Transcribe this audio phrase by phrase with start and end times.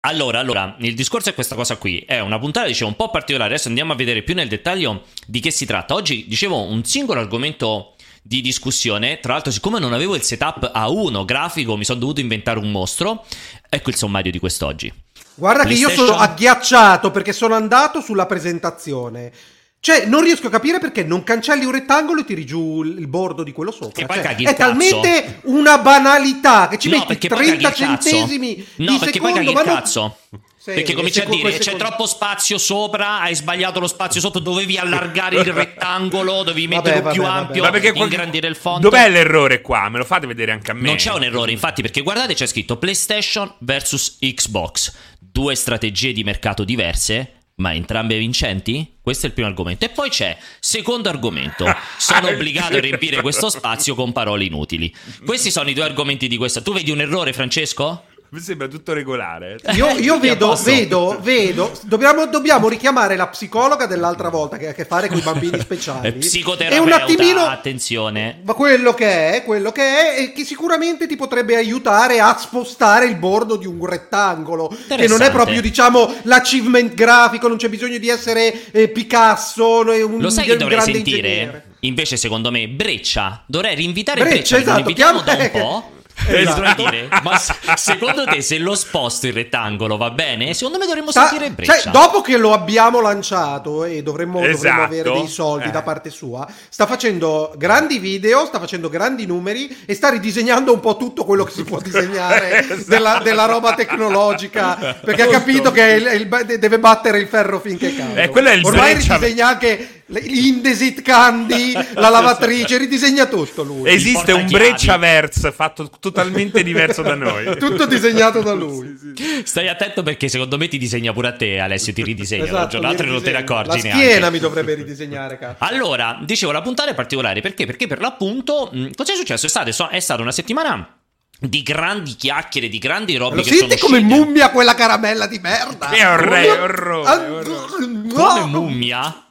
[0.00, 1.98] Allora, allora, il discorso è questa cosa qui.
[1.98, 3.54] È una puntata, dicevo, un po' particolare.
[3.54, 5.94] Adesso andiamo a vedere più nel dettaglio di che si tratta.
[5.94, 9.18] Oggi, dicevo, un singolo argomento di discussione.
[9.18, 12.70] Tra l'altro, siccome non avevo il setup a uno grafico, mi sono dovuto inventare un
[12.70, 13.24] mostro.
[13.68, 14.92] Ecco il sommario di quest'oggi.
[15.34, 19.32] Guarda che io sono agghiacciato perché sono andato sulla presentazione.
[19.80, 23.42] Cioè, non riesco a capire perché non cancelli un rettangolo e tiri giù il bordo
[23.44, 24.06] di quello sopra.
[24.12, 29.36] Cioè, è talmente una banalità che ci no, metti 30 centesimi no, di perché secondo,
[29.36, 29.76] poi caghi ma il non...
[29.76, 30.16] cazzo.
[30.60, 34.40] Sì, perché comincia a dire c'è secondo- troppo spazio sopra, hai sbagliato lo spazio sotto,
[34.40, 37.38] dovevi allargare il rettangolo, dovevi Vabbè, metterlo vabbè, più vabbè.
[37.38, 38.90] ampio, Ma perché qual- ingrandire il fondo.
[38.90, 39.88] Dov'è l'errore qua?
[39.88, 40.88] Me lo fate vedere anche a me.
[40.88, 46.24] Non c'è un errore, infatti, perché guardate c'è scritto PlayStation vs Xbox, due strategie di
[46.24, 48.96] mercato diverse, ma entrambe vincenti?
[49.00, 49.84] Questo è il primo argomento.
[49.84, 51.64] E poi c'è, secondo argomento,
[51.96, 54.94] sono obbligato a riempire questo spazio con parole inutili.
[55.24, 56.60] Questi sono i due argomenti di questa.
[56.60, 58.04] Tu vedi un errore, Francesco?
[58.30, 59.56] Mi sembra tutto regolare.
[59.72, 61.72] Io, io vedo, vedo, vedo.
[61.84, 65.58] Dobbiamo, dobbiamo richiamare la psicologa dell'altra volta che ha a che fare con i bambini
[65.60, 66.08] speciali.
[66.08, 67.40] È psicoterapeuta, E un attimino.
[67.46, 68.40] attenzione.
[68.44, 73.06] Ma quello che è, quello che è, e che sicuramente ti potrebbe aiutare a spostare
[73.06, 74.76] il bordo di un rettangolo.
[74.86, 79.80] Che non è proprio, diciamo, l'achievement grafico, non c'è bisogno di essere eh, Picasso.
[79.80, 81.28] Un, Lo sai che dovrei sentire?
[81.28, 81.64] ingegnere.
[81.80, 83.42] Invece, secondo me, Breccia.
[83.46, 84.56] Dovrei rinvitare Breccia, Breccia.
[84.56, 85.90] che esatto, invitiamo da un po'.
[86.26, 86.32] Esatto.
[86.36, 90.52] E dovrei dire, ma se- secondo te se lo sposto il rettangolo va bene?
[90.54, 91.78] Secondo me dovremmo Sta- sentire Breccia.
[91.80, 94.82] cioè, dopo che lo abbiamo lanciato e dovremmo, dovremmo Esatto.
[94.82, 95.70] avere dei soldi Eh.
[95.70, 100.80] da parte sua, sta facendo grandi video, sta facendo grandi numeri e sta ridisegnando un
[100.80, 102.82] po' tutto quello che si può disegnare Esatto.
[102.88, 107.94] della, della roba tecnologica perché ha capito che il- il- deve battere il ferro finché
[107.94, 108.24] cade.
[108.24, 113.88] Eh, quello è il Ormai Breccia- ridisegna anche l'Indesit Candy, la lavatrice, ridisegna tutto lui.
[113.90, 114.46] Esiste un.
[114.48, 117.44] Brecciaverse fatto totalmente diverso da noi.
[117.58, 118.96] Tutto disegnato da lui.
[119.44, 121.92] Stai attento perché secondo me ti disegna pure a te, Alessio.
[121.92, 124.04] Ti ridisegna Esatto, giorno all'altro e non te ne accorgi La neanche.
[124.04, 125.56] schiena mi dovrebbe ridisegnare, cazzo.
[125.64, 127.66] Allora, dicevo, la puntata è particolare perché?
[127.66, 129.46] Perché per l'appunto, mh, cosa è successo?
[129.46, 130.92] È stata, è stata una settimana
[131.40, 134.14] di grandi chiacchiere, di grandi robe Lo che sono senti come uscite.
[134.14, 135.88] mummia quella caramella di merda?
[135.88, 137.48] Che orrore, Ah, orrore.
[137.86, 138.14] no.
[138.14, 139.22] Come mummia?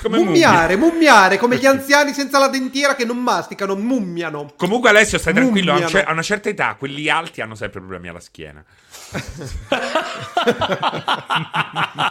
[0.00, 0.30] Come mummia.
[0.48, 4.52] Mummiare, mummiare, come gli anziani senza la dentiera che non masticano, mummiano.
[4.56, 5.98] Comunque Alessio stai tranquillo, a, un Mummiano.
[5.98, 8.64] cer- a una certa età quelli alti hanno sempre problemi alla schiena.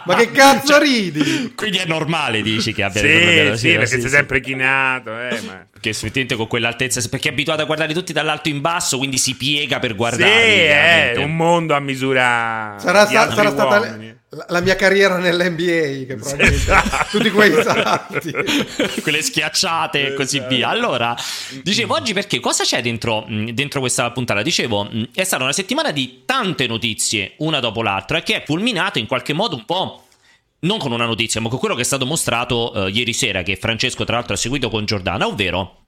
[0.04, 1.54] Ma che cazzo ridi?
[1.54, 4.16] Quindi è normale, dici, che abbia Sì, problemi alla sì, schiena, perché sì, sei sì.
[4.16, 5.66] sempre chinato, eh, ma...
[5.80, 9.34] Che effettivamente con quell'altezza, perché è abituato a guardare tutti dall'alto in basso, quindi si
[9.34, 10.30] piega per Sì, guardare.
[10.32, 11.18] è chiaramente.
[11.20, 14.14] un mondo a misura Sarà, altri sarà stata uomini.
[14.48, 17.06] La, mia carriera nell'NBA che probabilmente Esatto.
[17.16, 18.32] tutti quei salti.
[19.02, 20.54] quelle schiacciate e così Esatto.
[20.54, 20.68] via.
[20.68, 21.14] Allora,
[21.62, 24.42] dicevo oggi perché cosa c'è dentro, dentro questa puntata?
[24.42, 29.06] Dicevo, è stata una settimana di tante notizie, una dopo l'altra, che è culminata in
[29.06, 30.02] qualche modo un po'.
[30.58, 33.56] Non con una notizia, ma con quello che è stato mostrato eh, ieri sera, che
[33.56, 35.85] Francesco tra l'altro ha seguito con Giordana, ovvero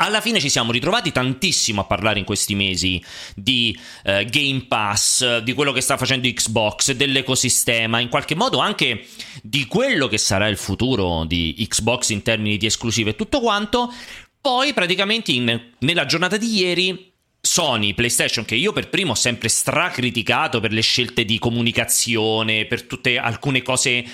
[0.00, 3.02] alla fine ci siamo ritrovati tantissimo a parlare in questi mesi
[3.34, 9.06] di eh, Game Pass, di quello che sta facendo Xbox, dell'ecosistema, in qualche modo anche
[9.42, 13.92] di quello che sarà il futuro di Xbox in termini di esclusive e tutto quanto.
[14.40, 19.48] Poi praticamente in- nella giornata di ieri Sony, PlayStation, che io per primo ho sempre
[19.48, 24.04] stracriticato per le scelte di comunicazione, per tutte alcune cose,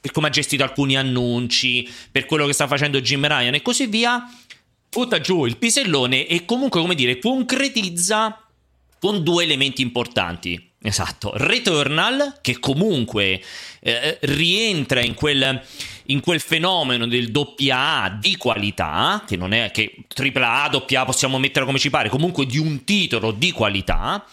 [0.00, 3.86] per come ha gestito alcuni annunci, per quello che sta facendo Jim Ryan e così
[3.86, 4.24] via,
[4.90, 8.44] butta giù il pisellone e comunque, come dire, concretizza
[8.98, 10.68] con due elementi importanti.
[10.82, 13.42] Esatto, Returnal, che comunque
[13.80, 15.62] eh, rientra in quel,
[16.06, 21.02] in quel fenomeno del doppia A di qualità, che non è che tripla A, doppia
[21.02, 24.26] A possiamo mettere come ci pare, comunque di un titolo di qualità.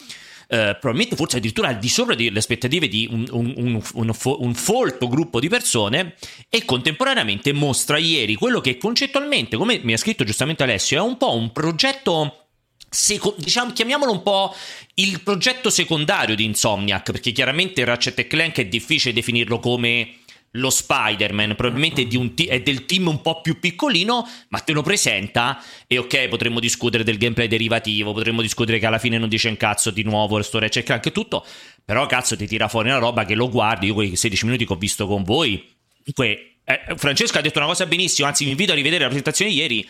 [0.49, 4.41] Eh, probabilmente forse addirittura al di sopra delle aspettative di un, un- un- un fo-
[4.41, 6.15] un folto gruppo di persone
[6.49, 11.17] e contemporaneamente mostra ieri quello che concettualmente, come mi ha scritto giustamente Alessio, è un
[11.17, 12.45] po' un progetto
[12.89, 14.55] seco- diciamo, chiamiamolo un po'
[14.95, 20.15] il progetto secondario di Insomniac, perché chiaramente Ratchet Clank è difficile definirlo come
[20.51, 25.61] lo Spider-Man, probabilmente ti- è del team un po' più piccolino, ma te lo presenta
[25.85, 29.57] e ok, potremmo discutere del gameplay derivativo, potremmo discutere che alla fine non dice un
[29.57, 31.45] cazzo di nuovo, sto Ratchet Clank e tutto,
[31.83, 34.73] però cazzo ti tira fuori una roba che lo guardi, io quei 16 minuti che
[34.73, 35.63] ho visto con voi,
[36.03, 39.51] comunque eh, Francesco ha detto una cosa benissimo, anzi vi invito a rivedere la presentazione
[39.51, 39.87] ieri,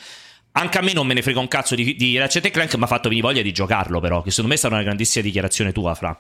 [0.54, 2.88] anche a me non me ne frega un cazzo di, di Ratchet Clank, mi ha
[2.88, 4.22] fatto venire voglia di giocarlo, però.
[4.22, 6.20] Che secondo me è stata una grandissima dichiarazione tua, Fra.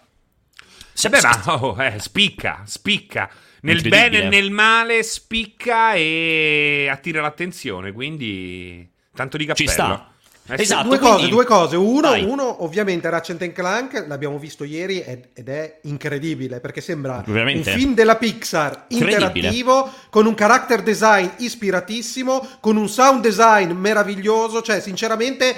[1.46, 3.30] Ma oh, eh, spicca, spicca.
[3.62, 9.68] Nel bene e nel male spicca e attira l'attenzione, quindi tanto di cappello.
[9.68, 10.12] Ci sta.
[10.50, 11.16] Eh, esatto, due quindi...
[11.16, 11.76] cose, due cose.
[11.76, 17.70] Uno, uno, ovviamente Ratchet Clank, l'abbiamo visto ieri ed è incredibile perché sembra Veramente.
[17.70, 24.62] un film della Pixar interattivo con un character design ispiratissimo, con un sound design meraviglioso,
[24.62, 25.54] cioè sinceramente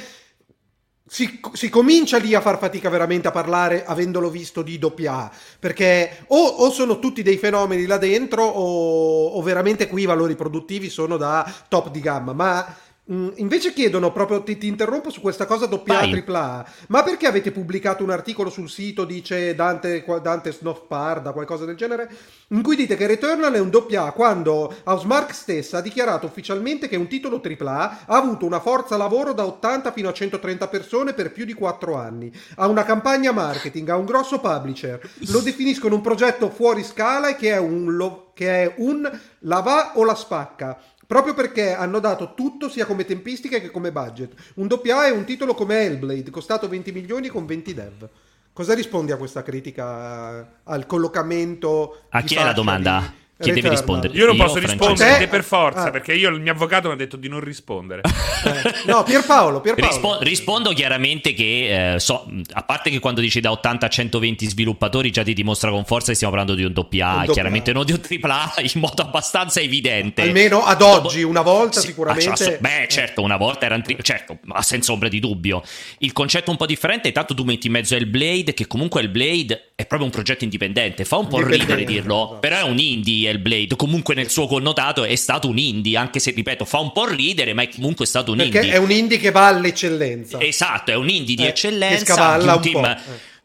[1.10, 5.32] si, si, comincia lì a far fatica veramente a parlare avendolo visto di doppia A
[5.60, 10.36] perché o, o, sono tutti dei fenomeni là dentro o, o veramente qui i valori
[10.36, 12.76] produttivi sono da top di gamma ma
[13.10, 17.52] invece chiedono proprio, ti, ti, interrompo su questa cosa doppia tripla A, ma perché avete
[17.52, 22.08] pubblicato un articolo sul sito, dice Dante, Dante Snoff Parda, qualcosa del genere,
[22.50, 26.88] in cui dite che Returnal è un doppia A quando Housemark stessa ha dichiarato ufficialmente
[26.88, 30.68] che un titolo tripla A ha avuto una forza lavoro da 80 fino a 130
[30.68, 35.02] persone per più di 4 anni, ha una campagna marketing, ha un grosso publisher,
[35.32, 39.62] lo definiscono un progetto fuori scala e che è un, lo, che è un la
[39.62, 40.78] va o la spacca
[41.10, 44.52] proprio perché hanno dato tutto sia come tempistiche che come budget.
[44.58, 48.10] Un doppia è un titolo come Hellblade, costato 20 milioni con 20 dev.
[48.54, 52.02] Cosa rispondi a questa critica al collocamento?
[52.10, 53.00] A chi è la domanda?
[53.00, 53.29] Di...
[53.42, 54.14] Chi deve rispondere?
[54.16, 55.92] Io non io posso rispondere per forza, ah.
[55.92, 58.02] perché io il mio avvocato mi ha detto di non rispondere.
[58.02, 58.74] Eh.
[58.86, 59.92] No, Pierpaolo, Pierpaolo.
[59.92, 64.46] Rispo- rispondo chiaramente che, eh, so, a parte che quando dici da 80 a 120
[64.46, 67.86] sviluppatori già ti dimostra con forza che stiamo parlando di un doppia A, chiaramente non
[67.86, 70.22] di un tripla A in modo abbastanza evidente.
[70.22, 72.36] Almeno ad oggi, una volta sì, sicuramente.
[72.36, 75.64] Cioè, beh, certo, una volta erano tri- certo, ma senza ombra di dubbio.
[76.00, 79.72] Il concetto è un po' differente, tanto tu metti in mezzo Hellblade, che comunque Hellblade
[79.76, 82.40] è proprio un progetto indipendente, fa un po' ridere dirlo, esatto.
[82.40, 86.32] però è un indie Hellblade, comunque nel suo connotato è stato un indie, anche se
[86.32, 88.74] ripeto, fa un po' ridere, ma è comunque stato un Perché indie.
[88.74, 90.40] è un indie che va all'eccellenza.
[90.42, 92.98] Esatto, è un indie di eh, eccellenza, che scavalla un, team, eh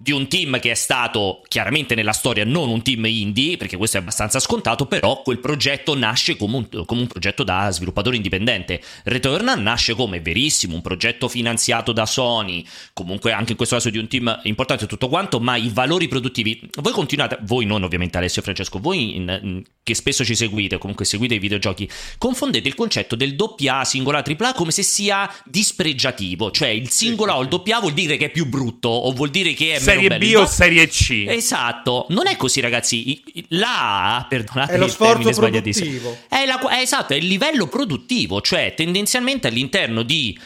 [0.05, 3.97] di un team che è stato chiaramente nella storia non un team indie, perché questo
[3.97, 8.83] è abbastanza scontato, però quel progetto nasce come un, come un progetto da sviluppatore indipendente.
[9.05, 13.97] Returnal nasce come verissimo un progetto finanziato da Sony, comunque anche in questo caso di
[13.97, 18.43] un team importante tutto quanto, ma i valori produttivi, voi continuate, voi non ovviamente Alessio
[18.43, 22.75] e Francesco, voi in, in, che spesso ci seguite, comunque seguite i videogiochi, confondete il
[22.75, 27.81] concetto del doppia singola tripla come se sia dispregiativo, cioè il singola o il doppia
[27.81, 30.19] vuol dire che è più brutto o vuol dire che è Serie.
[30.19, 31.25] B o Serie C.
[31.29, 36.19] Esatto, non è così ragazzi, la A, perdonate è lo sforzo produttivo.
[36.29, 40.39] È, la, è esatto, è il livello produttivo, cioè tendenzialmente all'interno di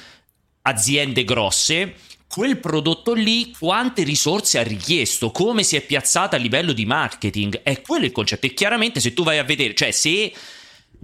[0.62, 1.94] aziende grosse
[2.28, 7.62] quel prodotto lì quante risorse ha richiesto, come si è piazzato a livello di marketing,
[7.62, 8.46] è quello il concetto.
[8.46, 10.32] E chiaramente se tu vai a vedere, cioè se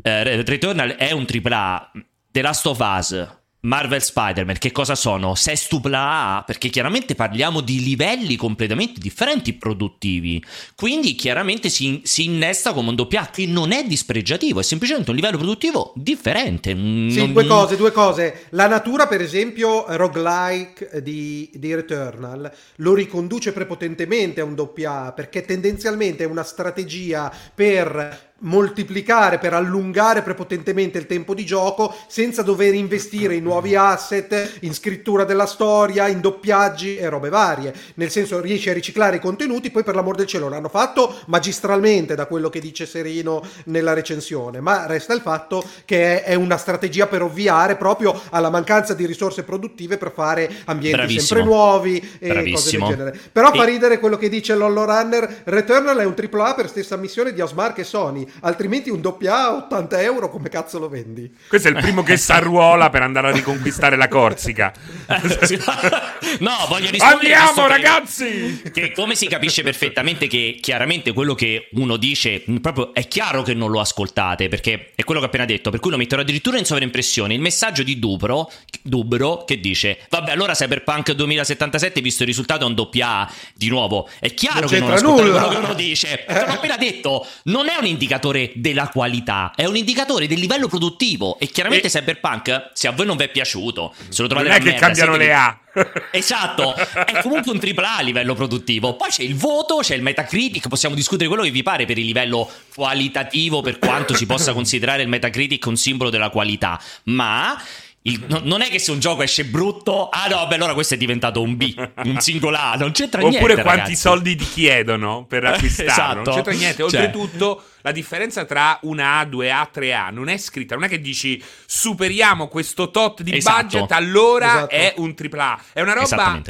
[0.02, 1.92] eh, Returnal è un AAA,
[2.30, 5.34] The Last of Us Marvel Spider-Man, che cosa sono?
[5.34, 10.42] Sestupla A, perché chiaramente parliamo di livelli completamente differenti produttivi.
[10.74, 15.10] Quindi chiaramente si, si, innesta come un doppia A che non è dispregiativo, è semplicemente
[15.10, 16.70] un livello produttivo differente.
[16.70, 17.32] Sì, non...
[17.32, 18.46] due cose, due cose.
[18.50, 25.12] La natura, per esempio, roguelike di, di Returnal lo riconduce prepotentemente a un doppia A,
[25.12, 32.42] perché tendenzialmente è una strategia per moltiplicare, per allungare prepotentemente il tempo di gioco senza
[32.42, 37.74] dover investire in nuovi asset, in scrittura della storia, in doppiaggi e robe varie.
[37.94, 42.14] Nel senso riesci a riciclare i contenuti, poi per l'amor del cielo l'hanno fatto magistralmente
[42.14, 47.06] da quello che dice Serino nella recensione, ma resta il fatto che è una strategia
[47.06, 51.26] per ovviare proprio alla mancanza di risorse produttive per fare ambienti Bravissimo.
[51.26, 52.84] sempre nuovi e Bravissimo.
[52.84, 53.20] cose del genere.
[53.32, 53.56] Però e...
[53.56, 57.40] fa ridere quello che dice Lollo Runner, Returnal è un AAA per stessa missione di
[57.40, 61.32] Osmark e Sony altrimenti un doppia A 80 euro come cazzo lo vendi?
[61.48, 64.72] Questo è il primo che s'arruola per andare a riconquistare la Corsica.
[66.40, 68.60] no, voglio rispondere Andiamo ragazzi!
[68.62, 73.42] Che, che, come si capisce perfettamente che chiaramente quello che uno dice proprio è chiaro
[73.42, 76.22] che non lo ascoltate perché è quello che ho appena detto, per cui lo metterò
[76.22, 77.34] addirittura in sovraimpressione.
[77.34, 78.50] Il messaggio di Dubro,
[78.82, 83.68] Dubro che dice "Vabbè, allora Cyberpunk 2077 visto il risultato è un doppia A di
[83.68, 84.08] nuovo".
[84.18, 86.24] È chiaro non che non ascoltate quello che uno dice.
[86.26, 90.68] Te l'ho appena detto, non è un indicatore della qualità, è un indicatore del livello
[90.68, 91.38] produttivo.
[91.38, 91.90] E chiaramente e...
[91.90, 94.86] Cyberpunk, se a voi non vi è piaciuto, se lo trovate non è che merda,
[94.86, 95.58] cambiano le A.
[96.12, 98.94] Esatto, è comunque un AAA a livello produttivo.
[98.94, 102.06] Poi c'è il voto, c'è il Metacritic, possiamo discutere quello che vi pare per il
[102.06, 106.80] livello qualitativo, per quanto si possa considerare il Metacritic un simbolo della qualità.
[107.04, 107.60] Ma
[108.06, 110.92] il, no, non è che se un gioco esce brutto, ah no, beh, allora questo
[110.92, 113.52] è diventato un B, un singolare, non c'entra Oppure niente.
[113.52, 114.00] Oppure quanti ragazzi.
[114.00, 116.14] soldi ti chiedono per acquistarlo, esatto.
[116.22, 116.76] non c'entra niente.
[116.76, 116.84] Cioè.
[116.84, 117.64] Oltretutto, cioè.
[117.80, 122.48] la differenza tra una A, 2A, 3A non è scritta, non è che dici superiamo
[122.48, 123.62] questo tot di esatto.
[123.62, 124.74] budget, allora esatto.
[124.74, 125.60] è un AAA.
[125.72, 126.42] È una roba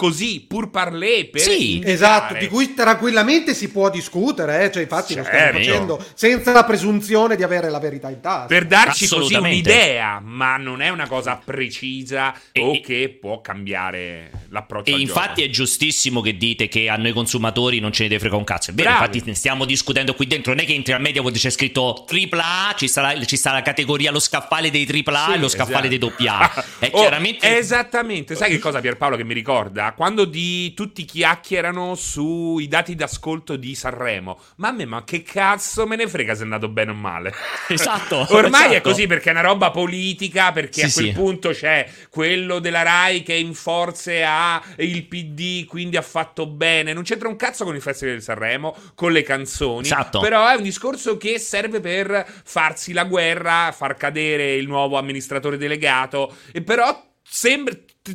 [0.00, 4.70] così, pur parlé, per Sì, esatto, di cui tranquillamente si può discutere, eh?
[4.72, 5.28] cioè infatti certo.
[5.28, 8.46] lo stiamo facendo senza la presunzione di avere la verità in tasca.
[8.46, 14.30] Per darci così un'idea, ma non è una cosa precisa e, o che può cambiare
[14.48, 15.50] l'approccio E infatti gioco.
[15.50, 18.70] è giustissimo che dite che a noi consumatori non ce ne deve frega un cazzo,
[18.70, 19.18] è vero, Bravi.
[19.18, 22.88] infatti stiamo discutendo qui dentro, non è che entri al media c'è scritto AAA, ci
[22.88, 25.88] sarà, ci sta la categoria lo scaffale dei AAA sì, e lo scaffale esatto.
[25.88, 26.50] dei doppia.
[26.78, 27.58] È oh, chiaramente...
[27.58, 29.89] Esattamente, sai che cosa Pierpaolo che mi ricorda?
[29.94, 34.38] Quando di tutti chiacchierano sui dati d'ascolto di Sanremo.
[34.56, 37.32] Ma a me, ma che cazzo me ne frega se è andato bene o male?
[37.70, 38.26] Esatto.
[38.34, 38.74] Ormai esatto.
[38.74, 41.12] è così perché è una roba politica, perché sì, a quel sì.
[41.12, 46.92] punto c'è quello della Rai che in forze ha il PD, quindi ha fatto bene.
[46.92, 49.86] Non c'entra un cazzo con il Festival di Sanremo, con le canzoni.
[49.86, 50.20] Esatto.
[50.20, 55.56] Però è un discorso che serve per farsi la guerra, far cadere il nuovo amministratore
[55.56, 56.34] delegato.
[56.52, 57.74] E però sembra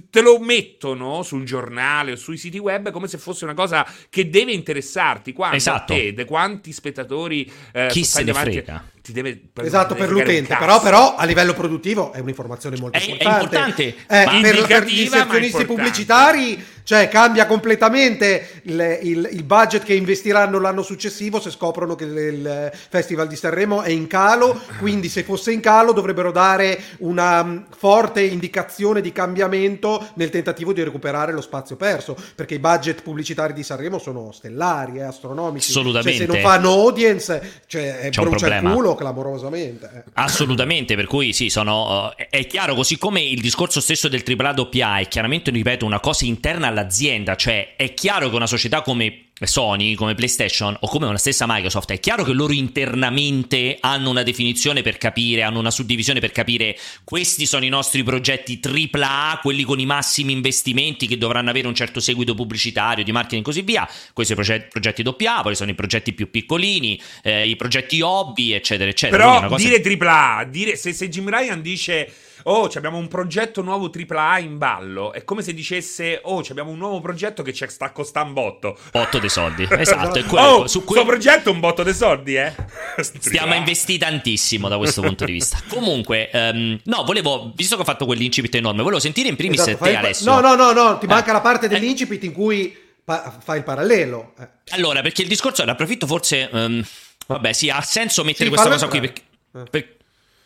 [0.10, 4.30] te lo mettono sul giornale o sui siti web come se fosse una cosa che
[4.30, 5.34] deve interessarti.
[5.34, 5.94] Quando esatto.
[5.94, 8.90] te, de quanti spettatori eh, Chi se ne davanti, frega?
[9.02, 13.04] ti deve per esatto per l'utente però, però, a livello produttivo è un'informazione molto è,
[13.04, 13.84] importante, è importante.
[13.86, 20.60] Eh, per, per, gli inserzionisti pubblicitari cioè cambia completamente il, il, il, budget che investiranno
[20.60, 25.52] l'anno successivo se scoprono che il Festival di Sanremo è in calo quindi se fosse
[25.52, 31.42] in calo dovrebbero dare una mm, forte indicazione di cambiamento nel tentativo di recuperare lo
[31.42, 36.32] spazio perso perché i budget pubblicitari di Sanremo sono stellari, eh, astronomici assolutamente cioè, se
[36.32, 39.90] non fanno audience cioè, brucia il culo clamorosamente.
[39.94, 40.04] Eh.
[40.14, 45.00] Assolutamente, per cui sì, sono, uh, è chiaro, così come il discorso stesso del AAA
[45.00, 49.96] è chiaramente, ripeto, una cosa interna all'azienda, cioè è chiaro che una società come Sony,
[49.96, 54.82] come PlayStation o come la stessa Microsoft, è chiaro che loro internamente hanno una definizione
[54.82, 59.80] per capire, hanno una suddivisione per capire questi sono i nostri progetti AAA, quelli con
[59.80, 63.88] i massimi investimenti che dovranno avere un certo seguito pubblicitario, di marketing e così via,
[64.14, 68.54] questi sono i progetti, AA, poi sono i progetti più piccolini, eh, i progetti hobby,
[68.54, 69.40] eccetera, eccetera.
[69.40, 69.68] Però cosa...
[69.68, 72.10] dire AAA, dire, se, se Jim Ryan dice
[72.48, 75.14] oh, abbiamo un progetto nuovo AAA in ballo.
[75.14, 78.78] È come se dicesse, oh, abbiamo un nuovo progetto che ci sta costando un botto.
[78.92, 79.68] Botto dei soldi.
[79.86, 80.24] Esatto.
[80.26, 81.12] quello, oh, su questo que...
[81.12, 82.54] progetto è un botto dei soldi, eh.
[82.98, 85.62] Stiamo a investire tantissimo da questo punto di vista.
[85.70, 89.78] Comunque, um, no, volevo, visto che ho fatto quell'incipit enorme, volevo sentire in primis esatto,
[89.78, 90.32] te, fai, Alessio.
[90.32, 93.64] No, no, no, no, ti manca eh, la parte dell'incipit in cui pa- fai il
[93.64, 94.34] parallelo.
[94.40, 94.48] Eh.
[94.70, 96.50] Allora, perché il discorso, ne approfitto forse...
[96.52, 96.84] Um,
[97.28, 99.22] vabbè, sì, ha senso mettere sì, questa cosa qui perché...
[99.56, 99.64] Eh.
[99.70, 99.94] Per,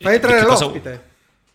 [0.01, 0.89] Fai entrare l'ospite.
[0.89, 1.08] Cosa...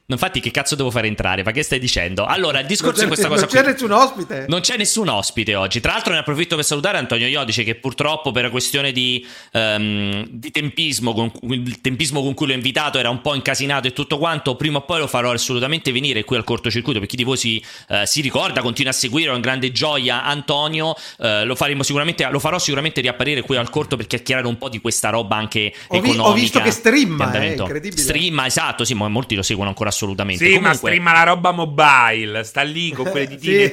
[0.07, 1.43] Infatti, che cazzo devo fare entrare?
[1.43, 2.27] Ma che stai dicendo?
[2.27, 3.47] Allora, il discorso è questa cosa.
[3.47, 3.73] Non c'è qui.
[3.73, 4.45] nessun ospite.
[4.49, 5.81] Non c'è nessun ospite oggi.
[5.81, 10.51] Tra l'altro, ne approfitto per salutare Antonio Iodice, che purtroppo, per questione di, um, di
[10.51, 14.57] tempismo, con, il tempismo con cui l'ho invitato era un po' incasinato e tutto quanto.
[14.57, 16.99] Prima o poi lo farò assolutamente venire qui al cortocircuito.
[16.99, 20.95] Per chi di voi si, uh, si ricorda, continua a seguire, in grande gioia Antonio.
[21.17, 24.69] Uh, lo, faremo sicuramente, lo farò sicuramente riapparire qui al corto per chiacchierare un po'
[24.69, 26.23] di questa roba anche ho economica.
[26.25, 28.03] Vi, ho visto che streama, è eh, incredibile.
[28.03, 30.45] Streama, esatto, sì, ma molti lo seguono ancora assolutamente.
[30.45, 30.71] Sì, Comunque...
[30.71, 33.71] ma streama la roba mobile, sta lì con quelle ditine.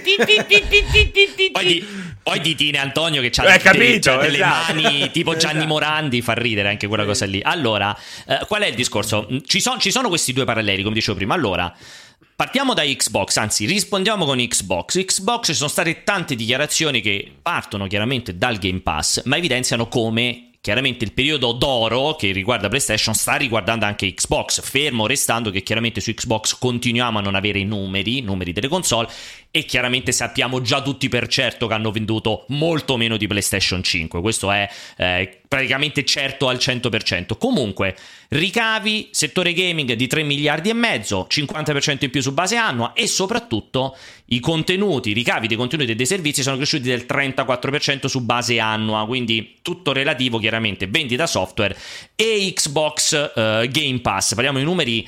[1.52, 1.86] poi, di,
[2.22, 4.74] poi ditine Antonio che ha eh, capito, delle esatto.
[4.74, 5.68] mani tipo Gianni esatto.
[5.68, 7.42] Morandi, fa ridere anche quella cosa lì.
[7.44, 7.96] Allora,
[8.28, 9.28] eh, qual è il discorso?
[9.46, 11.34] Ci, son, ci sono questi due paralleli, come dicevo prima.
[11.34, 11.76] Allora,
[12.34, 15.06] Partiamo da Xbox, anzi rispondiamo con Xbox.
[15.06, 20.50] Xbox ci sono state tante dichiarazioni che partono chiaramente dal Game Pass, ma evidenziano come
[20.62, 26.00] chiaramente il periodo d'oro che riguarda PlayStation sta riguardando anche Xbox, fermo restando che chiaramente
[26.02, 29.10] su Xbox continuiamo a non avere i numeri, numeri delle console
[29.52, 34.22] e chiaramente sappiamo già tutti per certo che hanno venduto molto meno di PlayStation 5,
[34.22, 37.38] questo è eh, praticamente certo al 100%.
[37.38, 37.94] Comunque,
[38.30, 43.06] ricavi, settore gaming di 3 miliardi e mezzo, 50% in più su base annua e
[43.08, 48.22] soprattutto i contenuti, i ricavi dei contenuti e dei servizi sono cresciuti del 34% su
[48.22, 51.76] base annua, quindi tutto relativo chiaramente vendita software
[52.16, 55.06] e Xbox eh, Game Pass, parliamo di numeri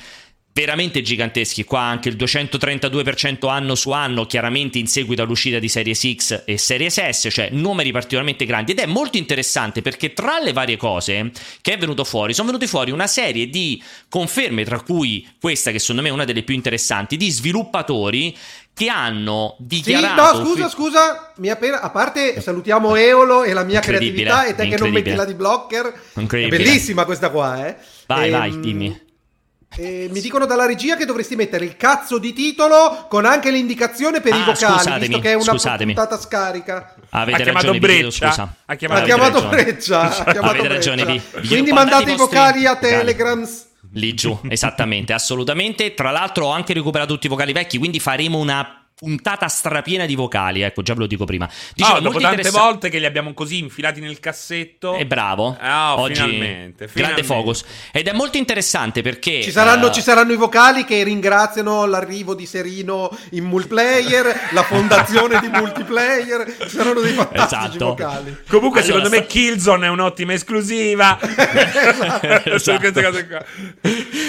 [0.54, 1.64] veramente giganteschi.
[1.64, 6.56] Qua anche il 232% anno su anno, chiaramente in seguito all'uscita di Series X e
[6.56, 8.70] Series S, cioè numeri particolarmente grandi.
[8.70, 12.68] Ed è molto interessante perché tra le varie cose che è venuto fuori, sono venute
[12.68, 16.54] fuori una serie di conferme, tra cui questa che secondo me è una delle più
[16.54, 18.36] interessanti, di sviluppatori
[18.72, 20.36] che hanno dichiarato.
[20.36, 24.54] Sì, no, scusa, scusa, mi appena, a parte salutiamo Eolo e la mia creatività e
[24.54, 25.92] te che non metti la di blocker.
[26.14, 27.76] È bellissima questa qua, eh.
[28.06, 29.03] Vai, ehm, vai, dimmi.
[29.76, 34.20] E mi dicono dalla regia che dovresti mettere il cazzo di titolo con anche l'indicazione
[34.20, 35.94] per ah, i vocali, visto che è una scusatemi.
[35.94, 36.94] puntata scarica.
[37.10, 38.54] Avete ha chiamato ragione, Breccia.
[38.66, 40.00] Ha chiamato, ha chiamato Breccia.
[40.00, 41.04] Ha chiamato Avete ragione.
[41.04, 43.66] Vi, vi Quindi mandate i vocali a Telegrams.
[43.92, 45.94] Lì giù, esattamente, assolutamente.
[45.94, 50.14] Tra l'altro ho anche recuperato tutti i vocali vecchi, quindi faremo una puntata strapiena di
[50.14, 51.48] vocali, ecco, già ve lo dico prima.
[51.74, 54.94] Dicevo, oh, dopo tante interessa- volte che li abbiamo così infilati nel cassetto.
[54.94, 55.58] È bravo.
[55.60, 56.92] Oh, Oggi finalmente, finalmente.
[56.94, 57.64] Grande focus.
[57.92, 59.42] Ed è molto interessante perché...
[59.42, 59.92] Ci saranno, uh...
[59.92, 66.56] ci saranno, i vocali che ringraziano l'arrivo di Serino in multiplayer, la fondazione di multiplayer.
[66.62, 67.86] Ci saranno dei fantastici esatto.
[67.86, 68.36] vocali.
[68.48, 69.16] Comunque, allora, secondo sta...
[69.18, 71.18] me Killzone è un'ottima esclusiva.
[72.44, 73.44] esatto.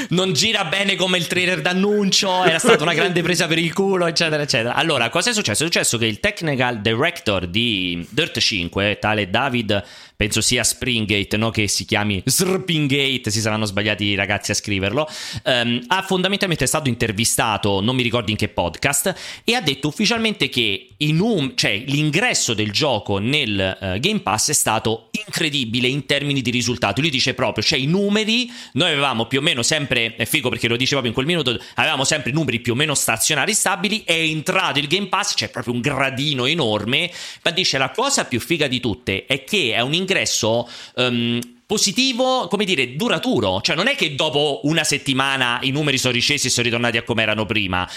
[0.10, 4.06] Non gira bene come il trailer d'annuncio, era stata una grande presa per il culo,
[4.06, 4.74] eccetera, eccetera eccetera.
[4.74, 5.64] Allora, cosa è successo?
[5.64, 9.84] È successo che il technical director di Dirt 5, tale David
[10.16, 11.50] penso sia Springgate, no?
[11.50, 15.08] che si chiami Srpingate, si saranno sbagliati i ragazzi a scriverlo,
[15.44, 20.50] um, ha fondamentalmente stato intervistato, non mi ricordo in che podcast, e ha detto ufficialmente
[20.50, 26.42] che num- cioè, l'ingresso del gioco nel uh, Game Pass è stato incredibile in termini
[26.42, 27.02] di risultati.
[27.02, 30.68] Lui dice proprio, cioè i numeri, noi avevamo più o meno sempre, è figo perché
[30.68, 34.14] lo dice proprio in quel minuto, avevamo sempre numeri più o meno stazionari stabili, è
[34.14, 37.12] entrato il Game Pass, c'è proprio un gradino enorme,
[37.44, 41.40] ma dice la cosa più figa di tutte è che è un ingresso ingresso um,
[41.66, 43.60] positivo, come dire, duraturo.
[43.62, 47.04] Cioè, non è che dopo una settimana i numeri sono riscesi e sono ritornati a
[47.04, 47.90] come erano prima.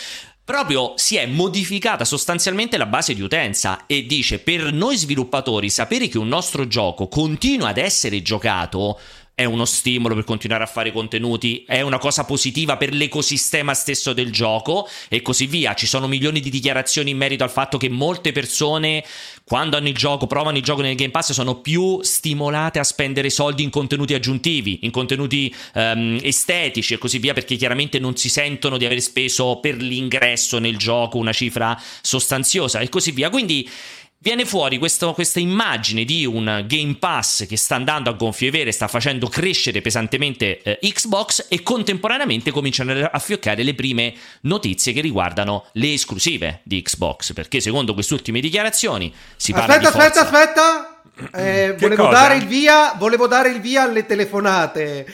[0.48, 6.08] Proprio si è modificata sostanzialmente la base di utenza e dice per noi sviluppatori sapere
[6.08, 8.98] che un nostro gioco continua ad essere giocato
[9.38, 14.12] è uno stimolo per continuare a fare contenuti, è una cosa positiva per l'ecosistema stesso
[14.12, 15.74] del gioco e così via.
[15.74, 19.04] Ci sono milioni di dichiarazioni in merito al fatto che molte persone
[19.44, 23.30] quando hanno il gioco, provano il gioco nel Game Pass, sono più stimolate a spendere
[23.30, 28.28] soldi in contenuti aggiuntivi, in contenuti um, estetici e così via, perché chiaramente non si
[28.28, 33.30] sentono di aver speso per l'ingresso nel gioco una cifra sostanziosa e così via.
[33.30, 33.70] Quindi
[34.20, 38.72] Viene fuori questo, questa immagine di un Game Pass che sta andando a gonfie vere,
[38.72, 45.02] sta facendo crescere pesantemente eh, Xbox e contemporaneamente cominciano a fioccare le prime notizie che
[45.02, 50.20] riguardano le esclusive di Xbox, perché secondo queste ultime dichiarazioni si parla aspetta, di Aspetta,
[50.20, 50.97] aspetta, aspetta!
[51.32, 55.06] Eh, volevo, dare il via, volevo dare il via alle telefonate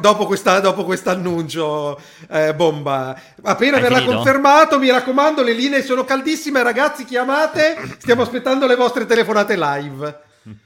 [0.00, 3.20] dopo, questa, dopo questo annuncio eh, bomba.
[3.42, 4.16] Appena Hai verrà finito?
[4.16, 7.96] confermato, mi raccomando, le linee sono caldissime, ragazzi, chiamate.
[7.98, 10.20] Stiamo aspettando le vostre telefonate live.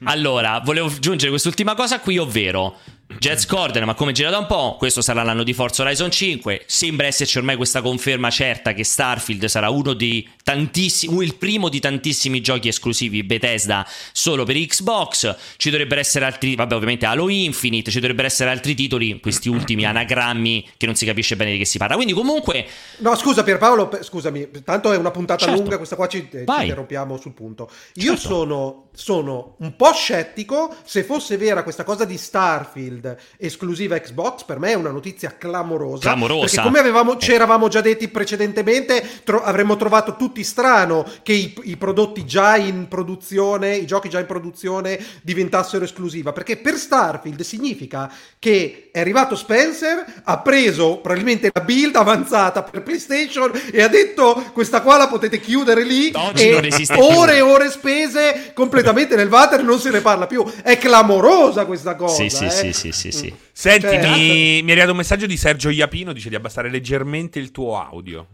[0.05, 2.77] Allora, volevo aggiungere quest'ultima cosa qui, ovvero
[3.07, 6.63] Jets Corden, ma come gira da un po', questo sarà l'anno di Forza Horizon 5.
[6.67, 11.79] Sembra esserci ormai questa conferma certa che Starfield sarà uno di tantissimi, il primo di
[11.79, 15.35] tantissimi giochi esclusivi Bethesda solo per Xbox.
[15.55, 19.85] Ci dovrebbero essere altri, vabbè, ovviamente Halo Infinite, ci dovrebbero essere altri titoli, questi ultimi
[19.85, 21.95] anagrammi che non si capisce bene di che si parla.
[21.95, 22.67] Quindi, comunque.
[22.97, 25.59] No, scusa Pierpaolo, scusami, tanto è una puntata certo.
[25.59, 27.69] lunga, questa qua ci, ci interrompiamo sul punto.
[27.95, 28.27] Io certo.
[28.27, 34.43] sono, sono un po' scettico se fosse vera questa cosa di Starfield Battlefield esclusiva Xbox
[34.43, 36.01] per me è una notizia clamorosa.
[36.01, 36.45] Clamorosa.
[36.45, 41.53] Perché come avevamo, ci eravamo già detti precedentemente, tro- avremmo trovato tutti strano che i,
[41.63, 46.33] i, prodotti già in produzione, i giochi già in produzione diventassero esclusiva.
[46.33, 52.83] Perché per Starfield significa che è arrivato Spencer, ha preso probabilmente la build avanzata per
[52.83, 56.11] PlayStation e ha detto questa qua la potete chiudere lì.
[56.13, 60.43] Oggi esiste ore e ore spese completamente nel water, non se ne parla più.
[60.61, 62.15] È clamorosa questa cosa.
[62.15, 62.49] Sì, sì, eh?
[62.49, 63.33] sì, sì, sì, sì.
[63.51, 67.39] Senti, cioè, mi, mi, è arrivato un messaggio di Sergio Iapino, dice di abbassare leggermente
[67.39, 68.27] il tuo audio.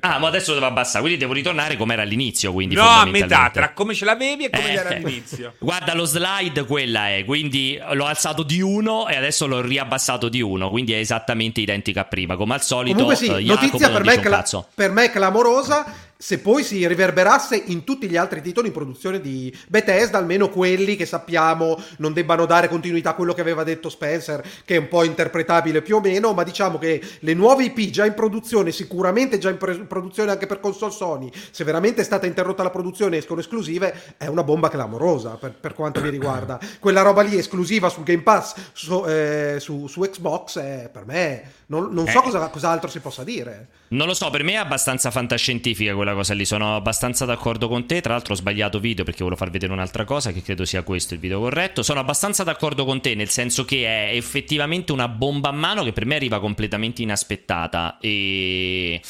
[0.00, 3.50] Ah, ma adesso devo abbassare, quindi devo ritornare come era all'inizio, quindi No, a metà,
[3.52, 5.54] tra come ce l'avevi e come eh, era all'inizio.
[5.58, 10.40] Guarda, lo slide quella è, quindi l'ho alzato di uno e adesso l'ho riabbassato di
[10.40, 12.96] uno, quindi è esattamente identica a prima, come al solito.
[12.96, 14.44] Comunque sì, uh, notizia per me, cla-
[14.74, 19.50] per me clamorosa se poi si riverberasse in tutti gli altri titoli in produzione di
[19.68, 24.46] Bethesda, almeno quelli che sappiamo non debbano dare continuità a quello che aveva detto Spencer,
[24.66, 28.04] che è un po' interpretabile più o meno, ma diciamo che le nuove IP già
[28.04, 32.26] in produzione, sicuramente già in pre- produzione anche per console Sony, se veramente è stata
[32.26, 36.60] interrotta la produzione e escono esclusive, è una bomba clamorosa per, per quanto mi riguarda.
[36.80, 41.58] Quella roba lì esclusiva sul Game Pass su, eh, su, su Xbox, è, per me
[41.70, 42.22] non, non so eh.
[42.22, 43.68] cosa, cos'altro si possa dire.
[43.88, 46.44] Non lo so, per me è abbastanza fantascientifica quella cosa lì.
[46.44, 48.00] Sono abbastanza d'accordo con te.
[48.00, 51.14] Tra l'altro, ho sbagliato video perché volevo far vedere un'altra cosa, che credo sia questo
[51.14, 51.82] il video corretto.
[51.82, 55.92] Sono abbastanza d'accordo con te, nel senso che è effettivamente una bomba a mano che
[55.92, 57.98] per me arriva completamente inaspettata.
[58.00, 59.00] E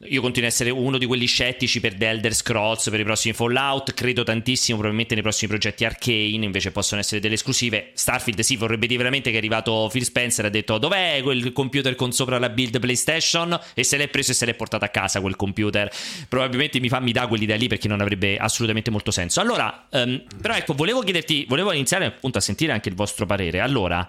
[0.00, 3.32] io continuo a essere uno di quelli scettici per The Elder Scrolls, per i prossimi
[3.32, 3.94] Fallout.
[3.94, 6.44] Credo tantissimo, probabilmente, nei prossimi progetti Arcane.
[6.44, 7.92] Invece possono essere delle esclusive.
[7.94, 11.50] Starfield, sì, vorrebbe dire veramente che è arrivato Phil Spencer e ha detto: Dov'è quel
[11.52, 13.58] computer con sopra la build PlayStation?
[13.72, 15.90] E se l'è preso e se l'è portato a casa quel computer.
[16.28, 19.40] Probabilmente mi fa mi dà quell'idea lì perché non avrebbe assolutamente molto senso.
[19.40, 23.60] Allora, um, però ecco, volevo chiederti, volevo iniziare appunto a sentire anche il vostro parere.
[23.60, 24.06] Allora,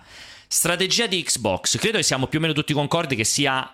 [0.49, 3.71] strategia di Xbox, credo che siamo più o meno tutti concordi che sia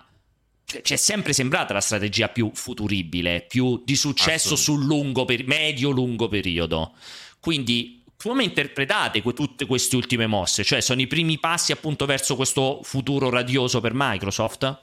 [0.65, 6.27] ci è sempre sembrata la strategia più futuribile, più di successo sul lungo per- medio-lungo
[6.27, 6.93] periodo.
[7.39, 10.63] Quindi come interpretate que- tutte queste ultime mosse?
[10.63, 14.81] Cioè sono i primi passi appunto verso questo futuro radioso per Microsoft?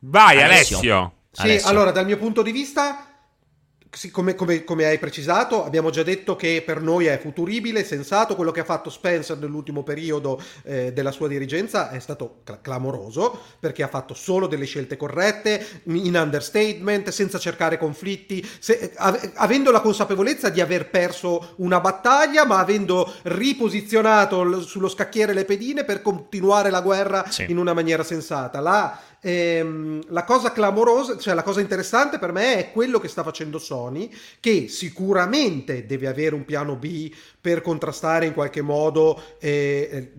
[0.00, 0.76] Vai Alessio.
[0.78, 1.12] Alessio.
[1.30, 1.68] Sì, Alessio.
[1.68, 3.03] allora dal mio punto di vista
[3.94, 8.34] sì, come, come, come, hai precisato, abbiamo già detto che per noi è futuribile, sensato.
[8.34, 13.38] Quello che ha fatto Spencer nell'ultimo periodo eh, della sua dirigenza è stato cl- clamoroso
[13.60, 19.70] perché ha fatto solo delle scelte corrette, in understatement, senza cercare conflitti, se, av- avendo
[19.70, 25.84] la consapevolezza di aver perso una battaglia, ma avendo riposizionato l- sullo scacchiere le pedine
[25.84, 27.46] per continuare la guerra sì.
[27.48, 28.60] in una maniera sensata.
[28.60, 33.22] La Ehm, la cosa clamorosa, cioè la cosa interessante per me è quello che sta
[33.22, 37.10] facendo Sony, che sicuramente deve avere un piano B
[37.40, 40.12] per contrastare in qualche modo eh,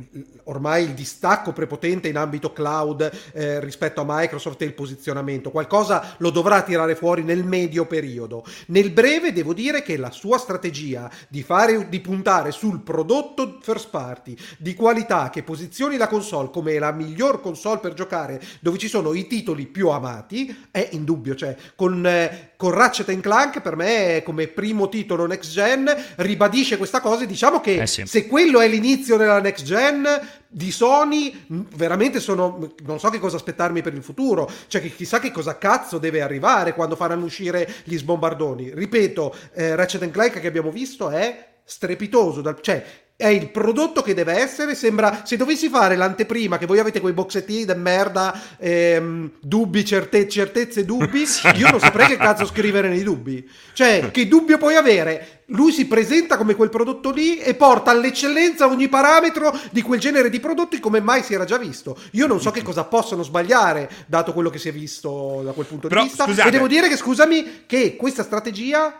[0.46, 5.52] ormai il distacco prepotente in ambito cloud eh, rispetto a Microsoft e il posizionamento.
[5.52, 8.44] Qualcosa lo dovrà tirare fuori nel medio periodo.
[8.68, 13.90] Nel breve devo dire che la sua strategia di, fare, di puntare sul prodotto first
[13.90, 18.88] party di qualità che posizioni la console come la miglior console per giocare, dove ci
[18.88, 21.36] sono i titoli più amati, è indubbio.
[21.36, 27.00] Cioè, con, eh, con Ratchet Clank per me come primo titolo next gen ribadisce questa
[27.00, 27.26] cosa.
[27.26, 28.06] Diciamo che eh sì.
[28.06, 30.06] se quello è l'inizio della next gen
[30.48, 32.74] di Sony, veramente sono.
[32.86, 34.50] Non so che cosa aspettarmi per il futuro.
[34.68, 38.72] Cioè, che chissà che cosa cazzo deve arrivare quando faranno uscire gli sbombardoni.
[38.74, 42.42] Ripeto, eh, Ratchet Clank che abbiamo visto è strepitoso.
[42.62, 42.86] Cioè,
[43.18, 44.76] è il prodotto che deve essere.
[44.76, 50.28] Sembra se dovessi fare l'anteprima, che voi avete quei boxettini de merda, ehm, dubbi, certe,
[50.28, 51.24] certezze, dubbi.
[51.56, 53.48] Io non saprei che cazzo scrivere nei dubbi.
[53.74, 55.44] Cioè, che dubbio puoi avere?
[55.50, 60.30] Lui si presenta come quel prodotto lì e porta all'eccellenza ogni parametro di quel genere
[60.30, 61.98] di prodotti come mai si era già visto.
[62.12, 65.68] Io non so che cosa possono sbagliare, dato quello che si è visto da quel
[65.68, 66.26] punto Però, di vista.
[66.26, 66.48] Scusate.
[66.48, 69.00] E devo dire che, scusami, che questa strategia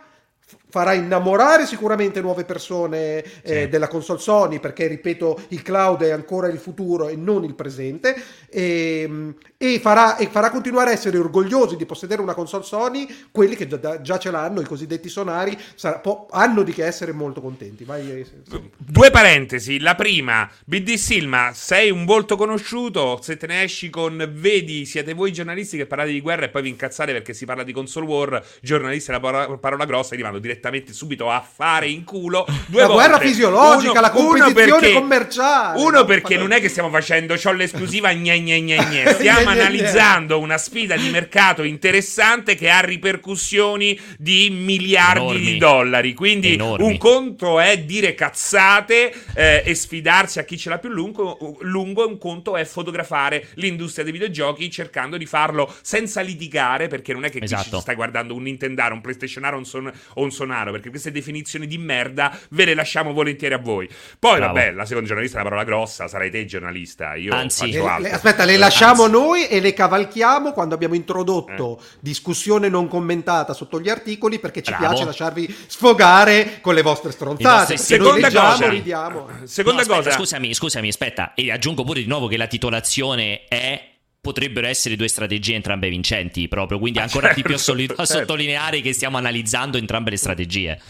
[0.68, 3.68] farà innamorare sicuramente nuove persone eh, sì.
[3.68, 8.14] della console Sony perché ripeto il cloud è ancora il futuro e non il presente
[8.50, 13.06] e, ehm, e, farà, e farà, continuare a essere orgogliosi di possedere una console Sony
[13.30, 17.12] quelli che già, già ce l'hanno i cosiddetti sonari sarà, po- hanno di che essere
[17.12, 18.70] molto contenti Vai, eh, sì.
[18.76, 24.30] due parentesi la prima BD Silma sei un volto conosciuto se te ne esci con
[24.34, 27.62] vedi siete voi giornalisti che parlate di guerra e poi vi incazzate perché si parla
[27.62, 31.40] di console war giornalisti è una parola, parola grossa e rimando direttamente direttamente subito a
[31.40, 33.08] fare in culo due la volte.
[33.08, 35.80] guerra fisiologica, uno, la competizione perché, commerciale.
[35.80, 39.12] Uno perché non è che stiamo facendo c'ho l'esclusiva gne gne gne gne.
[39.16, 45.40] Stiamo analizzando una sfida di mercato interessante che ha ripercussioni di miliardi Enormi.
[45.40, 46.14] di dollari.
[46.14, 46.86] Quindi Enormi.
[46.86, 52.06] un conto è dire cazzate eh, e sfidarsi a chi ce l'ha più lungo, lungo
[52.06, 57.30] un conto è fotografare l'industria dei videogiochi cercando di farlo senza litigare perché non è
[57.30, 57.76] che esatto.
[57.76, 60.88] chi stai guardando un Nintendaro, un PlayStation o un, son- o un Sonar Bolsonaro, perché
[60.90, 63.88] queste definizioni di merda ve le lasciamo volentieri a voi.
[64.18, 64.54] Poi, Bravo.
[64.54, 67.14] vabbè, la seconda giornalista è una parola grossa, sarai te giornalista.
[67.16, 69.16] Io Anzi, le, le, aspetta, le lasciamo Anzi.
[69.16, 71.84] noi e le cavalchiamo quando abbiamo introdotto eh.
[72.00, 74.86] discussione non commentata sotto gli articoli perché ci Bravo.
[74.86, 77.76] piace lasciarvi sfogare con le vostre stronzate.
[77.76, 79.28] Seconda leggiamo, cosa, ridiamo.
[79.44, 79.98] Seconda no, cosa.
[79.98, 83.94] Aspetta, scusami, scusami, aspetta, e aggiungo pure di nuovo che la titolazione è
[84.26, 88.02] potrebbero essere due strategie entrambe vincenti proprio, quindi ancora certo, di più a, soli- certo.
[88.02, 90.80] a sottolineare che stiamo analizzando entrambe le strategie.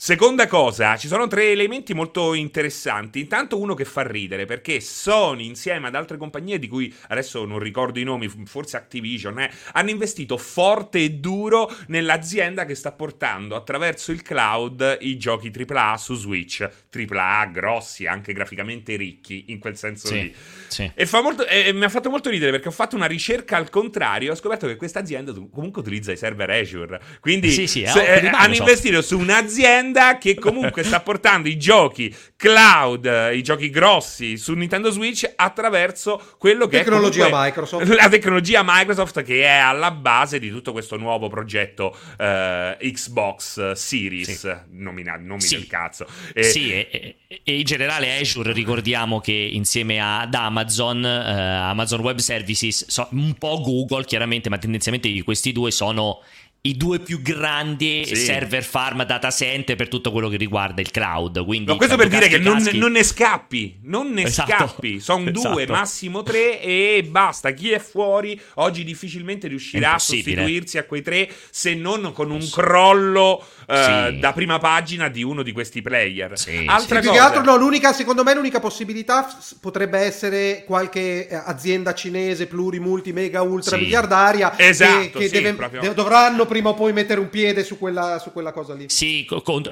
[0.00, 3.18] Seconda cosa, ci sono tre elementi molto interessanti.
[3.18, 7.58] Intanto uno che fa ridere, perché Sony insieme ad altre compagnie di cui adesso non
[7.58, 13.56] ricordo i nomi, forse Activision, eh, hanno investito forte e duro nell'azienda che sta portando
[13.56, 16.60] attraverso il cloud i giochi AAA su Switch.
[16.60, 20.34] AAA grossi, anche graficamente ricchi, in quel senso sì, lì.
[20.68, 20.88] Sì.
[20.94, 24.30] E, molto, e, mi ha fatto molto ridere perché ho fatto una ricerca al contrario,
[24.30, 27.00] ho scoperto che questa azienda comunque utilizza i server Azure.
[27.18, 31.58] Quindi sì, sì, se, eh, hanno investito su un'azienda un'azienda che comunque sta portando i
[31.58, 37.86] giochi cloud, i giochi grossi su Nintendo Switch attraverso quello che tecnologia è Microsoft.
[37.88, 44.38] la tecnologia Microsoft che è alla base di tutto questo nuovo progetto uh, Xbox Series,
[44.38, 44.56] sì.
[44.70, 45.56] nomina, nomina sì.
[45.56, 46.06] il cazzo.
[46.32, 52.18] E, sì, e, e, in generale Azure ricordiamo che insieme ad Amazon, uh, Amazon Web
[52.18, 56.20] Services, so, un po' Google chiaramente, ma tendenzialmente questi due sono
[56.60, 58.16] i due più grandi sì.
[58.16, 61.44] server farm data center per tutto quello che riguarda il cloud.
[61.44, 64.50] Quindi, no, questo per dire che non, non, ne scappi, non ne esatto.
[64.50, 64.98] scappi.
[64.98, 65.50] Sono esatto.
[65.54, 67.52] due, massimo tre e basta.
[67.52, 72.46] Chi è fuori oggi difficilmente riuscirà a sostituirsi a quei tre se non con un
[72.50, 74.18] crollo uh, sì.
[74.18, 76.36] da prima pagina di uno di questi player.
[76.36, 76.86] Sì, Altra sì.
[76.86, 77.00] cosa.
[77.00, 79.28] Più che altro, no, l'unica, secondo me l'unica possibilità
[79.60, 85.94] potrebbe essere qualche eh, azienda cinese pluri, multi, mega, ultra miliardaria esatto, che, che deve,
[85.94, 88.86] dovranno prima o poi mettere un piede su quella, su quella cosa lì.
[88.88, 89.62] Sì, con,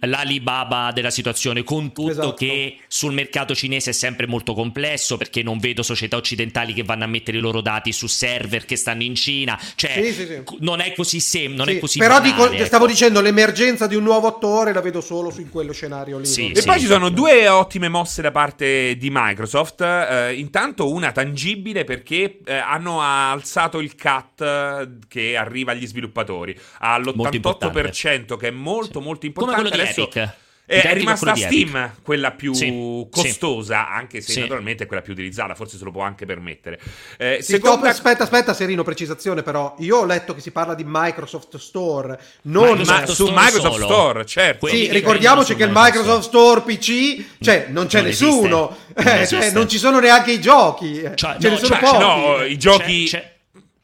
[0.00, 2.34] l'Alibaba della situazione, con tutto esatto.
[2.34, 7.04] che sul mercato cinese è sempre molto complesso perché non vedo società occidentali che vanno
[7.04, 10.42] a mettere i loro dati su server che stanno in Cina, cioè sì, sì, sì.
[10.60, 12.64] non è così semplice, non è così Però banale, dico, ecco.
[12.66, 16.26] stavo dicendo l'emergenza di un nuovo attore la vedo solo in quello scenario lì.
[16.26, 21.12] Sì, e poi ci sono due ottime mosse da parte di Microsoft, uh, intanto una
[21.12, 28.48] tangibile perché uh, hanno alzato il cut uh, che arriva agli sviluppatori sviluppatori all'88% che
[28.48, 29.04] è molto sì.
[29.04, 29.62] molto importante.
[29.62, 30.38] Come quello Adesso, di Epic.
[30.70, 33.92] È rimasta Steam quella più sì, costosa, sì.
[33.92, 34.40] anche se sì.
[34.40, 36.78] naturalmente è quella più utilizzata, forse se lo può anche permettere.
[37.18, 37.88] Eh, seconda...
[37.88, 39.74] Aspetta, aspetta, Serino, precisazione però.
[39.80, 43.84] Io ho letto che si parla di Microsoft Store, non Microsoft ma, su Microsoft solo.
[43.84, 44.68] Store, certo.
[44.68, 49.68] Sì, ricordiamoci che il Microsoft Store PC, cioè non c'è non nessuno, eh, cioè, non
[49.68, 51.98] ci sono neanche i giochi, cioè, ce no, ne sono pochi.
[51.98, 53.06] No, i giochi...
[53.06, 53.38] C'è, c'è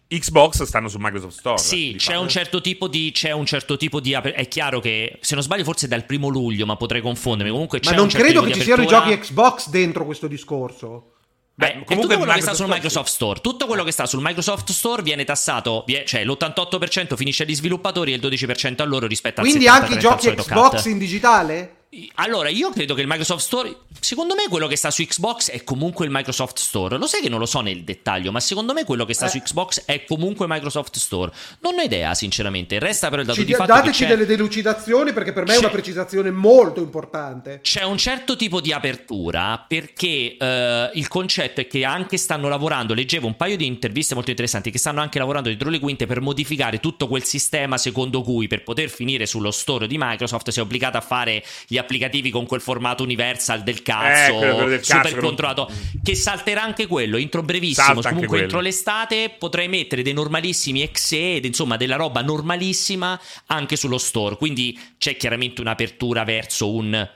[0.08, 1.58] Xbox stanno su Microsoft Store.
[1.58, 4.12] Sì, c'è un, certo tipo di, c'è un certo tipo di.
[4.12, 7.50] È chiaro che se non sbaglio, forse è dal primo luglio, ma potrei confondermi.
[7.50, 11.12] Comunque ma non certo credo che ci siano i giochi Xbox dentro questo discorso.
[11.58, 14.70] Beh, comunque tutto quello che sta sul Microsoft Store, tutto quello che sta sul Microsoft
[14.72, 19.46] Store viene tassato, cioè l'88% finisce agli sviluppatori e il 12% a loro rispetto al
[19.46, 21.85] Quindi anche i giochi Xbox in digitale?
[22.14, 25.64] Allora, io credo che il Microsoft Store, secondo me quello che sta su Xbox è
[25.64, 26.98] comunque il Microsoft Store.
[26.98, 29.30] Lo sai che non lo so nel dettaglio, ma secondo me quello che sta eh.
[29.30, 31.32] su Xbox è comunque Microsoft Store.
[31.60, 32.78] Non ho idea, sinceramente.
[32.78, 35.70] Resta però il dato Ci di fatto dateci delle delucidazioni perché per me è una
[35.70, 37.60] precisazione molto importante.
[37.62, 42.94] C'è un certo tipo di apertura perché uh, il concetto è che anche stanno lavorando,
[42.94, 46.20] leggevo un paio di interviste molto interessanti che stanno anche lavorando dietro le quinte per
[46.20, 50.62] modificare tutto quel sistema secondo cui per poter finire sullo store di Microsoft si è
[50.62, 55.16] obbligato a fare gli applicativi con quel formato universal del cazzo, eh, del super cazzo,
[55.16, 56.00] controllato, non...
[56.02, 61.76] che salterà anche quello, entro brevissimo, comunque entro l'estate potrei mettere dei normalissimi exe, insomma
[61.76, 67.08] della roba normalissima anche sullo store, quindi c'è chiaramente un'apertura verso un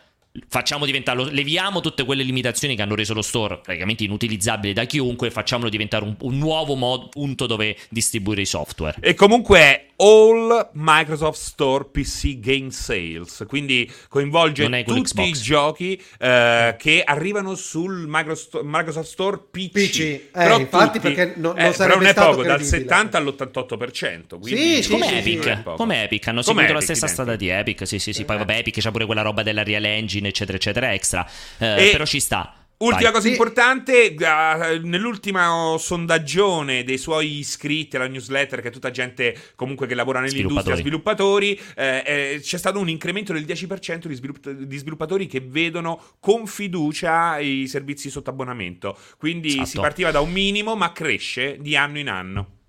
[0.49, 5.31] facciamo diventarlo, leviamo tutte quelle limitazioni che hanno reso lo store praticamente inutilizzabile da chiunque
[5.31, 8.97] facciamolo diventare un, un nuovo mod, punto dove distribuire i software.
[9.01, 17.03] E comunque All Microsoft Store PC Game Sales, quindi coinvolge tutti i giochi eh, che
[17.05, 19.71] arrivano sul Microsoft Store PC.
[19.71, 20.01] PC.
[20.01, 24.41] Eh, però infatti tutti, perché no, non eh, sarebbe non è poco, dal 70 all'88%.
[24.41, 27.37] Quindi sì, come, sì, Epic, sì, come Epic, hanno come seguito Epic, la stessa strada
[27.37, 30.29] di Epic, sì sì sì, poi vabbè Epic c'ha pure quella roba della Real Engine
[30.29, 32.55] eccetera eccetera extra, eh, però ci sta.
[32.83, 33.13] Ultima Vai.
[33.13, 39.87] cosa importante, uh, nell'ultimo sondaggione dei suoi iscritti alla newsletter, che è tutta gente comunque
[39.87, 44.77] che lavora nell'industria, sviluppatori, eh, eh, c'è stato un incremento del 10% di, svilupp- di,
[44.79, 48.97] sviluppatori che vedono con fiducia i servizi sotto abbonamento.
[49.19, 49.67] Quindi esatto.
[49.67, 52.60] si partiva da un minimo, ma cresce di anno in anno.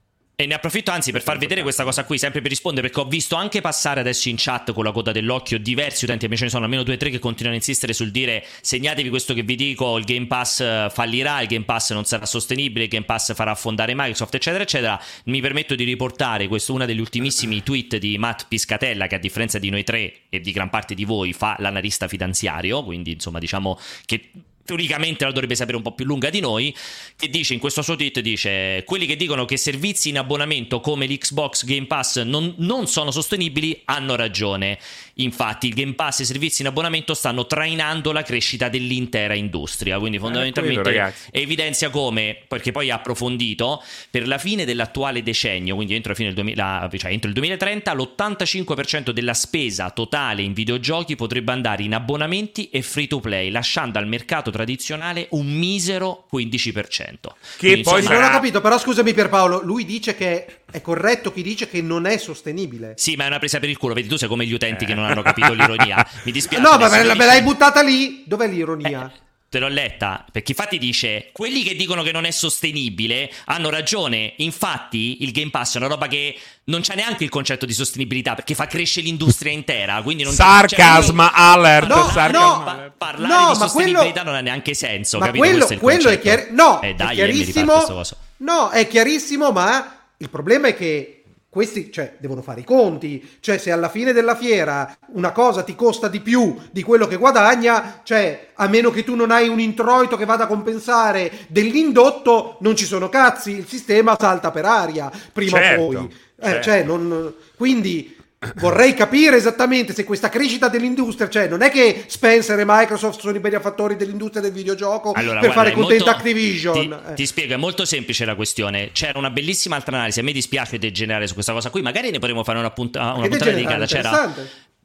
[0.41, 3.07] E ne approfitto anzi per far vedere questa cosa qui, sempre per rispondere, perché ho
[3.07, 6.49] visto anche passare adesso in chat con la coda dell'occhio diversi utenti, me ce ne
[6.49, 9.53] sono almeno due o tre che continuano a insistere sul dire segnatevi questo che vi
[9.53, 13.35] dico, il Game Pass eh, fallirà, il Game Pass non sarà sostenibile, il Game Pass
[13.35, 14.99] farà affondare Microsoft, eccetera, eccetera.
[15.25, 19.59] Mi permetto di riportare questo, uno degli ultimissimi tweet di Matt Piscatella, che a differenza
[19.59, 23.77] di noi tre e di gran parte di voi fa l'analista finanziario, quindi insomma diciamo
[24.07, 24.31] che
[24.71, 26.73] teoricamente la dovrebbe sapere un po' più lunga di noi,
[27.17, 31.07] che dice in questo suo tweet, dice quelli che dicono che servizi in abbonamento come
[31.07, 34.79] l'Xbox Game Pass non, non sono sostenibili hanno ragione.
[35.23, 39.99] Infatti il Game Pass e i servizi in abbonamento stanno trainando la crescita dell'intera industria,
[39.99, 45.23] quindi eh, fondamentalmente eh, quello, evidenzia come, perché poi ha approfondito, per la fine dell'attuale
[45.23, 51.51] decennio, quindi entro, 2000, cioè entro il 2030, l'85% della spesa totale in videogiochi potrebbe
[51.51, 56.71] andare in abbonamenti e free to play, lasciando al mercato tradizionale un misero 15%.
[56.71, 61.31] Che quindi, poi insomma, non ho capito, però scusami Pierpaolo, lui dice che è corretto
[61.31, 62.93] chi dice che non è sostenibile.
[62.97, 63.93] Sì, ma è una presa per il culo.
[63.93, 64.87] Vedi, tu sei come gli utenti eh.
[64.87, 66.05] che non hanno capito l'ironia.
[66.23, 66.63] Mi dispiace.
[66.63, 68.23] No, ma me, me l'hai buttata lì.
[68.25, 69.11] Dov'è l'ironia?
[69.13, 73.69] Eh, te l'ho letta perché infatti dice quelli che dicono che non è sostenibile hanno
[73.69, 77.73] ragione infatti il Game Pass è una roba che non c'è neanche il concetto di
[77.73, 82.93] sostenibilità perché fa crescere l'industria intera quindi non sarcasm cioè, alert no, sarcasm no, alert.
[82.97, 85.45] parlare no, di sostenibilità quello, non ha neanche senso ma capito?
[85.45, 88.03] quello, è quello è, chiar- no, eh, dai, è chiarissimo
[88.37, 93.57] no è chiarissimo ma il problema è che questi cioè, devono fare i conti, cioè
[93.57, 97.99] se alla fine della fiera una cosa ti costa di più di quello che guadagna,
[98.03, 102.77] cioè a meno che tu non hai un introito che vada a compensare dell'indotto, non
[102.77, 106.05] ci sono cazzi, il sistema salta per aria prima certo, o poi.
[106.05, 106.63] Eh, certo.
[106.63, 108.15] cioè, non, quindi
[108.55, 113.35] vorrei capire esattamente se questa crescita dell'industria, cioè non è che Spencer e Microsoft sono
[113.35, 116.73] i benefattori dell'industria del videogioco allora, per guarda, fare contenta molto, Activision.
[116.73, 117.13] Ti, eh.
[117.13, 118.91] ti, spiego, è molto semplice la questione.
[118.93, 122.17] C'era una bellissima altra analisi, a me dispiace degenerare su questa cosa qui, magari ne
[122.17, 123.85] potremo fare una, punta, una puntata dedicata.
[123.85, 124.33] C'era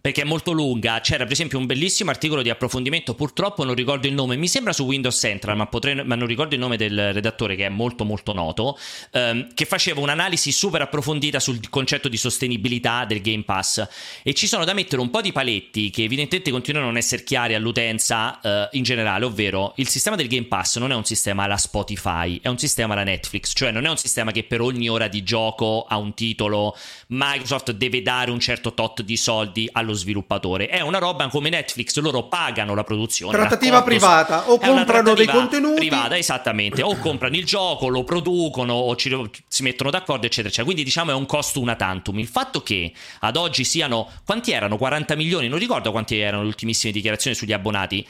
[0.06, 1.00] perché è molto lunga.
[1.00, 4.72] C'era per esempio un bellissimo articolo di approfondimento, purtroppo non ricordo il nome, mi sembra
[4.72, 8.04] su Windows Central, ma, potrei, ma non ricordo il nome del redattore che è molto
[8.04, 8.78] molto noto,
[9.10, 13.84] ehm, che faceva un'analisi super approfondita sul concetto di sostenibilità del Game Pass.
[14.22, 17.24] E ci sono da mettere un po' di paletti che evidentemente continuano a non essere
[17.24, 21.42] chiari all'utenza eh, in generale, ovvero il sistema del Game Pass non è un sistema
[21.42, 24.88] alla Spotify, è un sistema alla Netflix, cioè non è un sistema che per ogni
[24.88, 26.76] ora di gioco a un titolo
[27.08, 30.68] Microsoft deve dare un certo tot di soldi allo sviluppatore.
[30.68, 33.36] È una roba come Netflix, loro pagano la produzione.
[33.36, 35.74] Trattativa privata, o comprano dei contenuti.
[35.76, 39.14] Privata, esattamente, o comprano il gioco, lo producono, o ci,
[39.48, 40.64] si mettono d'accordo, eccetera, eccetera.
[40.64, 42.18] Quindi diciamo è un costo una tantum.
[42.18, 44.76] Il fatto che ad oggi siano, quanti erano?
[44.76, 48.06] 40 milioni, non ricordo quanti erano le ultimissime dichiarazioni sugli abbonati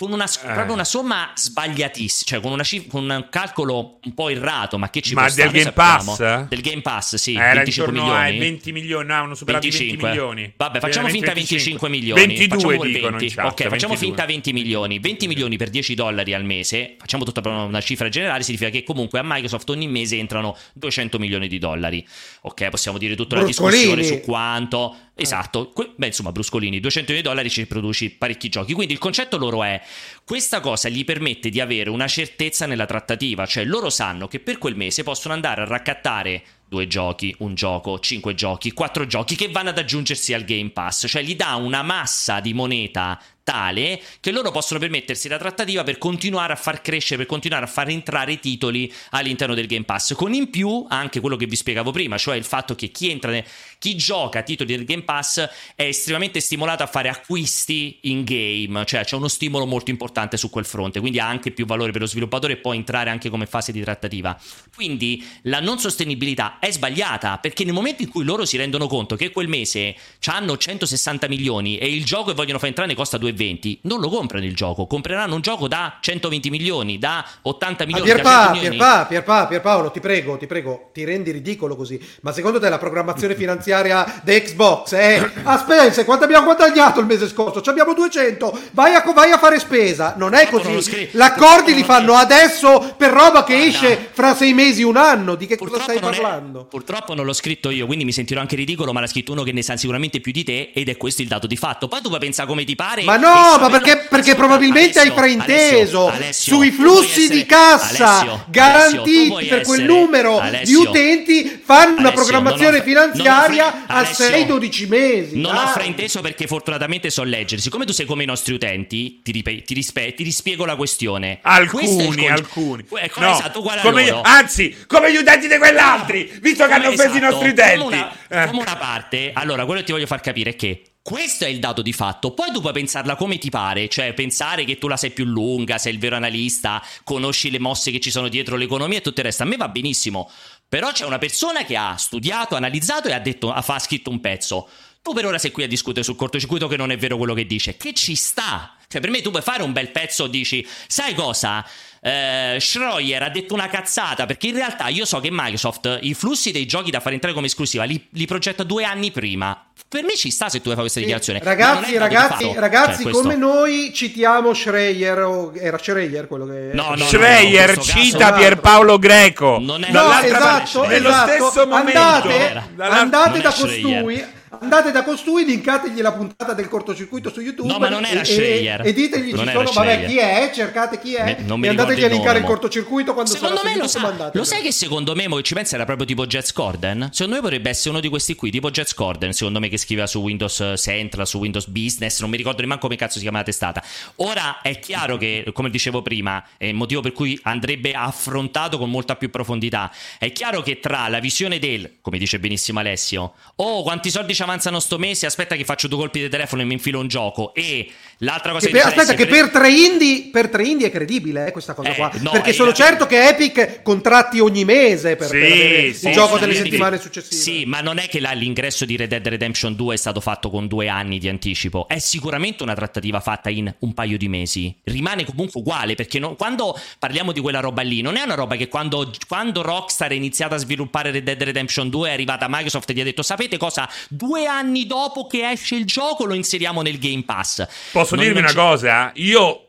[0.00, 0.52] con una, eh.
[0.54, 5.02] proprio una somma sbagliatissima, cioè con, una, con, un calcolo un po' errato, ma che
[5.02, 6.46] ci ma può del Game Pass?
[6.48, 8.38] Del Game Pass, sì, Era 25 milioni.
[8.38, 10.08] 20 milioni, no, hanno superato 25.
[10.08, 10.52] 20 milioni.
[10.56, 12.26] Vabbè, facciamo finta 25 milioni.
[12.26, 13.34] 22 dicono 20.
[13.34, 13.68] Chat, ok, 22.
[13.68, 14.98] facciamo finta 20 milioni.
[15.00, 15.26] 20 sì.
[15.26, 19.22] milioni per 10 dollari al mese, facciamo tutta una cifra generale, significa che comunque a
[19.22, 22.06] Microsoft ogni mese entrano 200 milioni di dollari.
[22.42, 27.28] Ok, possiamo dire tutta una discussione su quanto Esatto, beh insomma Bruscolini, 200 milioni di
[27.28, 29.80] dollari ci produci parecchi giochi, quindi il concetto loro è
[30.24, 34.58] questa cosa gli permette di avere una certezza nella trattativa, cioè loro sanno che per
[34.58, 39.48] quel mese possono andare a raccattare due giochi, un gioco, cinque giochi, quattro giochi che
[39.48, 44.30] vanno ad aggiungersi al Game Pass, cioè gli dà una massa di moneta tale che
[44.30, 48.32] loro possono permettersi la trattativa per continuare a far crescere, per continuare a far entrare
[48.32, 52.16] i titoli all'interno del Game Pass, con in più anche quello che vi spiegavo prima,
[52.18, 53.42] cioè il fatto che chi entra,
[53.78, 59.04] chi gioca titoli del Game Pass è estremamente stimolato a fare acquisti in game, cioè
[59.04, 62.06] c'è uno stimolo molto importante su quel fronte, quindi ha anche più valore per lo
[62.06, 64.38] sviluppatore e può entrare anche come fase di trattativa.
[64.74, 69.16] Quindi la non sostenibilità è sbagliata perché nel momento in cui loro si rendono conto
[69.16, 73.18] che quel mese hanno 160 milioni e il gioco che vogliono far entrare ne costa
[73.32, 77.84] 2,20 20 non lo comprano il gioco, compreranno un gioco da 120 milioni, da 80
[77.86, 78.10] milioni.
[78.10, 82.00] Ah, Pierpa, Pierpa, Pierpa, Pierpaolo, ti prego, ti prego, ti rendi ridicolo così.
[82.22, 85.30] Ma secondo te la programmazione finanziaria di Xbox è...
[85.42, 87.60] Ah Spencer, quanto abbiamo guadagnato il mese scorso?
[87.60, 90.14] Ci abbiamo 200, vai a, vai a fare spesa.
[90.16, 91.08] Non è così.
[91.12, 95.34] L'accordi li fanno adesso per roba che esce fra sei mesi, un anno.
[95.34, 96.62] Di che cosa stai parlando?
[96.62, 99.42] È, purtroppo non l'ho scritto io, quindi mi sentirò anche ridicolo, ma l'ha scritto uno
[99.42, 101.88] che ne sa sicuramente più di te ed è questo il dato di fatto.
[101.88, 103.02] Poi tu puoi pensare come ti pare.
[103.02, 108.18] Ma no, ma perché, perché probabilmente Alessio, hai frainteso Alessio, sui flussi essere, di cassa
[108.18, 115.40] Alessio, garantiti per quel numero di utenti fanno una programmazione fra- finanziaria a 6-12 mesi.
[115.40, 115.64] Non dai.
[115.64, 117.60] ho frainteso perché fortunatamente so leggere.
[117.60, 121.38] Siccome tu sei come i nostri utenti, ti, rip- ti, rispe- ti rispiego la questione.
[121.42, 122.84] Alcuni, alcuni.
[122.92, 127.02] Ecco, no, esatto, come io, anzi, come gli utenti di quell'altri, visto che hanno offeso
[127.02, 127.78] esatto, i nostri utenti.
[127.80, 128.46] Come una, eh.
[128.48, 131.58] come una parte, allora quello che ti voglio far capire è che questo è il
[131.58, 132.32] dato di fatto.
[132.32, 135.78] Poi tu puoi pensarla come ti pare, cioè pensare che tu la sei più lunga,
[135.78, 139.26] sei il vero analista, conosci le mosse che ci sono dietro l'economia e tutto il
[139.26, 139.42] resto.
[139.42, 140.30] A me va benissimo.
[140.68, 144.68] Però c'è una persona che ha studiato, analizzato e ha, detto, ha scritto un pezzo.
[145.02, 147.46] Tu per ora sei qui a discutere sul cortocircuito che non è vero quello che
[147.46, 147.76] dice.
[147.76, 148.76] Che ci sta?
[148.86, 151.64] Cioè, per me tu puoi fare un bel pezzo dici, sai cosa?
[152.02, 156.50] eh, Schroyer ha detto una cazzata perché in realtà io so che Microsoft i flussi
[156.50, 159.69] dei giochi da fare entrare come esclusiva li, li progetta due anni prima.
[159.90, 161.40] Per me ci sta se tu vuoi fare questa dichiarazione.
[161.42, 166.70] Ragazzi, ragazzi, ragazzi cioè, come noi citiamo Schreier, o era Schreier quello che...
[166.74, 168.38] No, no, Schreier no, cita caso...
[168.38, 169.58] Pierpaolo Greco.
[169.58, 171.32] Non è no, esatto, parte, esatto.
[171.32, 171.98] stesso momento.
[171.98, 177.68] Andate, andate da costui andate da costui, linkategli la puntata del cortocircuito su YouTube.
[177.68, 178.84] No, ma non era Schreier.
[178.84, 180.50] E, ditegli non ci sono, vabbè, chi è?
[180.52, 181.24] Cercate chi è.
[181.24, 184.30] Me, non mi e andategli a linkare il cortocircuito quando secondo sarà me lo, sa,
[184.32, 187.10] lo sai che secondo me, mo che ci pensa, era proprio tipo Jets Corden?
[187.12, 190.06] Secondo me potrebbe essere uno di questi qui, tipo Jets Corden, secondo me che scriveva
[190.06, 193.44] su Windows Central, su Windows Business, non mi ricordo nemmeno come cazzo si chiama la
[193.44, 193.82] testata.
[194.16, 198.90] Ora è chiaro che, come dicevo prima, è il motivo per cui andrebbe affrontato con
[198.90, 199.92] molta più profondità.
[200.18, 204.46] È chiaro che tra la visione del, come dice benissimo Alessio, oh quanti soldi ci
[204.46, 207.52] avanzano sto mese, aspetta che faccio due colpi di telefono e mi infilo un gioco.
[207.52, 210.90] E l'altra cosa che, che per, aspetta, che per tre, indie, per tre indie è
[210.90, 212.10] credibile eh, questa cosa eh, qua.
[212.20, 216.12] No, perché sono certo che Epic contratti ogni mese per, sì, per avere sì, il
[216.12, 217.40] gioco sì, delle settimane successive.
[217.40, 220.50] Sì, ma non è che là, l'ingresso di Red Dead Redemption 2 è stato fatto
[220.50, 221.86] con due anni di anticipo.
[221.88, 224.74] È sicuramente una trattativa fatta in un paio di mesi.
[224.84, 228.56] Rimane comunque uguale perché no, quando parliamo di quella roba lì, non è una roba
[228.56, 232.90] che quando, quando Rockstar ha iniziato a sviluppare Red Dead Redemption 2 è arrivata Microsoft
[232.90, 233.88] e gli ha detto sapete cosa?
[234.08, 237.66] Due anni dopo che esce il gioco lo inseriamo nel Game Pass.
[237.92, 239.12] Posso non, dirvi una cosa?
[239.14, 239.66] Io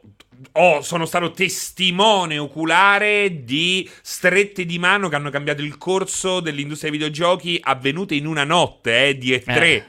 [0.54, 6.90] Oh, sono stato testimone oculare di strette di mano che hanno cambiato il corso dell'industria
[6.90, 9.62] dei videogiochi avvenute in una notte eh, di E3.
[9.62, 9.86] Eh.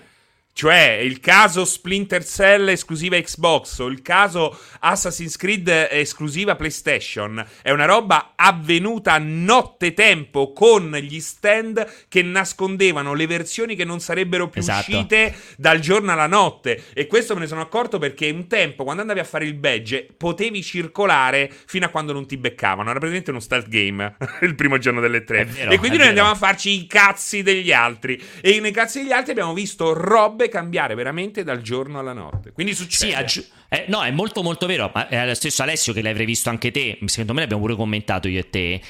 [0.55, 7.71] Cioè, il caso Splinter Cell esclusiva Xbox o il caso Assassin's Creed esclusiva PlayStation è
[7.71, 14.61] una roba avvenuta nottetempo con gli stand che nascondevano le versioni che non sarebbero più
[14.61, 14.91] esatto.
[14.91, 16.85] uscite dal giorno alla notte.
[16.93, 20.07] E questo me ne sono accorto perché un tempo, quando andavi a fare il badge,
[20.17, 22.91] potevi circolare fino a quando non ti beccavano.
[22.91, 25.47] Era praticamente uno stealth game il primo giorno delle tre.
[25.47, 26.09] Vero, e quindi noi vero.
[26.09, 28.23] andiamo a farci i cazzi degli altri.
[28.43, 32.53] E nei cazzi degli altri abbiamo visto robe potrebbe cambiare veramente dal giorno alla notte.
[32.53, 33.13] Quindi succede.
[33.13, 34.91] Sì, aggi- eh, no, è molto molto vero.
[34.93, 36.99] Ma è lo stesso Alessio che l'avrei visto anche te.
[37.07, 38.81] Secondo me l'abbiamo pure commentato io e te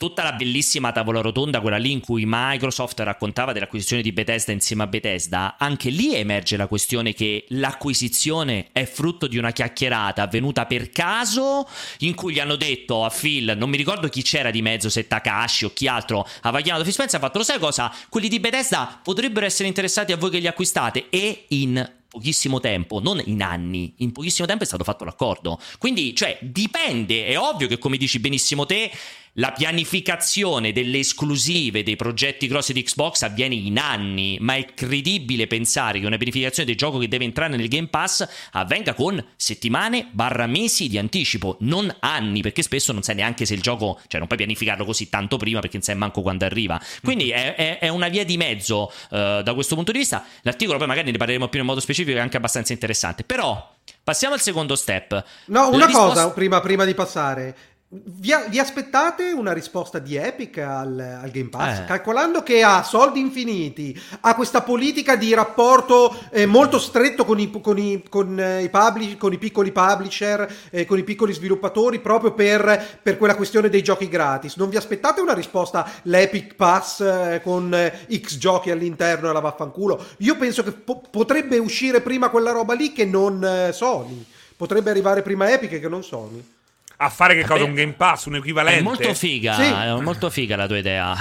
[0.00, 4.84] tutta la bellissima tavola rotonda, quella lì in cui Microsoft raccontava dell'acquisizione di Bethesda insieme
[4.84, 10.64] a Bethesda, anche lì emerge la questione che l'acquisizione è frutto di una chiacchierata avvenuta
[10.64, 14.62] per caso, in cui gli hanno detto a Phil, non mi ricordo chi c'era di
[14.62, 17.58] mezzo, se Takashi o chi altro, aveva chiamato Phil Spencer e ha fatto, lo sai
[17.58, 17.94] cosa?
[18.08, 23.00] Quelli di Bethesda potrebbero essere interessati a voi che li acquistate e in pochissimo tempo,
[23.00, 25.60] non in anni, in pochissimo tempo è stato fatto l'accordo.
[25.78, 28.90] Quindi, cioè, dipende, è ovvio che come dici benissimo te,
[29.34, 35.46] la pianificazione delle esclusive dei progetti grossi di Xbox avviene in anni, ma è credibile
[35.46, 40.08] pensare che una pianificazione del gioco che deve entrare nel Game Pass avvenga con settimane
[40.10, 44.18] barra mesi di anticipo, non anni, perché spesso non sai neanche se il gioco, cioè
[44.18, 46.80] non puoi pianificarlo così tanto prima perché non sai manco quando arriva.
[47.02, 50.24] Quindi è, è, è una via di mezzo uh, da questo punto di vista.
[50.42, 53.24] L'articolo poi magari ne parleremo più in modo specifico, è anche abbastanza interessante.
[53.24, 55.24] Però Passiamo al secondo step.
[55.46, 56.22] No, una risposta...
[56.22, 57.56] cosa prima, prima, di passare.
[57.92, 61.80] Vi, vi, aspettate una risposta di Epic al, al Game Pass?
[61.80, 61.84] Eh.
[61.86, 67.50] Calcolando che ha soldi infiniti, ha questa politica di rapporto eh, molto stretto con i,
[67.50, 71.98] con, i, con, eh, i publish, con i, piccoli publisher, eh, con i piccoli sviluppatori,
[71.98, 74.54] proprio per, per, quella questione dei giochi gratis.
[74.54, 79.40] Non vi aspettate una risposta l'Epic Pass eh, con eh, X giochi all'interno e la
[79.40, 80.00] vaffanculo?
[80.18, 84.24] Io penso che po- potrebbe uscire prima quella roba lì che non Sony.
[84.56, 86.58] Potrebbe arrivare prima Epic che non Sony
[87.02, 87.64] a fare che cosa?
[87.64, 88.80] Un Game Pass, un equivalente?
[88.80, 89.62] È molto figa, sì.
[89.62, 91.16] è molto figa la tua idea.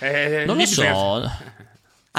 [0.00, 0.82] Eh, non lo so.
[0.82, 1.38] Ah,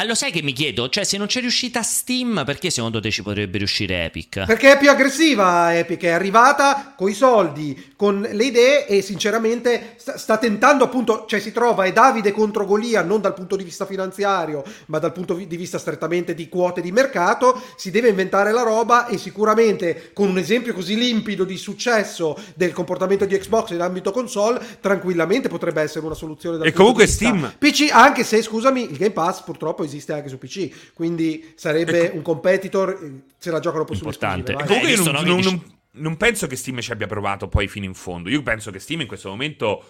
[0.04, 0.88] lo sai che mi chiedo?
[0.90, 4.46] Cioè, se non c'è riuscita Steam, perché secondo te ci potrebbe riuscire Epic?
[4.46, 9.96] Perché è più aggressiva Epic, è arrivata con i soldi, con le idee e sinceramente
[9.98, 13.64] sta, sta tentando appunto, cioè si trova è Davide contro Golia non dal punto di
[13.64, 18.52] vista finanziario, ma dal punto di vista strettamente di quote di mercato, si deve inventare
[18.52, 23.72] la roba e sicuramente con un esempio così limpido di successo del comportamento di Xbox
[23.72, 28.42] in ambito console, tranquillamente potrebbe essere una soluzione dal E comunque Steam PC, anche se
[28.42, 32.16] scusami, il Game Pass purtroppo esiste anche su PC, quindi sarebbe ecco.
[32.16, 34.54] un competitor eh, se la giocano poi Importante.
[34.54, 37.94] Comunque io non, non, non, non penso che Steam ci abbia provato poi fino in
[37.94, 38.30] fondo.
[38.30, 39.84] Io penso che Steam in questo momento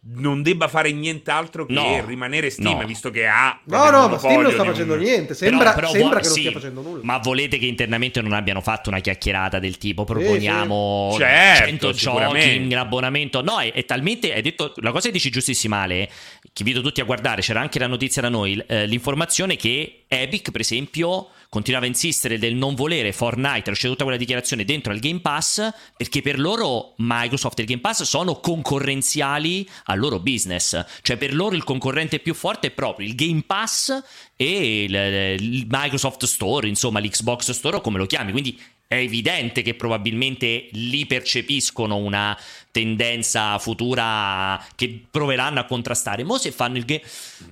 [0.00, 2.86] non debba fare nient'altro che no, rimanere Steam, no.
[2.86, 3.60] visto che ha.
[3.64, 5.00] No, no, ma Steam non sta facendo un...
[5.00, 5.34] niente.
[5.34, 7.00] Sembra, però, però sembra che non stia facendo nulla.
[7.02, 11.22] Ma volete che internamente non abbiano fatto una chiacchierata del tipo proponiamo sì, sì.
[11.22, 13.42] Certo, 100 giochi in abbonamento?
[13.42, 14.32] No, è, è, talmente.
[14.32, 16.08] Hai detto la cosa che dici giustissima, Ale.
[16.40, 17.42] Che invito tutti a guardare.
[17.42, 18.62] C'era anche la notizia da noi.
[18.66, 24.04] Eh, l'informazione che Epic, per esempio continuava a insistere del non volere Fortnite, c'è tutta
[24.04, 28.40] quella dichiarazione dentro al Game Pass, perché per loro Microsoft e il Game Pass sono
[28.40, 30.84] concorrenziali al loro business.
[31.02, 34.02] Cioè per loro il concorrente più forte è proprio il Game Pass
[34.36, 34.94] e il,
[35.40, 38.32] il Microsoft Store, insomma l'Xbox Store o come lo chiami.
[38.32, 42.36] Quindi è evidente che probabilmente lì percepiscono una
[42.70, 46.24] tendenza futura che proveranno a contrastare.
[46.24, 47.02] Mo se fanno il game...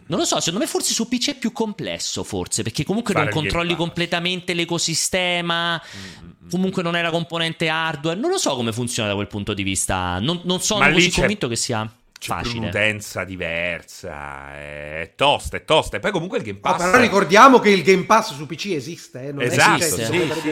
[0.07, 3.27] Non lo so, secondo me forse su PC è più complesso, forse, perché comunque Fare
[3.27, 6.49] non controlli completamente l'ecosistema, mm-hmm.
[6.49, 8.19] comunque non è la componente hardware.
[8.19, 10.19] Non lo so come funziona da quel punto di vista.
[10.19, 11.87] Non, non sono così convinto che sia
[12.27, 12.59] Facile.
[12.59, 15.97] un'utenza diversa, è tosta, è tosta.
[15.97, 16.81] E poi comunque il Game Pass...
[16.81, 19.33] Oh, però ricordiamo che il Game Pass su PC esiste, eh?
[19.33, 20.05] non esatto, esiste.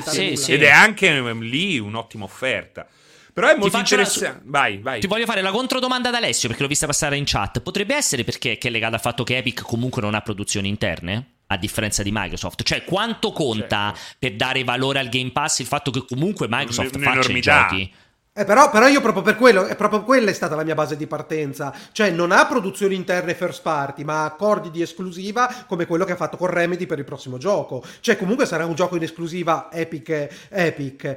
[0.02, 2.86] Sì, sì, sì, Ed è anche ehm, lì un'ottima offerta.
[3.32, 4.40] Però è molto interessante.
[4.42, 4.48] Su...
[4.48, 5.00] Vai, vai.
[5.00, 7.60] Ti voglio fare la controdomanda ad Alessio perché l'ho vista passare in chat.
[7.60, 11.30] Potrebbe essere perché è legato al fatto che Epic comunque non ha produzioni interne?
[11.46, 12.62] a differenza di Microsoft.
[12.62, 14.16] Cioè, quanto conta certo.
[14.18, 17.92] per dare valore al Game Pass il fatto che comunque Microsoft faccia i giochi?
[18.36, 20.96] Eh, però, però, io proprio per quello, è proprio quella è stata la mia base
[20.96, 21.72] di partenza.
[21.92, 26.16] Cioè, non ha produzioni interne first party, ma accordi di esclusiva come quello che ha
[26.16, 27.84] fatto con Remedy per il prossimo gioco.
[28.00, 30.48] Cioè, comunque sarà un gioco in esclusiva Epic.
[30.48, 31.16] Epic.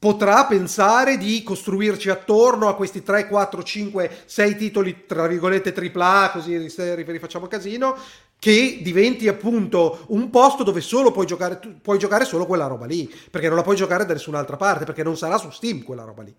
[0.00, 6.30] Potrà pensare di costruirci attorno a questi 3, 4, 5, 6 titoli, tra virgolette, AAA,
[6.32, 7.96] così rifacciamo casino,
[8.38, 13.12] che diventi appunto un posto dove solo puoi giocare, puoi giocare solo quella roba lì,
[13.30, 16.22] perché non la puoi giocare da nessun'altra parte, perché non sarà su Steam quella roba
[16.22, 16.34] lì.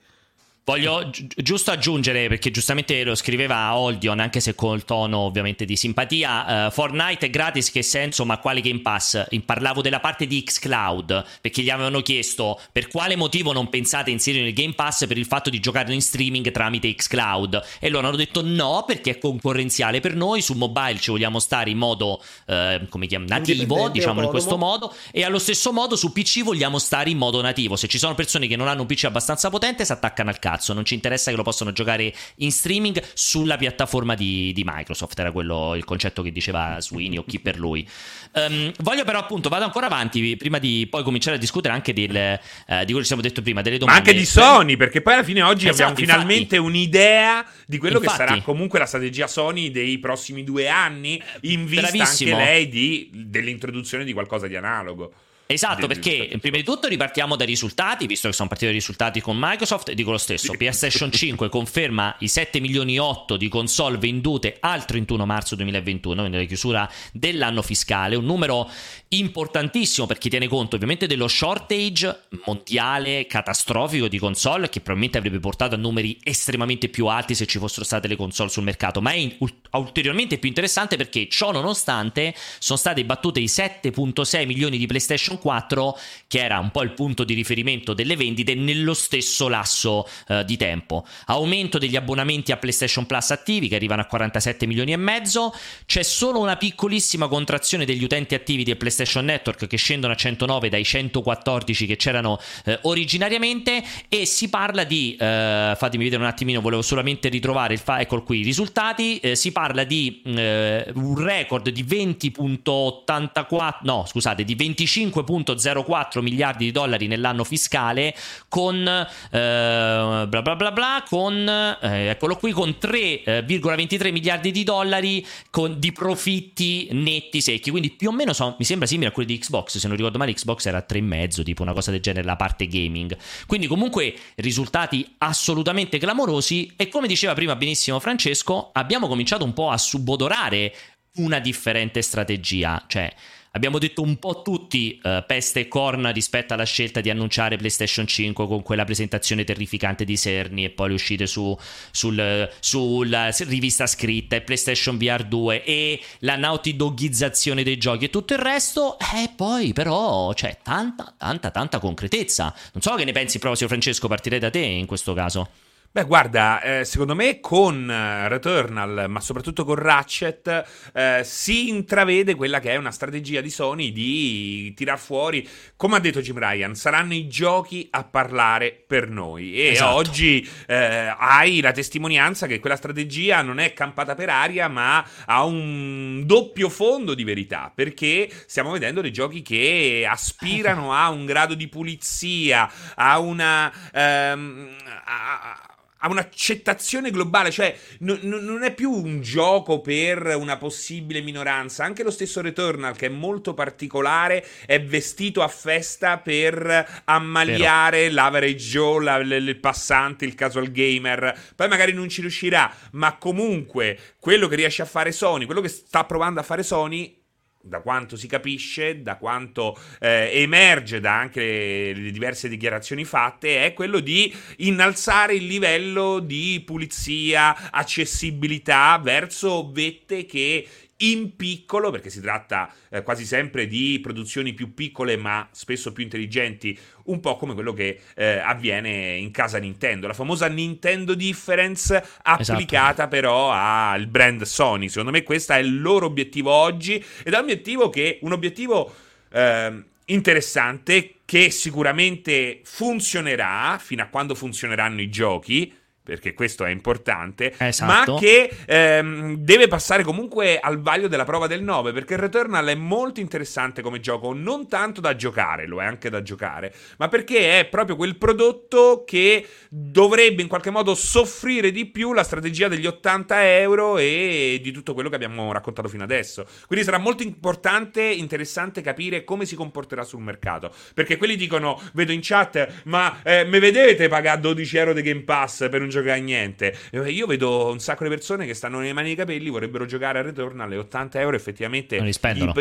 [0.70, 5.76] Voglio gi- giusto aggiungere, perché giustamente lo scriveva Oldion, anche se col tono ovviamente di
[5.76, 9.26] simpatia, uh, Fortnite è gratis, che senso, ma quale Game Pass?
[9.44, 14.46] Parlavo della parte di xCloud, perché gli avevano chiesto per quale motivo non pensate inserire
[14.46, 17.64] il Game Pass per il fatto di giocare in streaming tramite xCloud.
[17.80, 21.72] E loro hanno detto no, perché è concorrenziale per noi, su mobile ci vogliamo stare
[21.72, 26.12] in modo, uh, come chiam- nativo, diciamo in questo modo, e allo stesso modo su
[26.12, 27.76] PC vogliamo stare in modo nativo.
[27.76, 30.58] Se ci sono persone che non hanno un PC abbastanza potente, si attaccano al cazzo
[30.60, 35.18] cazzo, non ci interessa che lo possano giocare in streaming sulla piattaforma di, di Microsoft,
[35.18, 37.88] era quello il concetto che diceva Sweeney o chi per lui.
[38.34, 42.40] Um, voglio però appunto, vado ancora avanti, prima di poi cominciare a discutere anche del,
[42.68, 44.02] uh, di quello che siamo detto prima, delle domande.
[44.02, 47.78] Ma anche di Sony, perché poi alla fine oggi esatto, abbiamo finalmente infatti, un'idea di
[47.78, 52.36] quello infatti, che sarà comunque la strategia Sony dei prossimi due anni, in vista bravissimo.
[52.36, 55.14] anche lei di, dell'introduzione di qualcosa di analogo.
[55.52, 59.36] Esatto, perché prima di tutto ripartiamo dai risultati, visto che sono partiti i risultati con
[59.36, 63.98] Microsoft, e dico lo stesso, PlayStation 5 conferma i 7 milioni e 8 di console
[63.98, 68.70] vendute al 31 marzo 2021, quindi la chiusura dell'anno fiscale, un numero
[69.08, 75.74] importantissimo perché tiene conto ovviamente dello shortage mondiale catastrofico di console che probabilmente avrebbe portato
[75.74, 79.36] a numeri estremamente più alti se ci fossero state le console sul mercato, ma è
[79.72, 85.98] ulteriormente più interessante perché ciò nonostante sono state battute i 7.6 milioni di PlayStation 4,
[86.28, 90.58] che era un po' il punto di riferimento delle vendite nello stesso lasso eh, di
[90.58, 91.06] tempo.
[91.26, 95.54] Aumento degli abbonamenti a PlayStation Plus attivi che arrivano a 47 milioni e mezzo,
[95.86, 100.70] c'è solo una piccolissima contrazione degli utenti attivi di PlayStation Network che scendono a 109
[100.70, 103.84] dai 114 che c'erano eh, originariamente.
[104.08, 108.24] E si parla di eh, fatemi vedere un attimino, volevo solamente ritrovare il file, ecco
[108.24, 114.56] qui i risultati, eh, si parla di eh, un record di 20.84 no, scusate, di
[114.56, 118.16] 25 5.04 miliardi di dollari nell'anno fiscale
[118.48, 125.26] con eh, bla bla bla bla con eh, eccolo qui con 3,23 miliardi di dollari
[125.50, 127.70] con, di profitti netti secchi.
[127.70, 130.18] Quindi più o meno so, mi sembra simile a quelli di Xbox se non ricordo
[130.18, 133.16] male Xbox era 3,5 tipo una cosa del genere la parte gaming.
[133.46, 139.70] Quindi comunque risultati assolutamente clamorosi e come diceva prima benissimo Francesco abbiamo cominciato un po'
[139.70, 140.74] a subodorare
[141.16, 142.84] una differente strategia.
[142.88, 143.14] Cioè
[143.52, 148.06] Abbiamo detto un po' tutti uh, peste e corna rispetto alla scelta di annunciare PlayStation
[148.06, 151.58] 5 con quella presentazione terrificante di Serni e poi le uscite su,
[151.90, 158.10] sul, sulla rivista scritta e PlayStation VR 2 e la Naughty Dogizzazione dei giochi e
[158.10, 158.98] tutto il resto.
[159.00, 162.54] E poi però c'è tanta, tanta, tanta concretezza.
[162.74, 165.69] Non so che ne pensi proprio, Francesco, partirei da te in questo caso.
[165.92, 172.36] Beh, guarda, eh, secondo me con eh, Returnal, ma soprattutto con Ratchet, eh, si intravede
[172.36, 176.76] quella che è una strategia di Sony di tirar fuori, come ha detto Jim Ryan,
[176.76, 179.56] saranno i giochi a parlare per noi.
[179.56, 179.96] E esatto.
[179.96, 185.44] oggi eh, hai la testimonianza che quella strategia non è campata per aria, ma ha
[185.44, 191.56] un doppio fondo di verità, perché stiamo vedendo dei giochi che aspirano a un grado
[191.56, 193.74] di pulizia, a una...
[193.92, 194.70] Ehm,
[195.06, 195.64] a,
[196.00, 201.84] ha un'accettazione globale, cioè n- n- non è più un gioco per una possibile minoranza.
[201.84, 208.14] Anche lo stesso Returnal, che è molto particolare, è vestito a festa per ammaliare Però.
[208.14, 211.38] l'average Joe, la, l- il passante, il casual gamer.
[211.56, 215.68] Poi magari non ci riuscirà, ma comunque quello che riesce a fare Sony, quello che
[215.70, 217.19] sta provando a fare Sony
[217.62, 223.66] da quanto si capisce, da quanto eh, emerge da anche le, le, diverse dichiarazioni fatte,
[223.66, 230.68] è quello di innalzare il livello di pulizia, accessibilità verso vette che
[231.02, 236.04] in piccolo, perché si tratta eh, quasi sempre di produzioni più piccole ma spesso più
[236.04, 242.04] intelligenti, un po' come quello che eh, avviene in casa Nintendo, la famosa Nintendo Difference
[242.24, 243.10] applicata esatto.
[243.10, 244.90] però al brand Sony.
[244.90, 248.94] Secondo me questo è il loro obiettivo oggi ed è un obiettivo che un obiettivo
[249.32, 255.74] eh, interessante che sicuramente funzionerà fino a quando funzioneranno i giochi
[256.10, 258.14] perché questo è importante, esatto.
[258.14, 262.74] ma che ehm, deve passare comunque al vaglio della prova del 9, perché Returnal è
[262.74, 267.60] molto interessante come gioco, non tanto da giocare, lo è anche da giocare, ma perché
[267.60, 272.88] è proprio quel prodotto che dovrebbe in qualche modo soffrire di più la strategia degli
[272.88, 276.48] 80 euro e di tutto quello che abbiamo raccontato fino adesso.
[276.66, 282.12] Quindi sarà molto importante, interessante capire come si comporterà sul mercato, perché quelli dicono, vedo
[282.12, 285.99] in chat, ma eh, me vedete pagare 12 euro di Game Pass per un gioco
[286.00, 286.76] giocare a niente.
[286.92, 290.22] Io vedo un sacco di persone che stanno nei mani dei capelli, vorrebbero giocare a
[290.22, 292.12] Return alle 80 euro, effettivamente gli,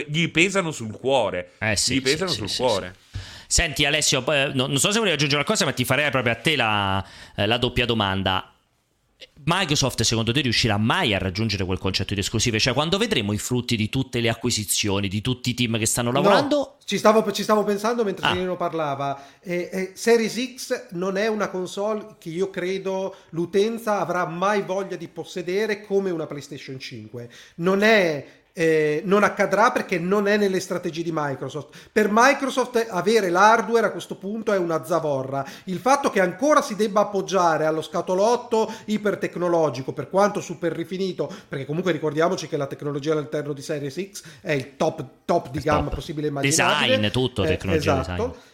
[0.06, 1.52] gli, pesano sul cuore.
[1.58, 2.94] Eh sì, gli pesano sì, sul sì, cuore.
[3.46, 4.22] Senti Alessio,
[4.52, 7.56] non so se volevi aggiungere qualcosa, ma ti farei proprio a te la, eh, la
[7.56, 8.52] doppia domanda.
[9.44, 12.58] Microsoft secondo te riuscirà mai a raggiungere quel concetto di esclusive?
[12.58, 16.12] Cioè quando vedremo i frutti di tutte le acquisizioni, di tutti i team che stanno
[16.12, 16.56] lavorando?
[16.56, 18.32] No, ci, stavo, ci stavo pensando mentre ah.
[18.32, 19.20] Serino parlava.
[19.40, 24.96] Eh, eh, Series X non è una console che io credo l'utenza avrà mai voglia
[24.96, 27.30] di possedere come una PlayStation 5.
[27.56, 28.26] Non è
[28.58, 31.90] eh, non accadrà perché non è nelle strategie di Microsoft.
[31.92, 35.46] Per Microsoft avere l'hardware a questo punto è una zavorra.
[35.64, 41.66] Il fatto che ancora si debba appoggiare allo scatolotto ipertecnologico, per quanto super rifinito, perché
[41.66, 45.90] comunque ricordiamoci che la tecnologia all'interno di Series X è il top, top di gamma
[45.90, 46.96] possibile immaginabile.
[46.96, 48.26] Design, tutto, eh, tecnologia esatto.
[48.26, 48.46] design.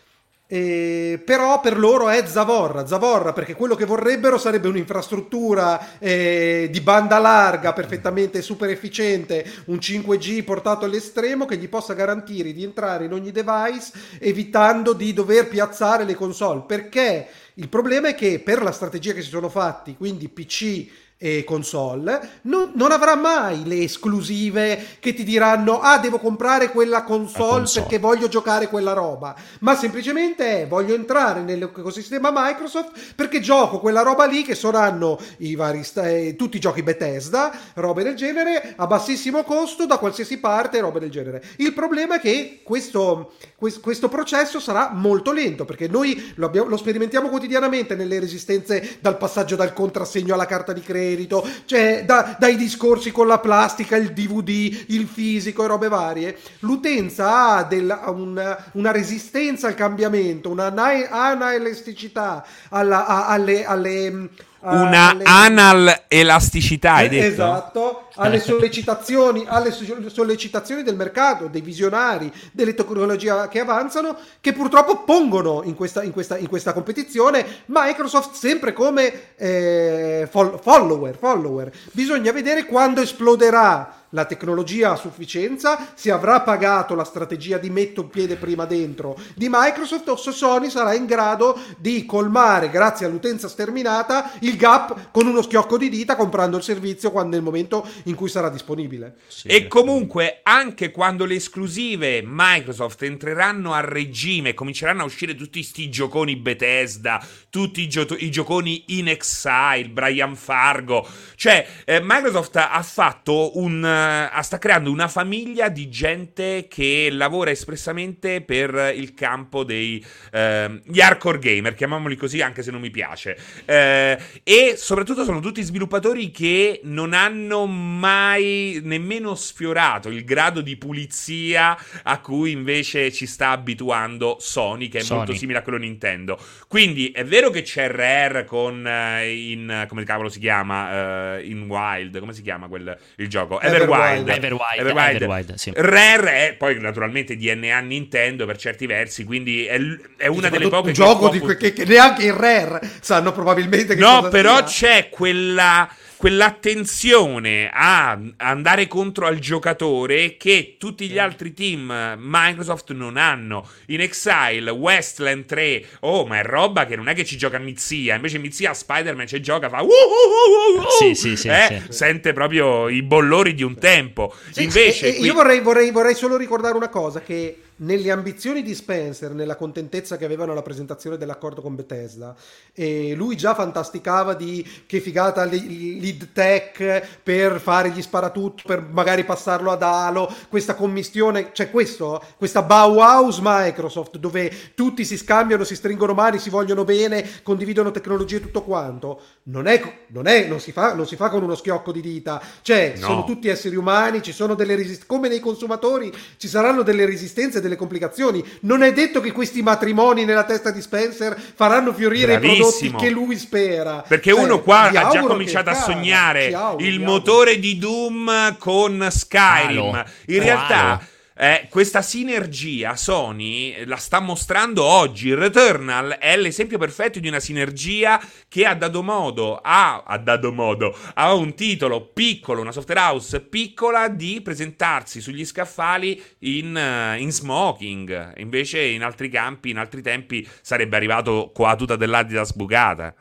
[0.46, 6.80] Eh, però per loro è zavorra, zavorra perché quello che vorrebbero sarebbe un'infrastruttura eh, di
[6.82, 13.06] banda larga perfettamente super efficiente, un 5G portato all'estremo che gli possa garantire di entrare
[13.06, 16.64] in ogni device evitando di dover piazzare le console.
[16.66, 20.86] Perché il problema è che per la strategia che si sono fatti, quindi PC
[21.16, 27.04] e console, non, non, avrà mai le esclusive che ti diranno ah devo comprare quella
[27.04, 33.78] console, console, perché voglio giocare quella roba, ma semplicemente voglio entrare nell'ecosistema Microsoft perché gioco
[33.78, 38.74] quella roba lì che saranno i vari eh, tutti i giochi Bethesda, robe del genere,
[38.76, 41.42] a bassissimo costo da qualsiasi parte, robe del genere.
[41.56, 46.68] Il problema è che questo, questo, questo processo sarà molto lento perché noi lo, abbiamo,
[46.68, 52.04] lo sperimentiamo quotidianamente nelle resistenze dal passaggio dal contrassegno alla carta di credito merito, cioè
[52.04, 57.64] da, dai discorsi con la plastica, il DVD, il fisico e robe varie, l'utenza ha
[57.64, 64.28] del, un, una resistenza al cambiamento, una anaelasticità alla, alle, alle
[64.64, 65.24] una alle...
[65.24, 67.26] anal elasticità, hai detto?
[67.26, 75.02] Esatto, alle sollecitazioni, alle sollecitazioni del mercato, dei visionari, delle tecnologie che avanzano, che purtroppo
[75.04, 81.70] pongono in questa, in questa, in questa competizione Microsoft sempre come eh, follower, follower.
[81.92, 88.02] Bisogna vedere quando esploderà la tecnologia a sufficienza, si avrà pagato la strategia di metto
[88.02, 93.06] un piede prima dentro di Microsoft o se Sony sarà in grado di colmare, grazie
[93.06, 97.86] all'utenza sterminata, il gap con uno schiocco di dita comprando il servizio quando nel momento
[98.04, 99.16] in cui sarà disponibile.
[99.26, 105.58] Sì, e comunque, anche quando le esclusive Microsoft entreranno a regime, cominceranno a uscire tutti
[105.58, 112.56] questi gioconi Bethesda, tutti i, gio- i gioconi in Exile, Brian Fargo, cioè eh, Microsoft
[112.56, 113.84] ha fatto un
[114.32, 120.80] uh, sta creando una famiglia di gente che lavora espressamente per il campo dei uh,
[120.84, 123.36] gli hardcore gamer, chiamiamoli così anche se non mi piace.
[123.66, 130.76] Uh, e soprattutto sono tutti sviluppatori che non hanno mai nemmeno sfiorato il grado di
[130.76, 135.18] pulizia a cui invece ci sta abituando Sony, che è Sony.
[135.18, 136.38] molto simile a quello Nintendo.
[136.68, 141.66] Quindi è vero che c'è Rare con uh, in come cavolo si chiama uh, in
[141.68, 143.60] Wild, come si chiama quel il gioco?
[143.60, 143.93] Everwild.
[143.94, 144.28] Everwild.
[144.28, 145.22] Everwild, Everwild.
[145.22, 145.72] Everwild sì.
[145.74, 149.78] Rare è poi naturalmente DNA Nintendo per certi versi, quindi è,
[150.16, 150.88] è una delle poche...
[150.88, 154.88] Un gioco di que- che, che, neanche in Rare sanno probabilmente che No, però sia.
[154.88, 163.16] c'è quella quell'attenzione a andare contro al giocatore che tutti gli altri team Microsoft non
[163.16, 163.68] hanno.
[163.86, 168.14] In Exile, Westland 3, oh, ma è roba che non è che ci gioca Mizia,
[168.14, 172.32] invece Mizia Spider-Man ci gioca, fa uh, uh, uh, uh, sì, sì, sì, eh, sente
[172.32, 174.34] proprio i bollori di un tempo.
[174.56, 175.24] Invece, qui...
[175.24, 180.16] io vorrei, vorrei, vorrei solo ricordare una cosa che nelle ambizioni di Spencer, nella contentezza
[180.16, 182.34] che avevano alla presentazione dell'accordo con Bethesda,
[182.72, 189.24] e lui già fantasticava di che figata lead tech per fare gli sparatutto, per magari
[189.24, 195.74] passarlo ad Halo, questa commistione, cioè questo, questa Bauhaus Microsoft, dove tutti si scambiano, si
[195.74, 200.60] stringono mani, si vogliono bene, condividono tecnologie e tutto quanto, non, è, non, è, non,
[200.60, 203.06] si fa, non si fa con uno schiocco di dita, cioè no.
[203.06, 207.60] sono tutti esseri umani, ci sono delle resistenze, come nei consumatori ci saranno delle resistenze
[207.64, 208.44] delle complicazioni.
[208.60, 212.54] Non è detto che questi matrimoni nella testa di Spencer faranno fiorire Bravissimo.
[212.54, 214.04] i prodotti che lui spera.
[214.06, 219.06] Perché cioè, uno qua ha già cominciato a sognare auguro, il motore di Doom con
[219.10, 219.94] Skyrim.
[219.94, 220.04] Halo.
[220.26, 221.00] In realtà
[221.36, 225.34] eh, questa sinergia Sony la sta mostrando oggi.
[225.34, 230.96] Returnal è l'esempio perfetto di una sinergia che ha dato modo a, ha dato modo
[231.14, 237.32] a un titolo piccolo, una software house piccola, di presentarsi sugli scaffali in, uh, in
[237.32, 238.38] smoking.
[238.38, 243.12] Invece, in altri campi, in altri tempi, sarebbe arrivato qua la tuta dell'Adidas bucata.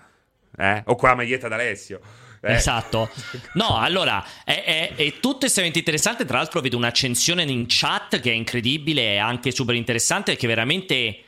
[0.55, 0.83] Eh?
[0.85, 1.99] O qua la maglietta d'Alessio.
[2.43, 2.53] Eh.
[2.53, 3.09] Esatto.
[3.53, 6.25] No, allora, è, è, è, tutto estremamente interessante.
[6.25, 11.23] Tra l'altro vedo un'accensione in chat che è incredibile e anche super interessante perché veramente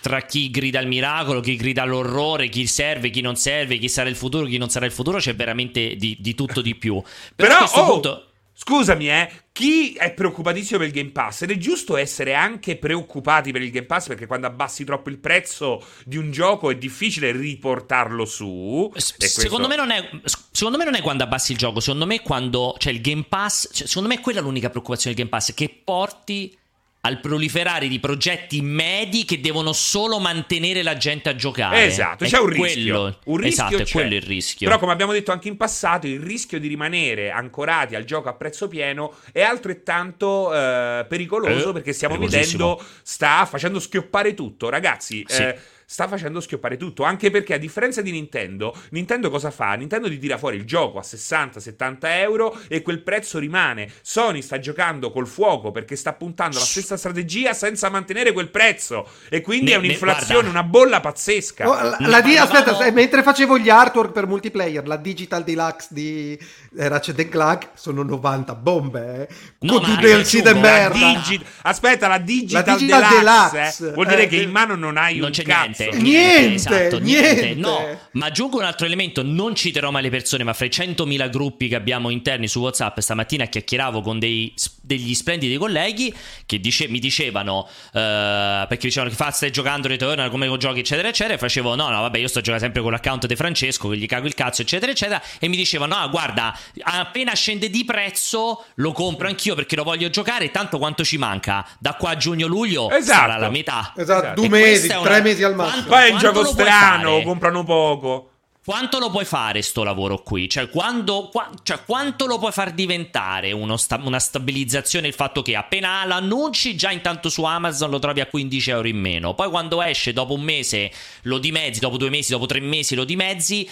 [0.00, 4.08] tra chi grida al miracolo, chi grida all'orrore, chi serve, chi non serve, chi sarà
[4.08, 7.00] il futuro, chi non sarà il futuro, c'è veramente di, di tutto di più.
[7.34, 8.24] Però, Però a questo oh, punto...
[8.62, 11.42] Scusami, eh, chi è preoccupatissimo per il Game Pass?
[11.42, 15.16] Ed è giusto essere anche preoccupati per il Game Pass perché quando abbassi troppo il
[15.16, 18.92] prezzo di un gioco è difficile riportarlo su.
[18.94, 19.40] S- questo...
[19.40, 20.10] secondo, me non è,
[20.50, 23.70] secondo me non è quando abbassi il gioco, secondo me quando c'è il Game Pass,
[23.72, 26.54] cioè, secondo me è quella l'unica preoccupazione del Game Pass, che porti
[27.02, 31.84] al proliferare di progetti medi che devono solo mantenere la gente a giocare.
[31.84, 33.00] Esatto, c'è un rischio.
[33.00, 33.88] Quello, un rischio esatto, c'è.
[33.88, 34.66] è quello il rischio.
[34.68, 38.34] Però come abbiamo detto anche in passato, il rischio di rimanere ancorati al gioco a
[38.34, 44.68] prezzo pieno è altrettanto eh, pericoloso eh, perché stiamo vedendo sta facendo schioppare tutto.
[44.68, 45.42] Ragazzi, sì.
[45.42, 45.58] eh,
[45.90, 47.02] sta facendo schioppare tutto.
[47.02, 49.74] Anche perché, a differenza di Nintendo, Nintendo cosa fa?
[49.74, 53.90] Nintendo ti tira fuori il gioco a 60-70 euro e quel prezzo rimane.
[54.00, 59.08] Sony sta giocando col fuoco perché sta puntando alla stessa strategia senza mantenere quel prezzo.
[59.28, 61.68] E quindi ne, è un'inflazione, una bolla pazzesca.
[61.68, 66.38] Oh, la, la di- aspetta, mentre facevo gli artwork per multiplayer, la Digital Deluxe di
[66.76, 69.26] eh, Ratchet Clank sono 90 bombe.
[69.28, 69.34] Eh.
[69.66, 70.96] No, con DLC del merda.
[70.96, 74.76] Digi- aspetta, la Digital, la Digital Deluxe, Deluxe eh, vuol dire eh, che in mano
[74.76, 75.79] non hai non un cazzo niente.
[75.92, 77.42] Niente, esatto, niente.
[77.42, 77.54] niente.
[77.60, 81.30] No, ma aggiungo un altro elemento, non citerò mai le persone, ma fra i 100.000
[81.30, 86.14] gruppi che abbiamo interni su WhatsApp, stamattina chiacchieravo con dei, degli splendidi colleghi
[86.46, 91.08] che dice, mi dicevano, uh, perché dicevano che fa, stai giocando Returnal, come giochi, eccetera,
[91.08, 93.96] eccetera, e facevo, no, no, vabbè, io sto giocando sempre con l'account di Francesco, che
[93.96, 98.64] gli cago il cazzo, eccetera, eccetera, e mi dicevano, no, guarda, appena scende di prezzo,
[98.74, 102.90] lo compro anch'io perché lo voglio giocare, tanto quanto ci manca, da qua a giugno-luglio
[102.90, 103.20] esatto.
[103.20, 103.92] sarà la metà.
[103.96, 105.69] Esatto, due mesi, tre mesi al massimo.
[105.70, 108.30] Quanto, Poi è un gioco strano, comprano poco.
[108.62, 110.46] Quanto lo puoi fare sto lavoro qui?
[110.46, 115.56] Cioè, quando, qua, cioè quanto lo puoi far diventare sta, una stabilizzazione il fatto che
[115.56, 119.34] appena l'annunci già intanto su Amazon lo trovi a 15 euro in meno.
[119.34, 120.92] Poi quando esce dopo un mese
[121.22, 123.68] lo dimezzi, dopo due mesi, dopo tre mesi lo dimezzi.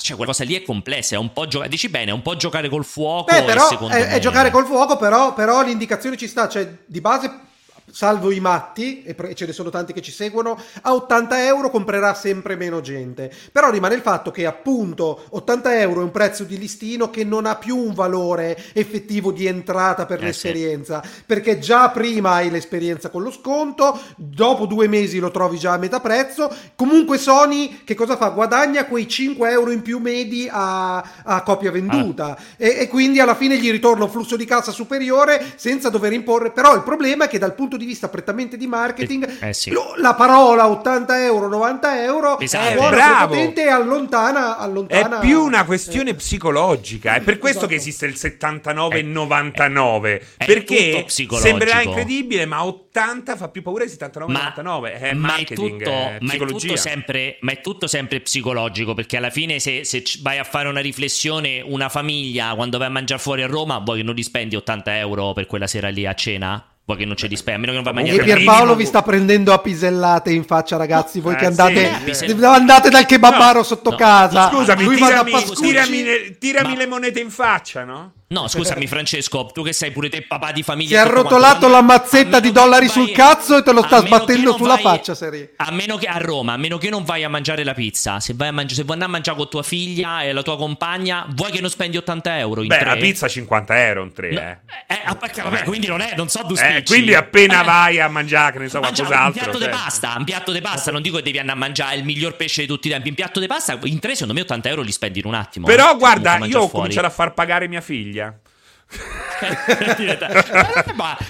[0.00, 1.70] Cioè, quella cosa lì è complessa, è un po' giocare.
[1.70, 3.32] Dici bene, è un po' giocare col fuoco.
[3.32, 4.08] Beh, però è, me...
[4.08, 6.48] è, giocare col fuoco, però, però l'indicazione ci sta.
[6.48, 7.46] Cioè, di base
[7.90, 12.14] salvo i matti, e ce ne sono tanti che ci seguono, a 80 euro comprerà
[12.14, 13.32] sempre meno gente.
[13.52, 17.46] Però rimane il fatto che appunto 80 euro è un prezzo di listino che non
[17.46, 21.22] ha più un valore effettivo di entrata per eh l'esperienza, sì.
[21.26, 25.78] perché già prima hai l'esperienza con lo sconto, dopo due mesi lo trovi già a
[25.78, 26.54] metà prezzo.
[26.76, 28.28] Comunque Sony che cosa fa?
[28.28, 32.38] Guadagna quei 5 euro in più medi a, a copia venduta ah.
[32.56, 36.50] e, e quindi alla fine gli ritorna un flusso di cassa superiore senza dover imporre.
[36.50, 39.70] Però il problema è che dal punto di vista prettamente di marketing, eh, sì.
[39.70, 42.68] lo, la parola 80 euro, 90 euro esatto.
[42.68, 45.18] è buona, potente e allontana, allontana.
[45.18, 46.14] È più una questione eh.
[46.14, 47.14] psicologica.
[47.14, 47.72] È per questo esatto.
[47.72, 50.26] che esiste il 79 e 99.
[50.36, 54.92] È, perché sembrerà incredibile, ma 80 fa più paura di 79 e 99.
[54.92, 58.94] È ma marketing, è tutto, è ma, è tutto sempre, ma è tutto sempre psicologico.
[58.94, 62.90] Perché alla fine, se, se vai a fare una riflessione, una famiglia quando vai a
[62.90, 66.06] mangiare fuori a Roma, vuoi che non li spendi 80 euro per quella sera lì
[66.06, 66.64] a cena?
[66.88, 68.18] Vuoi che non c'è display, a meno che non va a mangiare.
[68.18, 71.20] E Pierpaolo vi sta prendendo a pisellate in faccia, ragazzi.
[71.20, 73.96] Voi eh, che andate, sì, andate dal kebabaro no, sotto no.
[73.96, 74.48] casa.
[74.48, 78.12] Scusami, tirami, tirami, tirami le monete in faccia, no?
[78.30, 81.02] No, scusami Francesco, tu che sei pure te papà di famiglia.
[81.02, 84.54] Ti ha rotolato la mazzetta di dollari vai, sul cazzo e te lo sta sbattendo
[84.54, 85.48] sulla vai, faccia, Seri.
[85.56, 88.34] A meno che a Roma, a meno che non vai a mangiare la pizza, se
[88.36, 91.26] vai a mangiare, se vuoi andare a mangiare con tua figlia e la tua compagna,
[91.30, 92.84] vuoi che non spendi 80 euro in Beh, tre?
[92.84, 94.58] la pizza 50 euro in tre, no, eh.
[94.88, 97.98] eh, ah, perché, vabbè, quindi non è, non so due eh, quindi appena eh, vai
[97.98, 99.24] a mangiare, che ne so, qualcos'altro.
[99.24, 99.68] Un piatto cioè.
[99.70, 102.36] di pasta, un piatto di pasta, non dico che devi andare a mangiare il miglior
[102.36, 104.82] pesce di tutti i tempi, un piatto di pasta, in tre secondo me 80 euro
[104.82, 105.66] li spendi in un attimo.
[105.66, 108.17] Però eh, guarda, io ho cominciato a far pagare mia figlia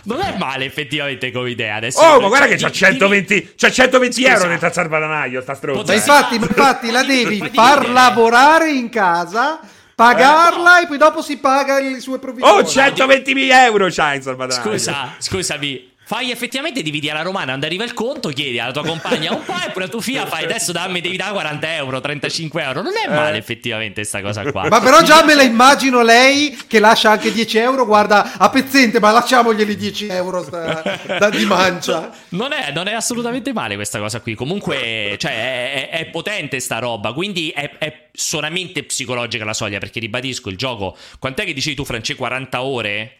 [0.04, 1.76] non, è male effettivamente come idea.
[1.76, 5.40] Adesso oh, ma guarda che c'ha 120, c'ha 120 euro nel salvadanaio.
[5.40, 5.92] Sta stronza.
[5.92, 9.60] Infatti, infatti, la devi far lavorare in casa
[9.98, 12.60] pagarla eh, e poi dopo si paga le sue provvigioni.
[12.60, 14.70] Oh, 120.000 euro c'hai in salvadanaio.
[14.70, 15.96] Scusa, scusami.
[16.08, 19.52] Fai effettivamente dividi alla romana, quando arriva il conto, chiedi alla tua compagna un po'
[19.52, 22.80] e poi la tua figlia fai adesso dammi, devi dare 40 euro, 35 euro.
[22.80, 23.40] Non è male eh.
[23.40, 24.68] effettivamente questa cosa qua.
[24.68, 29.00] Ma però già me la immagino lei che lascia anche 10 euro, guarda, a pezzente,
[29.00, 32.10] ma lasciamoglieli 10 euro sta, da, di mancia.
[32.30, 34.34] Non è, non è, assolutamente male questa cosa qui.
[34.34, 40.00] Comunque, cioè, è, è potente sta roba, quindi è, è solamente psicologica la soglia, perché
[40.00, 43.17] ribadisco, il gioco, quant'è che dicevi tu, France, 40 ore?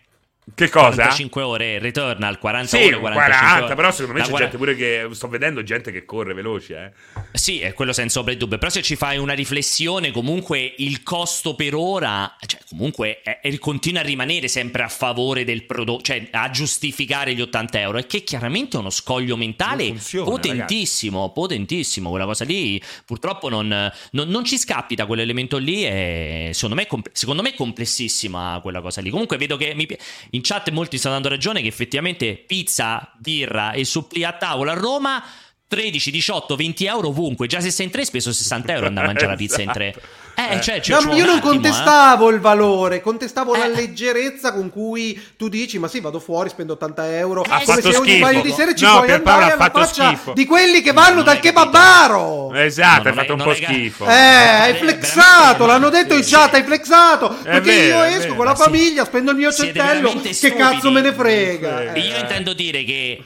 [0.55, 0.95] Che cosa?
[0.95, 3.75] 45 ore, Returnal, 40 sì, ore, 40, ore.
[3.75, 4.39] però secondo me c'è 40...
[4.39, 7.21] gente pure che sto vedendo gente che corre veloce, eh.
[7.33, 11.03] Sì, è quello senza ombra di dubbio, però se ci fai una riflessione, comunque il
[11.03, 16.03] costo per ora, cioè comunque è, è, continua a rimanere sempre a favore del prodotto,
[16.03, 21.19] cioè a giustificare gli 80 euro, e che chiaramente è uno scoglio mentale funziona, potentissimo,
[21.19, 21.41] ragazzi.
[21.41, 23.69] potentissimo, quella cosa lì purtroppo non,
[24.13, 28.81] non, non, ci scappi da quell'elemento lì e secondo me, secondo me è complessissima quella
[28.81, 29.11] cosa lì.
[29.11, 29.87] Comunque vedo che mi
[30.39, 34.77] in chat molti stanno dando ragione che effettivamente pizza, birra e suppli a tavola a
[34.77, 35.23] Roma
[35.69, 37.47] 13, 18, 20 euro ovunque.
[37.47, 39.95] Già se sei in tre speso 60 euro andare a mangiare la pizza in tre.
[40.35, 40.61] Eh, eh.
[40.63, 42.35] Cioè, cioè, no, io non attimo, contestavo eh.
[42.35, 43.59] il valore, contestavo eh.
[43.59, 47.43] la leggerezza con cui tu dici: Ma sì, vado fuori, spendo 80 euro.
[47.43, 50.33] Ha come se ogni paio di sera ci no, puoi andare alla faccia schifo.
[50.33, 52.55] di quelli che vanno dal kebabaro.
[52.55, 54.07] Esatto, hai fatto un po' schifo.
[54.07, 57.37] Eh, hai flexato, l'hanno detto in chat, hai flexato.
[57.43, 60.15] Perché io esco con la famiglia, spendo il mio centello.
[60.19, 61.95] Che cazzo me ne frega?
[61.97, 63.25] Io intendo dire che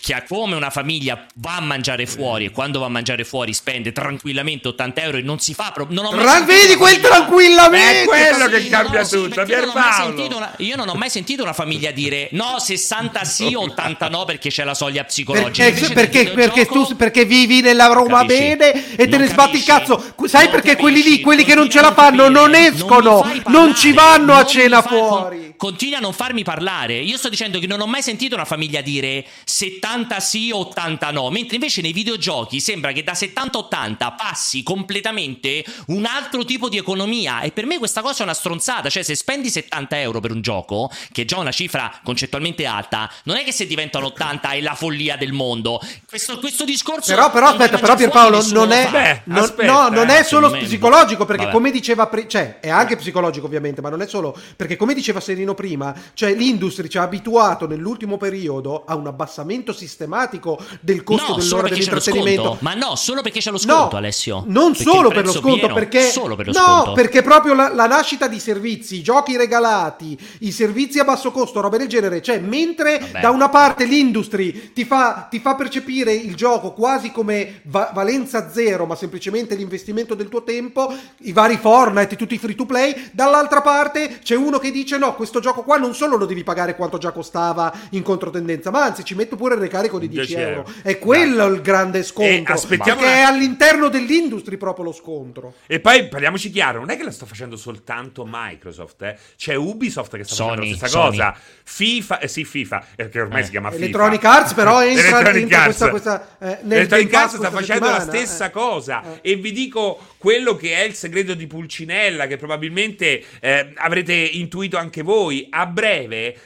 [0.00, 3.92] che come una famiglia va a mangiare fuori e quando va a mangiare fuori spende
[3.92, 8.48] tranquillamente 80 euro e non si fa proprio non Tra- vedi quel tranquillamente è quello
[8.48, 12.58] che cambia tutto io non, una, io non ho mai sentito una famiglia dire no
[12.58, 15.70] 60 sì 80 no perché c'è la soglia psicologica.
[15.70, 18.56] perché, perché, perché tu perché vivi nella Roma capisci?
[18.56, 20.14] bene e te ne sbatti il cazzo.
[20.24, 20.76] Sai perché capisci?
[20.76, 24.44] quelli lì quelli che non ce la fanno non escono non, non ci vanno a
[24.44, 25.54] cena fuori.
[25.56, 26.98] continui a non farmi parlare.
[26.98, 31.10] Io sto dicendo che non ho mai sentito una famiglia dire 70 70 sì, 80
[31.10, 36.78] no, mentre invece nei videogiochi sembra che da 70-80 passi completamente un altro tipo di
[36.78, 37.42] economia.
[37.42, 40.40] E per me questa cosa è una stronzata, cioè se spendi 70 euro per un
[40.40, 44.62] gioco, che è già una cifra concettualmente alta, non è che se diventano 80 è
[44.62, 45.78] la follia del mondo.
[46.08, 47.14] Questo, questo discorso...
[47.14, 51.26] Però, però aspetta, però Pierpaolo, non è, Beh, non, aspetta, no, non è solo psicologico,
[51.26, 51.54] perché Vabbè.
[51.54, 55.20] come diceva, pre- cioè è anche psicologico ovviamente, ma non è solo, perché come diceva
[55.20, 61.32] Serino prima, cioè l'industria ci ha abituato nell'ultimo periodo a un abbassamento sistematico del costo
[61.32, 62.58] no, dell'ora dell'intrattenimento.
[62.60, 64.44] Ma no, solo perché c'è lo sconto, no, Alessio.
[64.46, 66.92] Non solo per lo sconto, perché solo per lo no, sconto.
[66.92, 71.60] perché proprio la, la, nascita di servizi, i giochi regalati, i servizi a basso costo,
[71.60, 73.20] roba del genere, cioè mentre Vabbè.
[73.20, 78.50] da una parte l'industry ti fa, ti fa percepire il gioco quasi come va- valenza
[78.50, 83.10] zero, ma semplicemente l'investimento del tuo tempo, i vari Fortnite, tutti i free to play,
[83.12, 86.76] dall'altra parte c'è uno che dice no, questo gioco qua non solo lo devi pagare
[86.76, 90.42] quanto già costava in controtendenza, ma anzi ci metto pure il recarico di 10, 10
[90.42, 90.54] euro.
[90.60, 90.72] euro.
[90.82, 92.60] È quello il grande scontro.
[92.68, 93.02] Perché una...
[93.02, 95.54] è all'interno dell'industria proprio lo scontro.
[95.66, 99.18] E poi parliamoci chiaro: non è che la sto facendo soltanto Microsoft, eh?
[99.36, 101.10] c'è Ubisoft che sta Sony, facendo la stessa Sony.
[101.10, 101.36] cosa.
[101.64, 103.44] FIFA, eh sì, FIFA, eh, che ormai eh.
[103.44, 103.82] si chiama FIFA.
[103.82, 105.90] Electronic Arts, però entra dentro questa.
[105.90, 108.50] questa eh, Electronic Arts sta facendo settimana, la stessa eh.
[108.50, 109.20] cosa.
[109.20, 109.32] Eh.
[109.32, 114.76] E vi dico quello che è il segreto di Pulcinella, che probabilmente eh, avrete intuito
[114.76, 115.46] anche voi.
[115.50, 116.36] A breve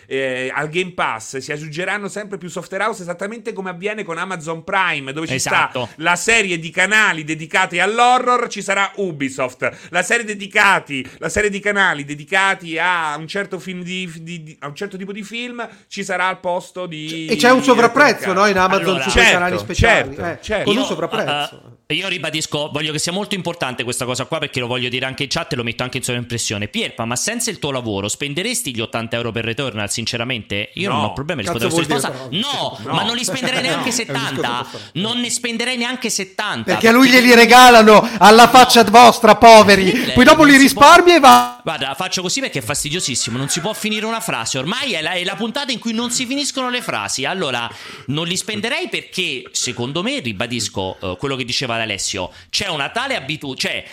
[0.52, 5.12] al Game Pass si aggiungeranno sempre più software house esattamente come avviene con Amazon Prime,
[5.12, 5.86] dove ci esatto.
[5.86, 9.88] sta la serie di canali dedicati all'horror, ci sarà Ubisoft.
[9.90, 14.57] La serie, dedicati, la serie di canali dedicati a un certo film di, di, di,
[14.61, 17.26] a un certo tipo di film, ci sarà al posto di.
[17.26, 18.46] E c'è un sovrapprezzo, no?
[18.46, 20.14] In Amazon allora, su certo, canali speciali.
[20.14, 20.64] Certo, eh, certo.
[20.64, 21.61] Con un sovrapprezzo.
[21.64, 24.88] Uh, uh, io ribadisco, voglio che sia molto importante questa cosa qua perché lo voglio
[24.88, 26.68] dire anche in chat e lo metto anche in sovraimpressione.
[26.68, 29.90] Pierpa, ma senza il tuo lavoro spenderesti gli 80 euro per Returnal?
[29.90, 30.96] Sinceramente, io no.
[30.96, 32.28] non ho problemi a rispondere a questa cosa.
[32.30, 34.66] No, no, ma non li spenderei neanche no, 70.
[34.95, 36.64] Non ne spenderei neanche 70.
[36.64, 40.12] Perché a lui glieli regalano alla faccia vostra, poveri.
[40.14, 41.61] Poi dopo li risparmi e va.
[41.62, 43.36] Guarda, faccio così perché è fastidiosissimo.
[43.36, 44.59] Non si può finire una frase.
[44.59, 47.24] Ormai è la, è la puntata in cui non si finiscono le frasi.
[47.24, 47.70] Allora,
[48.07, 53.16] non li spenderei perché, secondo me, ribadisco uh, quello che diceva Alessio, c'è una tale
[53.16, 53.84] abitudine, cioè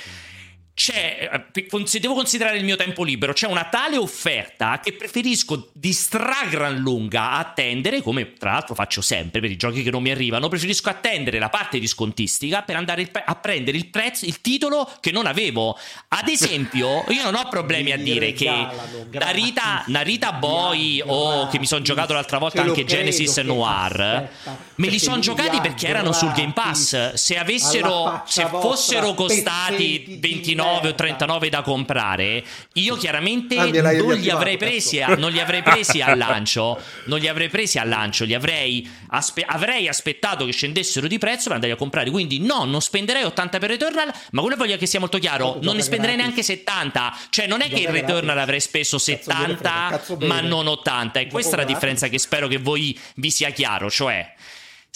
[0.75, 5.69] c'è, eh, se devo considerare il mio tempo libero, c'è una tale offerta che preferisco
[5.71, 10.11] di stragran lunga attendere, come tra l'altro faccio sempre per i giochi che non mi
[10.11, 15.11] arrivano, preferisco attendere la parte discontistica per andare a prendere il prezzo, il titolo che
[15.11, 15.79] non avevo.
[16.09, 18.67] Ad esempio, io non ho problemi a dire che
[19.11, 24.29] Narita, Narita Boy o che mi sono giocato l'altra volta anche Genesis Noir,
[24.75, 27.13] me li sono giocati perché erano sul Game Pass.
[27.13, 32.43] Se avessero, se fossero costati 29 29 o 39 da comprare,
[32.73, 37.19] io chiaramente ah, non, li avrei presi a, non li avrei presi al lancio, non
[37.19, 41.53] li avrei presi al lancio, li avrei, aspe- avrei aspettato che scendessero di prezzo per
[41.53, 44.99] andare a comprare, quindi no, non spenderei 80 per Returnal, ma quello voglio che sia
[44.99, 48.97] molto chiaro, non ne spenderei neanche 70, cioè non è che il Returnal avrei speso
[48.97, 53.49] 70 ma non 80 e questa è la differenza che spero che voi vi sia
[53.51, 54.33] chiaro, cioè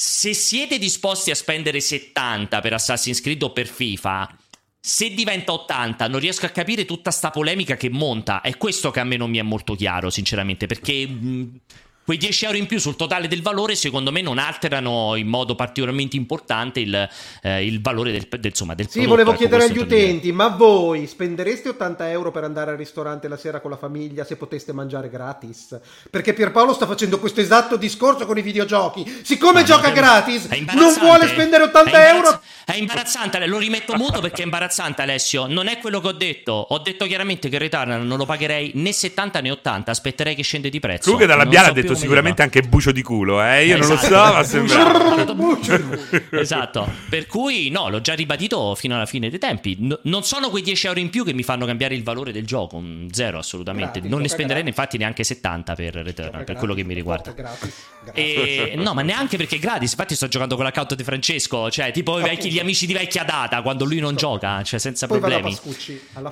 [0.02, 4.34] se siete disposti a spendere 70 per Assassin's Creed o per FIFA,
[4.80, 8.42] se diventa 80 non riesco a capire tutta sta polemica che monta.
[8.42, 11.08] È questo che a me non mi è molto chiaro, sinceramente, perché...
[11.08, 11.60] Mh,
[12.10, 15.54] quei 10 euro in più sul totale del valore, secondo me, non alterano in modo
[15.54, 17.08] particolarmente importante il,
[17.44, 21.06] eh, il valore del, del, insomma, del sì, volevo ecco, chiedere agli utenti, ma voi
[21.06, 25.08] spendereste 80 euro per andare al ristorante la sera con la famiglia se poteste mangiare
[25.08, 25.80] gratis?
[26.10, 29.20] Perché Pierpaolo sta facendo questo esatto discorso con i videogiochi.
[29.22, 32.42] Siccome no, gioca gratis, non vuole spendere 80 è euro.
[32.66, 35.46] È imbarazzante, lo rimetto muto perché è imbarazzante, Alessio.
[35.46, 36.54] Non è quello che ho detto.
[36.54, 39.92] Ho detto chiaramente che il Returnal non lo pagherei né 70 né 80.
[39.92, 41.04] Aspetterei che scende di prezzo.
[41.04, 43.66] Comunque, dalla Biala so ha detto sicuramente anche bucio di culo, eh?
[43.66, 44.10] Io esatto.
[44.10, 46.40] non lo so, ma sembra...
[46.40, 49.78] esatto, per cui no, l'ho già ribadito fino alla fine dei tempi.
[49.80, 52.46] No, non sono quei 10 euro in più che mi fanno cambiare il valore del
[52.46, 52.82] gioco,
[53.12, 54.00] zero assolutamente.
[54.00, 54.78] Gratis, non ne spenderei gratis.
[54.78, 57.34] infatti neanche 70 per Returnal, per quello che mi riguarda.
[58.14, 59.92] E, no, ma neanche perché è gratis.
[59.92, 63.62] Infatti sto giocando con l'account di Francesco, cioè tipo vecchi, gli amici di vecchia data,
[63.62, 65.58] quando lui non gioca, cioè senza Poi problemi.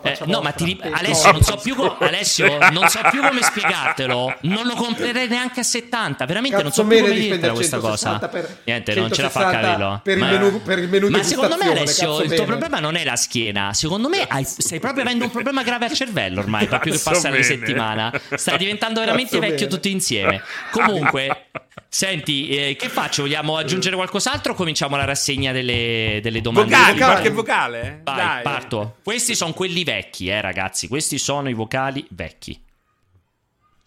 [0.02, 4.38] Eh, no, ma ti, Alessio, non so più co- Alessio, non so più come spiegartelo.
[4.42, 7.78] Non lo comprerei neanche a 70 70, veramente Cazzo non so più come dirtela questa
[7.80, 8.30] cosa.
[8.64, 10.02] Niente, non ce la fa a capirlo.
[10.04, 12.96] Per, ma, il menù, per il menù Ma secondo me Alessio, il tuo problema non
[12.96, 13.74] è la schiena.
[13.74, 17.38] Secondo me hai, stai proprio avendo un problema grave al cervello ormai, più che passare
[17.38, 18.12] le settimane.
[18.36, 19.70] Stai diventando veramente Cazzo vecchio bene.
[19.70, 20.42] tutti insieme.
[20.72, 21.48] Comunque
[21.90, 23.22] Senti, eh, che faccio?
[23.22, 26.76] Vogliamo aggiungere qualcos'altro o cominciamo la rassegna delle, delle domande?
[26.76, 28.02] Vocali, qualche vocale?
[28.04, 28.42] Vai, Dai.
[28.44, 28.98] parto.
[29.02, 30.88] Questi sono quelli vecchi, eh, ragazzi.
[30.90, 32.60] Questi sono i vocali vecchi.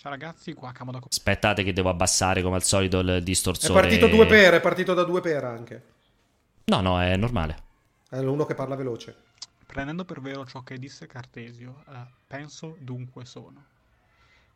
[0.00, 0.98] Ciao ragazzi, qua Camoda.
[1.06, 3.78] Aspettate che devo abbassare come al solito il distorsore.
[3.78, 5.84] È partito due per, è partito da due per anche.
[6.64, 7.64] No, no, è normale.
[8.08, 9.14] È uno che parla veloce.
[9.66, 13.62] Prendendo per vero ciò che disse Cartesio, eh, penso dunque sono.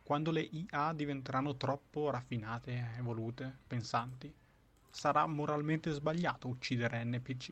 [0.01, 4.33] Quando le IA diventeranno troppo raffinate, evolute, pensanti,
[4.89, 7.51] sarà moralmente sbagliato uccidere NPC.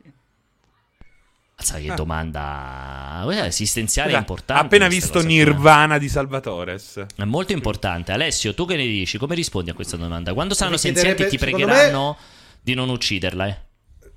[1.56, 1.94] Mazza che ah.
[1.94, 4.62] domanda esistenziale Scusa, importante.
[4.62, 7.06] Ha appena visto Nirvana di Salvatores.
[7.14, 8.12] È molto importante.
[8.12, 9.18] Alessio, tu che ne dici?
[9.18, 10.34] Come rispondi a questa domanda?
[10.34, 12.24] Quando saranno senzienti ti pregheranno me...
[12.60, 13.56] di non ucciderla, eh?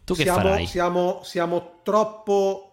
[0.04, 0.66] Tu che siamo, farai?
[0.66, 2.67] Siamo, siamo troppo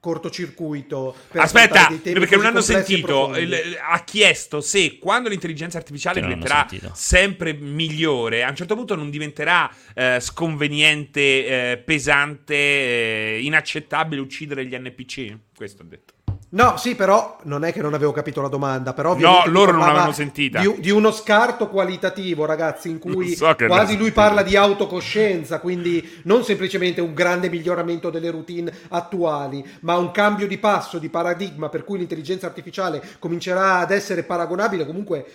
[0.00, 1.14] cortocircuito.
[1.30, 3.36] Per Aspetta, perché non hanno sentito.
[3.36, 9.10] Il, ha chiesto se quando l'intelligenza artificiale diventerà sempre migliore, a un certo punto non
[9.10, 15.36] diventerà eh, sconveniente, eh, pesante, eh, inaccettabile uccidere gli NPC.
[15.54, 16.14] Questo ha detto.
[16.52, 18.92] No, sì, però non è che non avevo capito la domanda.
[18.92, 20.60] Però no, loro non l'avevano sentita.
[20.60, 26.20] Di, di, uno scarto qualitativo, ragazzi, in cui so quasi lui parla di autocoscienza, quindi
[26.24, 31.68] non semplicemente un grande miglioramento delle routine attuali, ma un cambio di passo, di paradigma,
[31.68, 34.86] per cui l'intelligenza artificiale comincerà ad essere paragonabile.
[34.86, 35.26] Comunque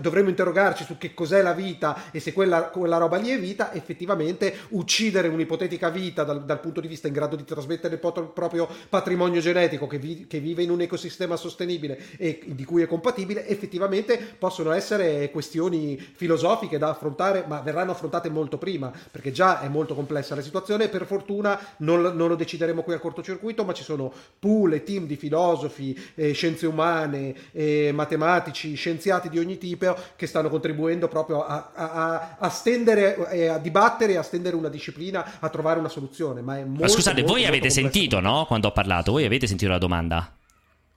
[0.00, 3.74] dovremmo interrogarci su che cos'è la vita e se quella, quella roba lì è vita,
[3.74, 8.66] effettivamente uccidere un'ipotetica vita dal, dal, punto di vista in grado di trasmettere il proprio
[8.88, 12.86] patrimonio genetico che, vi, che che vive in un ecosistema sostenibile e di cui è
[12.86, 19.60] compatibile, effettivamente possono essere questioni filosofiche da affrontare, ma verranno affrontate molto prima, perché già
[19.60, 20.88] è molto complessa la situazione.
[20.88, 25.06] Per fortuna non, non lo decideremo qui al cortocircuito, ma ci sono pool e team
[25.06, 31.44] di filosofi, eh, scienze umane, eh, matematici, scienziati di ogni tipo che stanno contribuendo proprio
[31.44, 36.40] a, a, a stendere, eh, a dibattere a stendere una disciplina, a trovare una soluzione.
[36.40, 38.44] Ma, è molto, ma scusate, molto, voi molto avete sentito, no?
[38.46, 40.27] Quando ho parlato, voi avete sentito la domanda?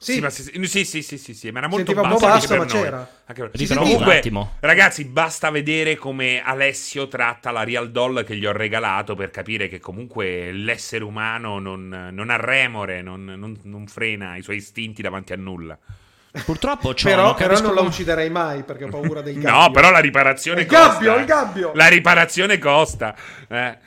[0.03, 0.19] Sì.
[0.29, 3.07] Sì, sì, sì, sì, sì, sì, ma era molto basso, basso ma c'era.
[3.25, 3.77] Anche per...
[3.77, 4.23] Comunque,
[4.59, 9.67] ragazzi, basta vedere come Alessio tratta la Real Doll che gli ho regalato per capire
[9.67, 15.03] che comunque l'essere umano non, non ha remore, non, non, non frena i suoi istinti
[15.03, 15.77] davanti a nulla.
[16.45, 19.45] Purtroppo c'ho, però, però non la ucciderei mai perché ho paura dei gabbi.
[19.53, 20.93] No, però la riparazione il costa.
[20.93, 21.71] Gabbio, il gabbio.
[21.75, 23.15] La riparazione costa.
[23.47, 23.77] Eh.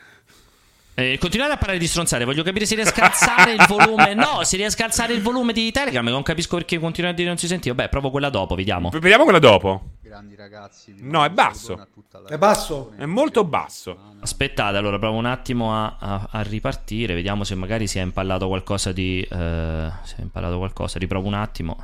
[0.96, 4.14] Eh, continuate a parlare di stronzate, voglio capire se riesco a alzare il volume.
[4.14, 7.28] No, se riesco a alzare il volume di Telegram, non capisco perché continuate a dire
[7.28, 7.68] non si sente.
[7.68, 8.90] Vabbè, provo quella dopo, vediamo.
[8.90, 9.82] Vediamo quella dopo.
[10.00, 10.94] Grandi ragazzi.
[11.00, 11.88] No, è basso.
[12.28, 12.92] È basso?
[12.96, 14.14] È molto basso.
[14.20, 18.46] Aspettate, allora provo un attimo a, a, a ripartire, vediamo se magari si è impallato
[18.46, 19.26] qualcosa di...
[19.28, 21.76] Uh, si è impallato qualcosa, riprovo un attimo.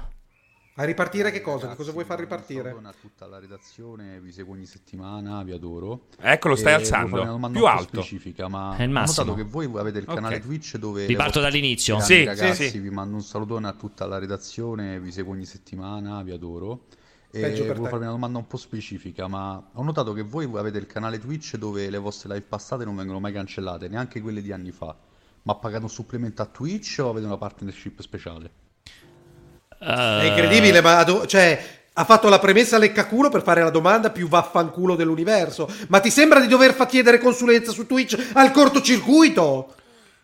[0.80, 1.68] A ripartire che cosa?
[1.68, 2.70] Che cosa vuoi far ripartire?
[2.70, 6.06] A tutta la redazione, vi seguo ogni settimana, vi adoro.
[6.18, 7.50] Ecco, lo stai alzando.
[7.52, 8.00] Più alto.
[8.00, 9.20] Specifica, ma è il massimo.
[9.20, 10.40] Ho notato che voi avete il canale okay.
[10.40, 11.04] Twitch dove...
[11.04, 12.00] Riparto dall'inizio.
[12.00, 12.78] Sì, ragazzi, sì, sì.
[12.78, 16.86] vi mando un salutone a tutta la redazione, vi seguo ogni settimana, vi adoro.
[17.30, 20.86] E volevo farvi una domanda un po' specifica, ma ho notato che voi avete il
[20.86, 24.70] canale Twitch dove le vostre live passate non vengono mai cancellate, neanche quelle di anni
[24.70, 24.96] fa.
[25.42, 28.68] Ma pagate un supplemento a Twitch o avete una partnership speciale?
[29.82, 31.58] È incredibile, ma cioè,
[31.94, 35.68] ha fatto la premessa leccaculo per fare la domanda più vaffanculo dell'universo.
[35.88, 39.74] Ma ti sembra di dover far chiedere consulenza su Twitch al cortocircuito?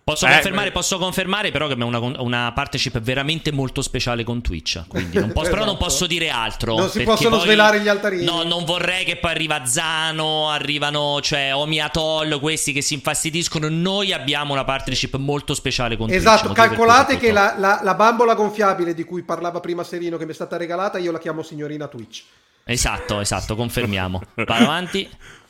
[0.09, 4.41] Posso, eh, confermare, posso confermare però che abbiamo una, una, partnership veramente molto speciale con
[4.41, 4.85] Twitch.
[4.87, 5.57] Quindi non posso, esatto.
[5.57, 6.77] però non posso dire altro.
[6.77, 8.25] Non si possono poi, svelare gli altarini.
[8.25, 13.67] No, non vorrei che poi arriva Zano, arrivano, cioè Omiatol, questi che si infastidiscono.
[13.69, 16.57] Noi abbiamo una partnership molto speciale con esatto, Twitch.
[16.57, 20.31] Esatto, calcolate che la, la, la bambola gonfiabile di cui parlava prima Serino che mi
[20.31, 22.23] è stata regalata, io la chiamo signorina Twitch.
[22.63, 24.23] Esatto, esatto, confermiamo.
[24.35, 25.09] Vai avanti.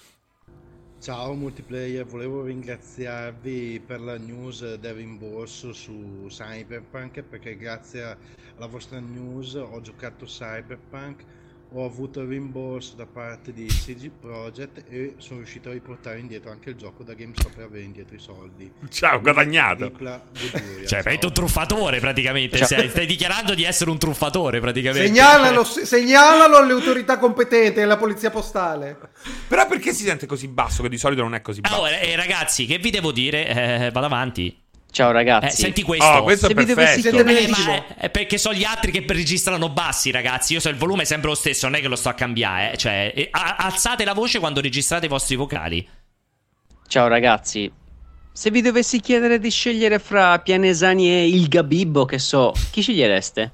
[1.07, 8.19] Ciao multiplayer, volevo ringraziarvi per la news del rimborso su Cyberpunk perché grazie
[8.57, 11.25] alla vostra news ho giocato Cyberpunk
[11.73, 16.51] ho avuto il rimborso da parte di CG Projekt e sono riuscito a riportare indietro
[16.51, 18.71] anche il gioco da GameStop e avere indietro i soldi.
[18.89, 19.91] Ciao, guadagnato.
[20.87, 22.65] cioè, sei un truffatore praticamente.
[22.65, 22.89] Cioè.
[22.89, 25.07] Stai dichiarando di essere un truffatore praticamente.
[25.07, 28.97] Segnalalo, segnalalo alle autorità competenti, alla polizia postale.
[29.49, 30.83] Però perché si sente così basso?
[30.83, 31.75] Che di solito non è così basso.
[31.75, 33.47] Allora, eh, ragazzi, che vi devo dire?
[33.49, 34.65] Eh, vado avanti.
[34.97, 35.47] Ciao ragazzi.
[35.47, 36.07] Eh, senti questo.
[36.07, 37.09] Oh, questo è perfetto.
[37.19, 40.55] Eh, ma è perché sono gli altri che registrano bassi, ragazzi.
[40.55, 42.73] Io so il volume è sempre lo stesso, non è che lo sto a cambiare.
[42.73, 42.77] Eh.
[42.79, 45.87] Cioè, eh, alzate la voce quando registrate i vostri vocali.
[46.87, 47.71] Ciao ragazzi.
[48.33, 53.53] Se vi dovessi chiedere di scegliere fra Pianesani e il Gabibbo, che so, chi scegliereste?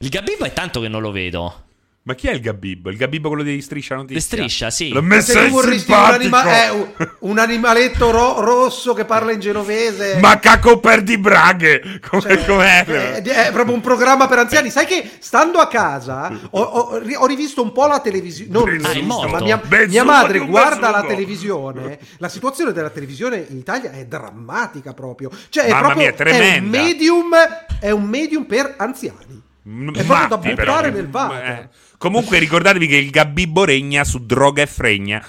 [0.00, 1.68] il Gabibbo è tanto che non lo vedo.
[2.10, 2.90] Ma chi è il Gabibbo?
[2.90, 4.16] Il Gabibbo quello di Striscia Notizia?
[4.16, 4.88] Di Striscia, sì.
[4.88, 6.88] L'ho messo in un, anima- eh, un,
[7.20, 10.18] un, animaletto ro- rosso che parla in genovese.
[10.20, 12.00] Macaco per di braghe.
[12.08, 12.84] Come, cioè, com'è?
[12.84, 14.70] È, è, proprio un programma per anziani.
[14.70, 18.50] Sai che stando a casa ho, ho, ho rivisto un po' la televisione.
[18.50, 21.96] Non ah, visto, ma mia, mia madre guarda la televisione.
[22.16, 25.30] La situazione della televisione in Italia è drammatica proprio.
[25.48, 26.54] Cioè, è Mamma proprio mia, tremenda.
[26.54, 27.34] È un medium,
[27.78, 29.40] è un medium per anziani.
[29.62, 31.88] È proprio da buttare nel vato.
[32.00, 32.08] Eh.
[32.08, 35.22] Comunque ricordatevi che il Gabibbo regna su droga e fregna.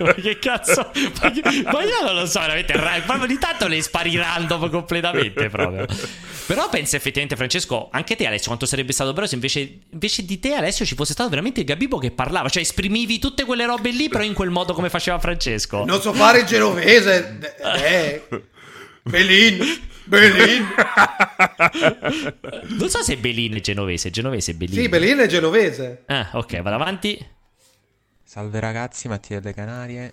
[0.00, 0.90] ma che cazzo?
[1.22, 1.32] Ma,
[1.72, 2.72] ma, io non lo so, veramente.
[2.72, 5.86] Proprio di tanto le spari random completamente proprio.
[6.46, 10.40] Però pensa effettivamente, Francesco, anche te, Alessio, quanto sarebbe stato bello se invece, invece, di
[10.40, 12.48] te, Alessio, ci fosse stato veramente il Gabibbo che parlava.
[12.48, 15.84] Cioè, esprimivi tutte quelle robe lì, però in quel modo come faceva Francesco.
[15.84, 17.38] Non so fare il genovese.
[17.62, 18.22] Eh.
[19.04, 19.94] Belin.
[20.06, 20.66] Belin.
[22.78, 24.10] non so se Belin è genovese.
[24.10, 24.74] Genovese è Belin.
[24.74, 26.02] Sì, Belin è genovese.
[26.06, 27.18] Ah, ok, vado avanti.
[28.22, 30.12] Salve ragazzi, Mattia delle Canarie.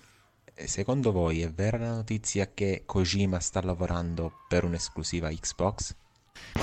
[0.55, 5.95] Secondo voi è vera la notizia che Kojima sta lavorando per un'esclusiva Xbox?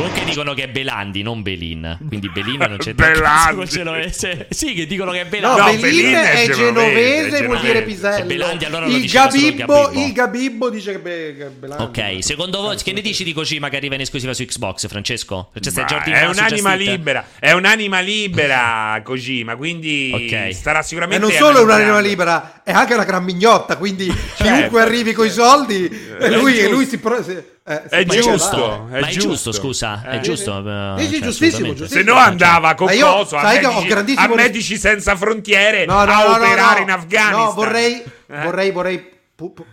[0.00, 1.98] Comunque dicono che è Belandi, non Belin.
[2.06, 4.46] Quindi Belin non c'è tanto genovese.
[4.60, 5.60] Sì, che dicono che è Belandi.
[5.60, 8.24] No, no Belin, Belin è, genovese, genovese, vuol dire pisello.
[8.24, 11.82] Belandi allora il, Gabibbo, il Gabibbo dice che, be- che è Belandi.
[11.82, 15.50] Ok, secondo voi che ne dici di Kojima che arriva in esclusiva su Xbox, Francesco?
[15.60, 15.72] Cioè,
[16.04, 20.52] è un'anima libera, è un'anima libera Kojima, quindi okay.
[20.52, 24.06] starà sicuramente E non solo è un'anima libera, è anche una gran mignotta, quindi
[24.36, 25.88] certo, chiunque arrivi con i soldi
[26.28, 27.22] lui, lui si pro-
[27.70, 30.20] eh, è giusto, è, è giusto, scusa, è eh.
[30.20, 30.58] giusto.
[30.58, 35.14] Eh, sì, cioè, giustissimo, giustissimo, Se no andava con coso a, medici, a medici senza
[35.14, 37.44] frontiere no, no, a no, operare in Afghanistan.
[37.44, 38.42] No, vorrei, eh?
[38.42, 39.18] vorrei, vorrei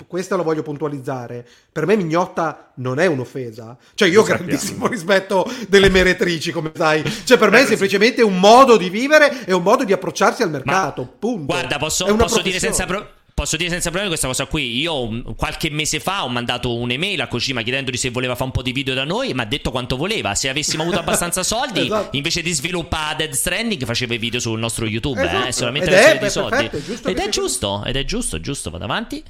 [0.08, 1.46] questo lo voglio puntualizzare.
[1.72, 3.76] Per me Mignotta non è un'offesa.
[3.96, 7.04] Cioè, io ho grandissimo rispetto delle meretrici, come sai.
[7.26, 10.52] Cioè, per me è semplicemente un modo di vivere e un modo di approcciarsi al
[10.52, 11.02] mercato.
[11.02, 11.46] Ma, punto.
[11.46, 14.80] Guarda, posso, posso dire senza problemi Posso dire senza problemi questa cosa qui.
[14.80, 18.64] Io qualche mese fa ho mandato un'email a Kojima chiedendogli se voleva fare un po'
[18.64, 20.34] di video da noi e mi ha detto quanto voleva.
[20.34, 22.18] Se avessimo avuto abbastanza soldi, esatto.
[22.18, 25.22] invece di sviluppare Dead Stranding, faceva i video sul nostro YouTube.
[25.22, 25.48] Eh, esatto.
[25.50, 26.68] Eh, solamente ed è, di soldi.
[26.68, 28.72] Perfetto, ed è giusto, ed è giusto, giusto.
[28.72, 29.24] Vado avanti.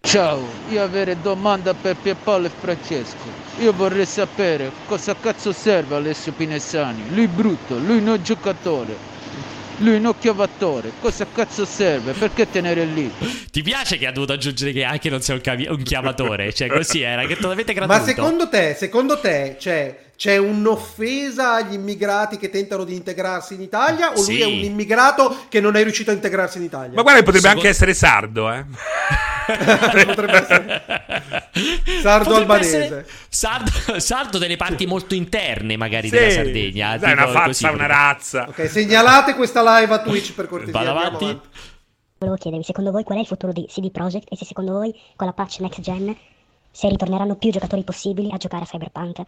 [0.00, 3.30] Ciao, io avrei domanda per Pierpaolo e Francesco.
[3.60, 7.14] Io vorrei sapere cosa cazzo serve Alessio Pinessani.
[7.14, 9.10] Lui brutto, lui non giocatore.
[9.82, 12.12] Lui è un occhiovattore, cosa cazzo serve?
[12.12, 13.12] Perché tenere lì?
[13.50, 16.52] Ti piace che ha dovuto aggiungere che anche non sia un, cavi- un chiavatore?
[16.52, 18.00] Cioè, così era, che totalmente gratuito.
[18.00, 23.62] Ma secondo te, secondo te, cioè, c'è un'offesa agli immigrati che tentano di integrarsi in
[23.62, 24.12] Italia?
[24.12, 24.34] O sì.
[24.34, 26.94] lui è un immigrato che non è riuscito a integrarsi in Italia?
[26.94, 27.62] Ma guarda, potrebbe secondo...
[27.62, 28.64] anche essere sardo, eh?
[30.06, 30.82] Potrebbe essere
[32.00, 32.84] sardo Potrebbe albanese.
[32.84, 36.14] Essere sardo, sardo, delle parti molto interne, magari sì.
[36.14, 36.96] della Sardegna.
[36.96, 38.46] Dai, una faccia, così, una razza.
[38.48, 40.72] Ok, segnalate questa live a Twitch per cortesia.
[40.72, 41.24] Vado avanti.
[41.24, 41.48] avanti.
[42.18, 44.94] Volevo chiedervi, secondo voi qual è il futuro di CD Projekt e se secondo voi
[45.16, 46.16] con la patch next gen
[46.70, 49.22] se ritorneranno più giocatori possibili a giocare a Cyberpunk?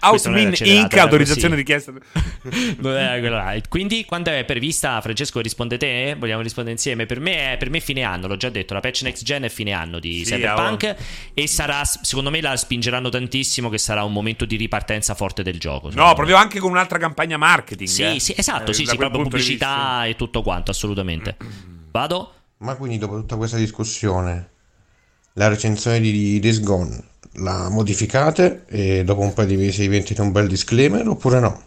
[0.00, 0.96] Outmin Inc.
[0.96, 1.60] autorizzazione sì.
[1.60, 1.92] richiesta.
[3.68, 6.16] Quindi, quando è prevista, Francesco, risponde te?
[6.18, 7.06] Vogliamo rispondere insieme?
[7.06, 8.74] Per me, è, per me è fine anno, l'ho già detto.
[8.74, 10.94] La patch next gen è fine anno di sì, Cyberpunk.
[10.98, 11.04] Oh.
[11.34, 13.68] E sarà, secondo me, la spingeranno tantissimo.
[13.68, 15.90] Che sarà un momento di ripartenza forte del gioco.
[15.92, 17.88] No, proprio anche con un'altra campagna marketing.
[17.88, 18.20] Sì, eh.
[18.20, 18.72] sì esatto.
[18.72, 20.70] Eh, sì, sì, proprio pubblicità e tutto quanto.
[20.70, 21.36] Assolutamente.
[21.90, 22.32] Vado.
[22.58, 24.48] Ma quindi, dopo tutta questa discussione,
[25.34, 30.32] la recensione di Days Gone la modificate e dopo un paio di mesi diventite un
[30.32, 31.64] bel disclaimer oppure no?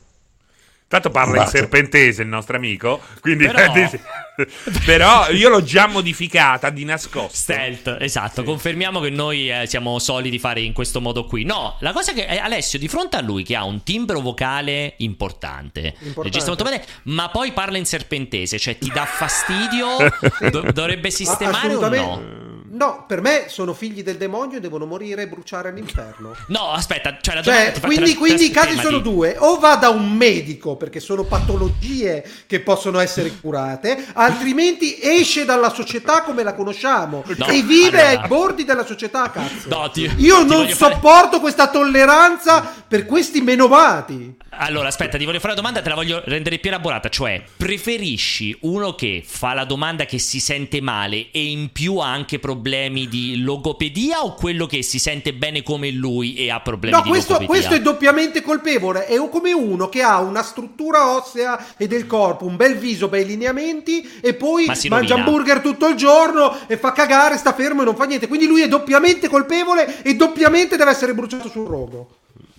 [0.90, 3.72] Tanto parla in serpentese il nostro amico, quindi però...
[4.86, 5.30] però...
[5.30, 7.36] io l'ho già modificata di nascosto.
[7.36, 8.48] Stealth, esatto, sì.
[8.48, 11.44] confermiamo che noi eh, siamo soliti fare in questo modo qui.
[11.44, 14.96] No, la cosa che eh, Alessio di fronte a lui che ha un timbro vocale
[14.98, 16.44] importante, importante.
[16.48, 19.90] molto bene, ma poi parla in serpentese, cioè ti dà fastidio,
[20.50, 22.59] do- dovrebbe sistemare o no?
[22.72, 26.36] No, per me sono figli del demonio e devono morire e bruciare all'inferno.
[26.50, 29.90] No, aspetta, cioè, la cioè quindi, fa, quindi i casi sono due: o va da
[29.90, 36.54] un medico perché sono patologie che possono essere curate, altrimenti esce dalla società come la
[36.54, 38.22] conosciamo no, e vive allora...
[38.22, 39.30] ai bordi della società.
[39.30, 41.40] Cazzo, no, ti, io non sopporto fare...
[41.40, 44.38] questa tolleranza per questi menomati.
[44.52, 47.10] Allora, aspetta, ti voglio fare una domanda, te la voglio rendere più elaborata.
[47.10, 52.12] Cioè, preferisci uno che fa la domanda che si sente male e in più ha
[52.12, 56.96] anche problemi di logopedia o quello che si sente bene come lui e ha problemi
[56.96, 57.62] no, di questo, logopedia?
[57.62, 59.06] questo è doppiamente colpevole.
[59.06, 63.26] È come uno che ha una struttura ossea e del corpo, un bel viso, bei
[63.26, 65.16] lineamenti e poi mangia rovina.
[65.16, 68.28] hamburger tutto il giorno e fa cagare, sta fermo e non fa niente.
[68.28, 72.18] Quindi lui è doppiamente colpevole e doppiamente deve essere bruciato sul rogo.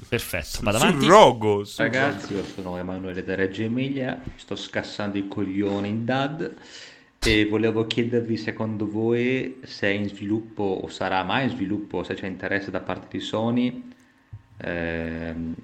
[0.09, 1.05] Perfetto, vado avanti.
[1.05, 1.65] Sul rogo.
[1.65, 6.55] Sul Ragazzi, io sono Emanuele da Reggio Emilia, sto scassando i coglioni in DAD
[7.23, 12.15] e volevo chiedervi secondo voi se è in sviluppo o sarà mai in sviluppo, se
[12.15, 13.93] c'è interesse da parte di Sony
[14.57, 15.55] ehm,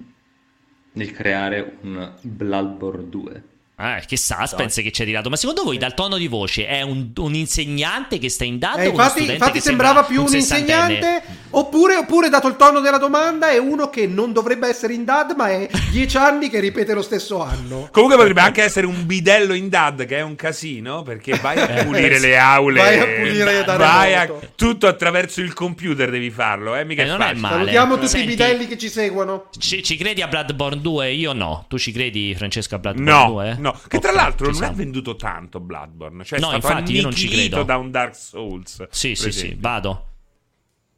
[0.91, 3.43] nel creare un Bloodborne 2.
[3.79, 5.29] Ah, che suspense che ci hai tirato.
[5.29, 8.81] Ma secondo voi, dal tono di voce, è un, un insegnante che sta in data?
[8.81, 11.21] Eh, infatti, infatti sembrava più un, un insegnante.
[11.51, 15.33] Oppure, oppure, dato il tono della domanda, è uno che non dovrebbe essere in dad,
[15.37, 17.87] ma è dieci anni che ripete lo stesso anno.
[17.91, 21.83] Comunque potrebbe anche essere un bidello in dad, che è un casino, perché vai a
[21.83, 22.81] pulire le aule.
[22.81, 26.83] Vai a pulire da vai a, Tutto attraverso il computer devi farlo, eh?
[26.83, 27.55] Mica eh, non è male.
[27.55, 29.49] Salutiamo tutti Senti, i bidelli che ci seguono.
[29.57, 31.11] Ci, ci, credi a Bloodborne 2?
[31.11, 31.65] Io no.
[31.69, 33.55] Tu ci credi, Francesca, a Bloodborne no, 2?
[33.59, 33.66] No.
[33.71, 36.23] No, che tra l'altro non ha venduto tanto Bloodborne.
[36.23, 37.63] Cioè, no, infatti io non ci credo.
[37.63, 38.87] da un Dark Souls.
[38.89, 40.05] Sì, sì, sì, vado.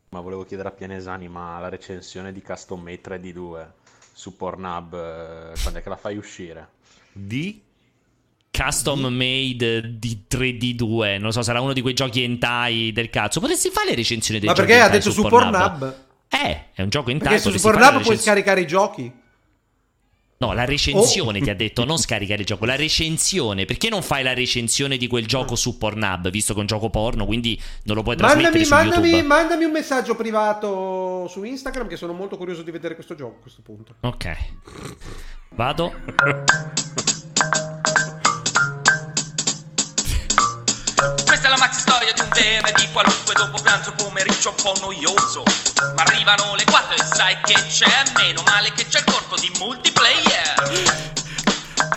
[0.10, 3.68] Ma volevo chiedere a Pianesani, ma la recensione di Custom Made 3D2
[4.12, 6.70] su Pornhub, eh, quando è che la fai uscire?
[7.12, 7.62] Di?
[8.52, 13.40] Custom made di 3D2, non lo so, sarà uno di quei giochi hentai del cazzo.
[13.40, 15.52] Potresti fare le recensioni dei ma perché ha detto su Pornhub?
[15.52, 15.96] Pornhub?
[16.28, 17.40] Eh, è un gioco hentai.
[17.40, 19.12] Perché su Pornhub puoi scaricare i giochi?
[20.42, 21.44] No, la recensione oh.
[21.44, 23.66] ti ha detto, non scaricare il gioco, la recensione.
[23.66, 26.90] Perché non fai la recensione di quel gioco su Pornhub, visto che è un gioco
[26.90, 29.28] porno, quindi non lo puoi trasmettere mandami, mandami, YouTube.
[29.28, 33.42] mandami un messaggio privato su Instagram che sono molto curioso di vedere questo gioco a
[33.42, 33.96] questo punto.
[34.00, 34.38] Ok.
[35.56, 35.92] Vado.
[41.00, 44.78] Questa è la maxi storia di un DM di qualunque dopo pranzo pomeriggio un po'
[44.82, 45.44] noioso.
[45.96, 49.50] Ma arrivano le 4 e sai che c'è, meno male che c'è il corpo di
[49.60, 51.08] multiplayer.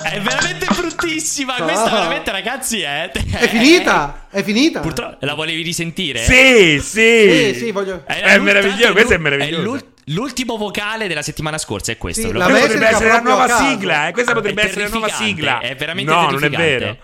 [0.03, 1.57] È veramente bruttissima.
[1.57, 1.63] Ah.
[1.63, 3.11] Questa veramente, ragazzi, è.
[3.11, 4.27] È finita!
[4.31, 4.81] È finita!
[4.81, 6.23] Purtroppo la volevi risentire?
[6.23, 7.53] Sì, sì.
[7.53, 8.05] Sì, sì, voglio.
[8.07, 8.93] È, è meraviglioso.
[8.93, 9.91] Questo è meraviglioso.
[10.07, 12.29] L'ultimo vocale della settimana scorsa è questo.
[12.29, 14.09] Sì, la potrebbe essere la nuova sigla.
[14.09, 14.13] Eh?
[14.13, 15.59] Questa potrebbe essere la nuova sigla.
[15.59, 16.97] È veramente No, non è vero.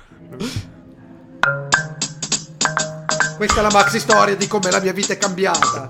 [3.38, 5.86] Questa è la maxi storia di come la mia vita è cambiata.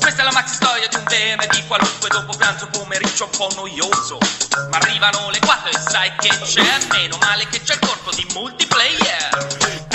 [0.00, 3.52] Questa è la maxi storia di un DM di qualunque dopo pranzo pomeriggio un po'
[3.56, 4.18] noioso.
[4.70, 8.26] Ma arrivano le 4 e sai che c'è, meno male che c'è il corpo di
[8.32, 9.87] multiplayer.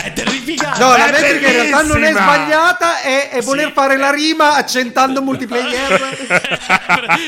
[0.43, 0.79] Terrificante.
[0.79, 3.71] No, la metrica in realtà non è sbagliata, è, è voler sì.
[3.73, 6.01] fare la rima accentando multiplayer.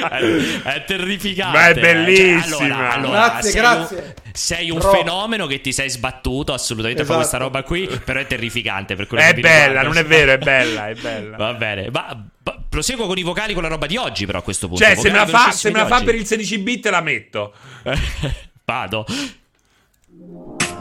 [0.10, 1.58] è, è terrificante.
[1.58, 2.58] Ma è bellissima.
[2.58, 3.98] Cioè, allora, allora, grazie, grazie.
[3.98, 4.92] Un, sei un Però...
[4.92, 7.18] fenomeno che ti sei sbattuto assolutamente esatto.
[7.18, 8.96] per questa roba qui, però è terrificante.
[8.96, 11.38] Per è bella, non è vero, è bella, è bella.
[11.38, 12.26] Va bene, ma
[12.70, 14.84] proseguo con i vocali con la roba di oggi, però a questo punto.
[14.84, 17.54] Cioè, se me la fa, se me la fa per il 16 bit la metto.
[18.66, 19.06] Vado.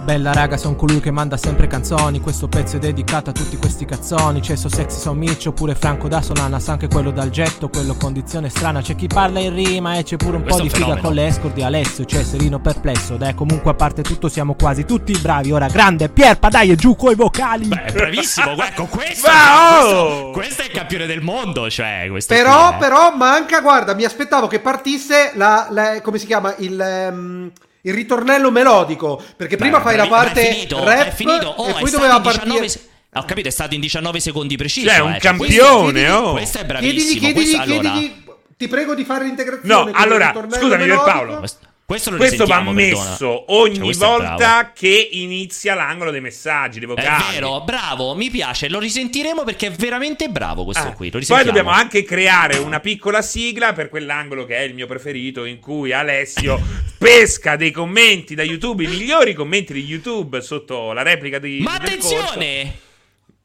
[0.04, 2.20] Bella raga, son colui che manda sempre canzoni.
[2.20, 4.42] Questo pezzo è dedicato a tutti questi cazzoni.
[4.42, 6.60] Cesso sexy son Mitch oppure Franco da Solana.
[6.60, 8.82] Sa anche quello dal getto, quello condizione strana.
[8.82, 11.54] C'è chi parla in rima e c'è pure un Questo po' di figa con l'escort
[11.54, 12.04] di Alessio.
[12.04, 13.16] C'è Serino perplesso.
[13.16, 15.52] Dai, comunque a parte tutto siamo quasi tutti bravi.
[15.52, 17.66] Ora grande Pierpa, dai, e giù coi vocali.
[17.66, 20.30] Beh, bravissimo, ecco questo, Ma, questo, oh!
[20.32, 22.78] questo è il campione del mondo, cioè, questo Però, qui, eh.
[22.78, 27.50] però manca, guarda, mi aspettavo che partisse la, la- come si chiama, il, ehm,
[27.86, 31.48] il ritornello melodico, perché prima Beh, fai la parte è finito, rap è finito.
[31.48, 32.68] Oh, e è poi doveva 19 partire...
[32.68, 32.80] se-
[33.14, 34.88] Ho capito, è stato in 19 secondi preciso.
[34.88, 36.32] Cioè, un eh, campione, questo, oh.
[36.32, 37.20] Questo è Chiedigli, bravissimo.
[37.20, 38.22] chiedigli, questo, allora, chiedigli,
[38.56, 39.90] ti prego di fare l'integrazione.
[39.90, 41.02] No, allora, scusami, melodico.
[41.04, 41.38] Pierpaolo.
[41.38, 43.44] questo, questo lo Questo va messo perdona.
[43.48, 47.22] ogni Cioè, è volta che inizia l'angolo dei messaggi, dei vocali.
[47.28, 51.10] È vero, bravo, mi piace, lo risentiremo perché è veramente bravo questo Ah, qui.
[51.10, 55.44] Lo Poi dobbiamo anche creare una piccola sigla per quell'angolo che è il mio preferito,
[55.44, 56.58] in cui Alessio
[57.04, 61.60] pesca dei commenti da YouTube, i migliori commenti di YouTube sotto la replica di.
[61.60, 61.84] Ma corso.
[61.84, 62.62] attenzione!
[62.62, 62.72] È,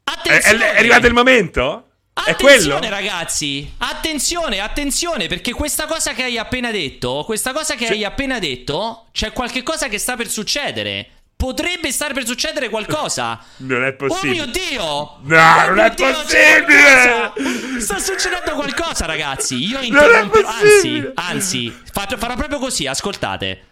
[0.04, 0.64] Attenzione!
[0.64, 1.84] è- è arrivato il momento?
[2.12, 2.76] È quello?
[2.76, 8.02] Attenzione ragazzi, attenzione, attenzione perché questa cosa che hai appena detto, questa cosa che hai
[8.04, 11.08] appena detto, c'è qualche cosa che sta per succedere.
[11.40, 13.38] Potrebbe stare per succedere qualcosa.
[13.70, 14.32] Non è Oh possibile.
[14.34, 14.80] mio Dio!
[15.22, 17.80] No, Oh non è Dio, possibile!
[17.80, 19.56] Sta succedendo qualcosa, ragazzi.
[19.56, 20.46] Io interromperò.
[20.48, 22.86] Anzi, anzi, fa- farò proprio così.
[22.86, 23.64] Ascoltate.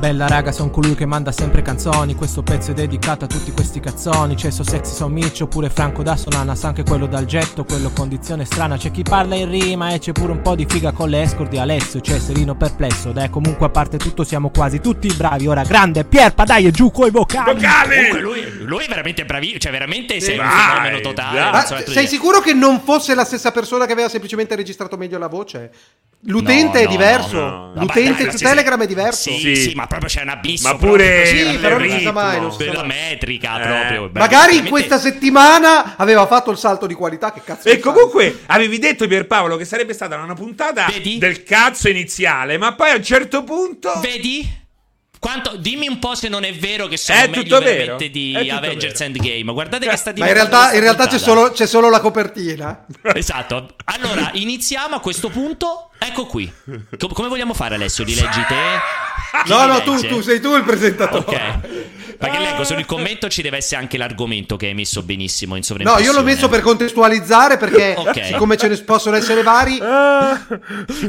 [0.00, 2.14] Bella raga, son colui che manda sempre canzoni.
[2.14, 4.34] Questo pezzo è dedicato a tutti questi cazzoni.
[4.34, 6.54] Cesso sexy son Mitch oppure Franco da Solana.
[6.54, 8.78] Sa anche quello dal getto, quello condizione strana.
[8.78, 11.58] C'è chi parla in rima e c'è pure un po' di figa con l'escort di
[11.58, 12.00] Alessio.
[12.00, 13.12] C'è Serino perplesso.
[13.12, 15.46] Dai, comunque a parte tutto siamo quasi tutti bravi.
[15.46, 17.52] Ora grande Pierpa, dai, e giù coi vocali.
[17.52, 17.94] Vocali!
[17.96, 19.58] Comunque, lui, lui è veramente bravissimo.
[19.58, 21.40] Cioè, veramente sei un fenomeno totale.
[21.40, 24.96] non Ma so sei sicuro che non fosse la stessa persona che aveva semplicemente registrato
[24.96, 25.70] meglio la voce?
[26.24, 27.38] L'utente No, è no, diverso.
[27.38, 27.80] no, no.
[27.80, 29.30] L'utente su Telegram è diverso.
[29.30, 29.56] Sì, Sì.
[29.56, 30.68] sì, ma proprio c'è un abisso.
[30.68, 32.12] Ma pure Sì, però non si sa ritmo.
[32.12, 32.96] mai, non si sa della mai.
[33.10, 33.66] metrica Eh.
[33.66, 34.08] proprio.
[34.08, 37.32] Beh, Magari in questa settimana aveva fatto il salto di qualità.
[37.32, 41.18] Che cazzo E comunque avevi detto Pierpaolo che sarebbe stata una puntata Vedi?
[41.18, 44.58] del cazzo iniziale, ma poi a un certo punto Vedi?
[45.18, 47.70] Quanto, dimmi un po' se non è vero che sono È meglio tutto vero.
[47.76, 49.04] veramente di È tutto Avengers vero.
[49.04, 49.52] Endgame.
[49.52, 52.86] Guardate che sta Ma in diventando realtà, in realtà c'è, solo, c'è solo la copertina.
[53.14, 53.74] Esatto.
[53.84, 55.90] Allora, iniziamo a questo punto.
[55.98, 56.50] Ecco qui.
[56.98, 58.02] Co- come vogliamo fare, Alessio?
[58.04, 58.54] Li leggi te?
[59.46, 61.24] No, no, tu, tu sei tu il presentatore.
[61.26, 61.99] Ok.
[62.20, 65.66] Perché leggo sul commento ci deve essere anche l'argomento che hai messo benissimo in No,
[65.66, 66.12] sovraimpressione.
[66.14, 68.26] io l'ho messo per contestualizzare perché Ok.
[68.26, 69.78] siccome ce ne possono essere vari,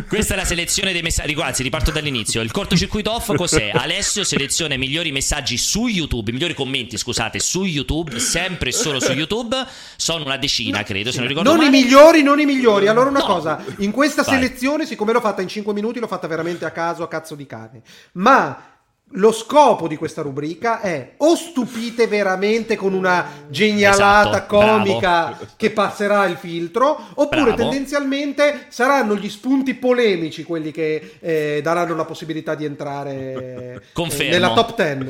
[0.08, 1.36] Questa è la selezione dei messaggi.
[1.42, 2.42] Anzi, riparto dall'inizio.
[2.42, 3.72] Il cortocircuito off cos'è?
[3.76, 8.72] Alessio seleziona i migliori messaggi su YouTube, i migliori commenti, scusate, su YouTube, sempre e
[8.72, 9.56] solo su YouTube.
[9.98, 11.78] Sono una decina, credo, se non ricordo non i male.
[11.82, 12.88] migliori, non i migliori.
[12.88, 13.26] Allora una No.
[13.26, 14.36] cosa, in questa Vai.
[14.36, 17.46] selezione, siccome l'ho fatta in 5 minuti, l'ho fatta veramente a caso, a cazzo di
[17.46, 17.82] cane.
[18.14, 18.71] Ma
[19.16, 25.48] lo scopo di questa rubrica è o stupite veramente con una genialata Esatto, comica bravo.
[25.58, 27.56] che passerà il filtro, oppure Bravo.
[27.56, 34.30] tendenzialmente saranno gli spunti polemici quelli che eh, daranno la possibilità di entrare eh,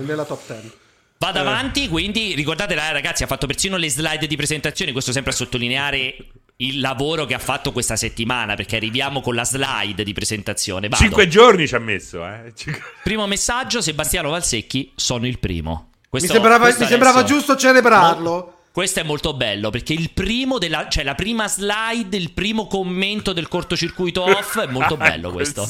[0.02, 0.81] nella top 10.
[1.22, 1.34] Nella top 10.
[1.34, 4.92] Vado avanti, quindi ricordate, eh, ragazzi, ha fatto persino le slide di presentazione.
[4.92, 6.16] Questo sempre a sottolineare
[6.58, 8.56] il lavoro che ha fatto questa settimana.
[8.56, 10.88] Perché arriviamo con la slide di presentazione.
[10.90, 11.02] Vado.
[11.04, 12.52] cinque giorni ci ha messo, eh.
[12.56, 15.90] Cinque- Primo messaggio: Sebastiano Valsecchi, sono il primo.
[15.94, 18.58] Mi Questo- sembrava, questo mi sembrava giusto celebrarlo.
[18.72, 23.34] Questo è molto bello perché il primo della, cioè la prima slide, il primo commento
[23.34, 25.70] del cortocircuito off è molto bello questo.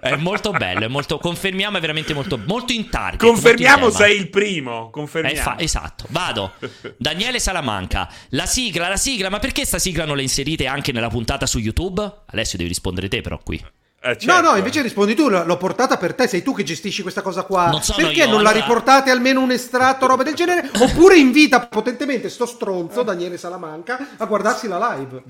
[0.00, 3.20] È molto bello, è molto confermiamo è veramente molto molto in target.
[3.20, 4.90] Confermiamo in sei il primo.
[4.90, 5.40] Confermiamo.
[5.40, 6.54] fa- esatto, vado.
[6.98, 11.08] Daniele Salamanca, la sigla, la sigla, ma perché sta sigla non la inserite anche nella
[11.08, 12.02] puntata su YouTube?
[12.26, 13.64] Alessio devi rispondere te però qui.
[14.00, 14.40] Eh, No, certo.
[14.50, 17.68] no, invece rispondi tu, l'ho portata per te, sei tu che gestisci questa cosa qua.
[17.68, 20.70] Non Perché io, non la riportate almeno un estratto, roba del genere?
[20.78, 25.22] Oppure invita potentemente sto stronzo, Daniele Salamanca, a guardarsi la live.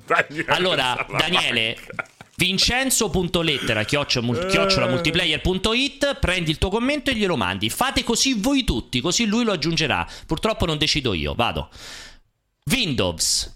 [0.48, 1.76] Allora, Daniele,
[2.36, 7.70] Vincenzo.lettera chiocciola mul- chiocciolamultiplayer.it prendi il tuo commento e glielo mandi.
[7.70, 10.06] Fate così voi tutti, così lui lo aggiungerà.
[10.26, 11.70] Purtroppo non decido io, vado.
[12.70, 13.54] Windows.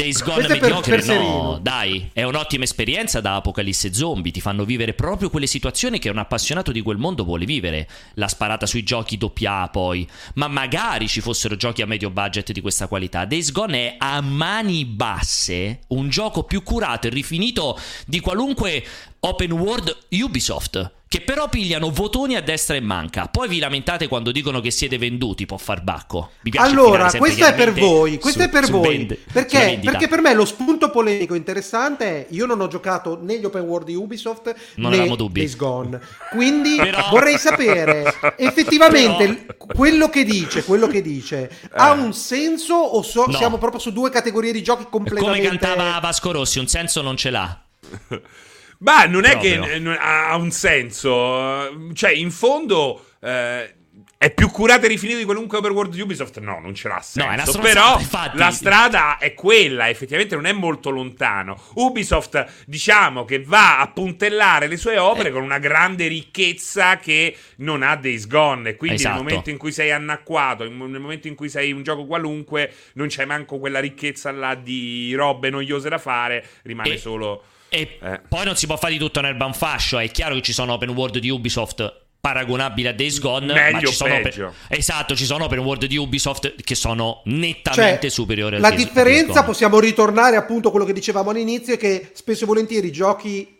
[0.00, 1.42] Days Gone Questo è per- mediocre, per Serino.
[1.42, 6.08] no, dai, è un'ottima esperienza da Apocalisse Zombie, ti fanno vivere proprio quelle situazioni che
[6.08, 7.86] un appassionato di quel mondo vuole vivere.
[8.14, 12.52] La sparata sui giochi doppia A poi, ma magari ci fossero giochi a medio budget
[12.52, 13.26] di questa qualità.
[13.26, 18.82] Days Gone è a mani basse un gioco più curato e rifinito di qualunque
[19.20, 20.92] open world Ubisoft.
[21.10, 23.26] che però pigliano votoni a destra e manca.
[23.26, 26.30] Poi vi lamentate quando dicono che siete venduti, può far bacco.
[26.54, 28.96] allora, questo è per voi, questo su, è per voi.
[28.96, 33.40] Vend- perché, perché, per me lo spunto polemico interessante è io non ho giocato né
[33.40, 36.00] gli open world di Ubisoft non né Days Gone.
[36.30, 37.08] Quindi però...
[37.10, 39.66] vorrei sapere effettivamente però...
[39.74, 41.68] quello che dice, quello che dice eh.
[41.72, 43.36] ha un senso o so, no.
[43.36, 47.16] siamo proprio su due categorie di giochi completamente Come cantava Vasco Rossi, un senso non
[47.16, 47.62] ce l'ha.
[48.80, 49.62] Ma non è Proprio.
[49.62, 51.92] che ha un senso.
[51.92, 53.04] Cioè, in fondo.
[53.20, 53.74] Eh,
[54.20, 56.40] è più curato e rifinito di qualunque overworld di Ubisoft?
[56.40, 57.56] No, non ce l'ha senso.
[57.56, 58.36] No, Però infatti...
[58.36, 61.58] la strada è quella, effettivamente non è molto lontano.
[61.76, 65.32] Ubisoft, diciamo che va a puntellare le sue opere eh.
[65.32, 68.76] con una grande ricchezza che non ha Days Gone.
[68.76, 69.14] Quindi esatto.
[69.14, 73.06] nel momento in cui sei annacquato, nel momento in cui sei un gioco qualunque, non
[73.06, 76.98] c'è manco quella ricchezza là di robe noiose da fare, rimane e...
[76.98, 78.20] solo e eh.
[78.28, 79.98] poi non si può fare di tutto nel banfascio.
[79.98, 83.80] È chiaro che ci sono open world di Ubisoft paragonabili a Days Gone Meglio, ma
[83.80, 84.52] ci sono open...
[84.68, 89.42] esatto ci sono open world di Ubisoft che sono nettamente cioè, superiori al la differenza
[89.42, 93.59] possiamo ritornare appunto a quello che dicevamo all'inizio è che spesso e volentieri i giochi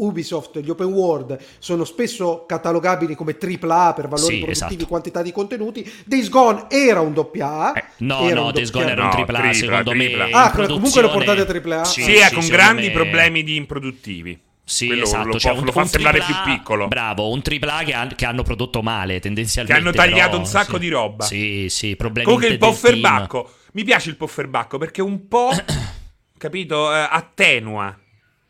[0.00, 4.86] Ubisoft, gli open world sono spesso catalogabili come AAA per valori sì, produttivi esatto.
[4.86, 5.92] quantità di contenuti.
[6.04, 7.72] Days Gone era un AA.
[7.74, 10.24] Eh, no, no, Days Gone era un AAA, no, tripla, secondo tripla.
[10.26, 10.30] me.
[10.32, 11.84] Ah, comunque lo portate a AAA?
[11.84, 12.92] Sì, sì, sì con grandi me...
[12.92, 14.40] problemi di improduttivi.
[14.64, 15.26] Sì, Quello esatto.
[15.26, 16.86] Lo, cioè, un, lo fa sembrare più piccolo.
[16.86, 19.80] Bravo, un AAA che, ha, che hanno prodotto male, tendenzialmente.
[19.80, 21.24] Che hanno tagliato però, un sacco di roba.
[21.24, 23.50] Sì, sì, problemi Comunque il pofferbacco.
[23.72, 25.50] Mi piace il pofferbacco perché un po',
[26.38, 27.98] capito, eh, attenua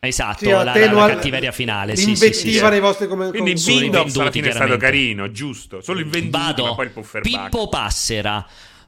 [0.03, 1.93] Esatto, sì, la, la, la, cattiveria finale.
[1.93, 5.79] L'invettiva sì, sì, nei vostri come Quindi Windows alla fine è stato carino, giusto.
[5.79, 6.65] Solo invenduti, Vado.
[6.65, 8.43] ma poi il puffer Pippo Passera.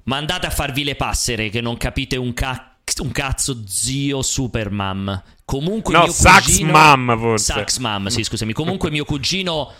[0.06, 5.22] Mandate a farvi le passere che non capite un, ca- un cazzo zio Supermam.
[5.46, 6.72] Comunque no, mio Sax cugino...
[6.72, 7.54] Mam forse.
[7.54, 8.52] Sax Mam, sì, scusami.
[8.52, 9.72] Comunque mio cugino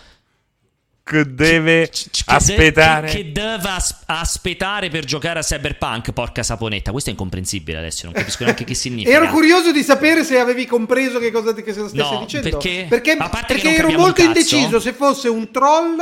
[1.04, 1.90] che deve
[2.24, 3.08] aspettare.
[3.08, 6.92] che, deve as- aspettare per giocare a Cyberpunk, porca saponetta.
[6.92, 9.14] Questo è incomprensibile adesso, non capisco neanche che significa.
[9.14, 12.48] Ero curioso di sapere se avevi compreso che cosa, che stessi no, dicendo.
[12.48, 15.98] Perché, perché, perché ero molto indeciso se fosse un troll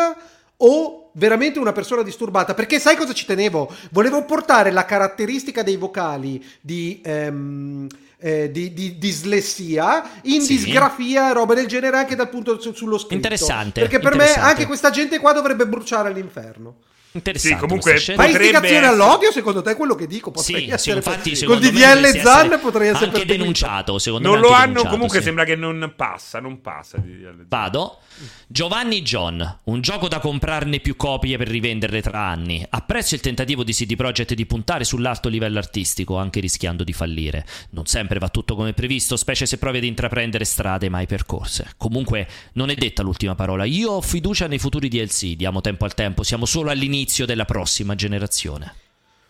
[0.59, 2.55] o veramente una persona disturbata.
[2.55, 3.75] Perché sai cosa ci tenevo?
[3.91, 7.03] Volevo portare la caratteristica dei vocali di...
[7.05, 7.89] Um,
[8.23, 10.57] eh, di, di, dislessia, in sì.
[10.57, 13.15] disgrafia robe del genere anche dal punto su, sullo scritto.
[13.15, 13.81] Interessante.
[13.81, 14.41] Perché per interessante.
[14.41, 16.77] me anche questa gente qua dovrebbe bruciare all'inferno.
[17.15, 17.57] Interessante.
[17.57, 20.31] Sì, comunque fai istigazione all'odio, secondo te è quello che dico?
[20.31, 24.47] Potrei sì, essere infatti, col DDL Zan potrei essere anche denunciato, secondo non me.
[24.47, 25.25] Lo hanno, comunque sì.
[25.25, 27.03] sembra che non passa, non passa
[27.49, 27.99] Vado.
[28.47, 32.65] Giovanni John, un gioco da comprarne più copie per rivenderle tra anni.
[32.69, 37.45] Apprezzo il tentativo di CD Projekt di puntare sull'alto livello artistico, anche rischiando di fallire.
[37.71, 41.73] Non sempre va tutto come previsto, specie se provi ad intraprendere strade mai percorse.
[41.77, 43.65] Comunque, non è detta l'ultima parola.
[43.65, 47.45] Io ho fiducia nei futuri DLC, diamo tempo al tempo, siamo solo all'inizio l'inizio della
[47.45, 48.75] prossima generazione.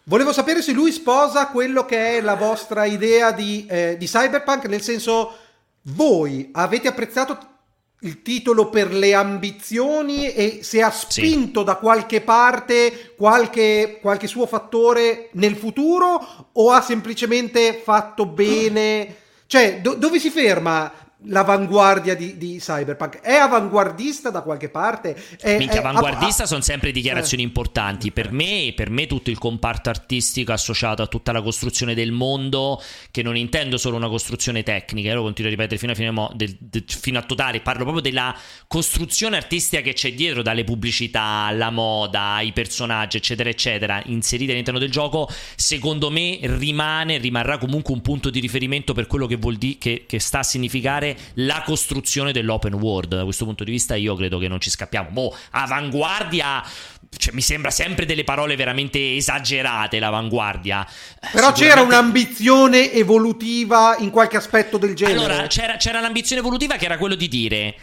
[0.05, 4.67] Volevo sapere se lui sposa quello che è la vostra idea di, eh, di Cyberpunk,
[4.67, 5.37] nel senso,
[5.83, 7.39] voi avete apprezzato
[8.01, 11.67] il titolo per le ambizioni e se ha spinto sì.
[11.67, 19.17] da qualche parte qualche, qualche, suo fattore nel futuro o ha semplicemente fatto bene?
[19.47, 20.93] Cioè, do, dove si ferma
[21.25, 26.61] l'avanguardia di, di, Cyberpunk è avanguardista da qualche parte è, Minchia, è, avanguardista a, sono
[26.63, 27.47] sempre dichiarazioni eh.
[27.47, 32.13] importanti per me, per me tutto il comparto artistico associato a tutta la costruzione del
[32.13, 35.95] mondo che non intendo solo una costruzione tecnica io lo continuo a ripetere fino a,
[35.95, 38.35] fine mo, del, del, fino a totale parlo proprio della
[38.67, 44.81] costruzione artistica che c'è dietro dalle pubblicità alla moda i personaggi eccetera eccetera inseriti all'interno
[44.81, 49.57] del gioco secondo me rimane rimarrà comunque un punto di riferimento per quello che vuol
[49.57, 53.17] dire che, che sta a significare la costruzione dell'open world.
[53.17, 55.11] Da questo punto di vista io credo che non ci scappiamo.
[55.11, 56.65] Boh, avanguardia...
[57.15, 60.87] Cioè, mi sembra sempre delle parole veramente esagerate l'avanguardia.
[61.31, 65.19] Però c'era un'ambizione evolutiva in qualche aspetto del genere.
[65.19, 67.77] Allora, c'era, c'era l'ambizione evolutiva che era quello di dire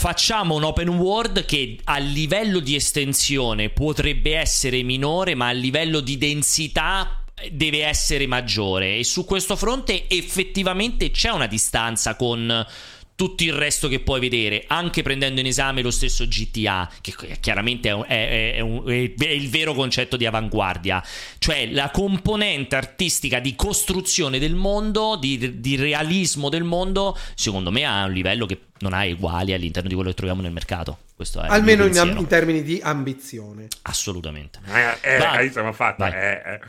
[0.00, 6.00] facciamo un open world che a livello di estensione potrebbe essere minore, ma a livello
[6.00, 7.19] di densità
[7.50, 8.96] deve essere maggiore.
[8.96, 12.66] E su questo fronte effettivamente c'è una distanza con
[13.20, 17.90] tutto il resto che puoi vedere, anche prendendo in esame lo stesso GTA, che chiaramente
[17.90, 21.04] è, è, è, un, è, il vero concetto di avanguardia,
[21.36, 27.84] cioè la componente artistica di costruzione del mondo, di, di realismo del mondo, secondo me
[27.84, 30.98] ha un livello che non ha uguali all'interno di quello che troviamo nel mercato.
[31.48, 33.68] Almeno in, in, termini di ambizione.
[33.82, 34.58] Assolutamente.
[34.66, 36.02] Eh, eh, siamo fatti.
[36.02, 36.60] Eh, eh.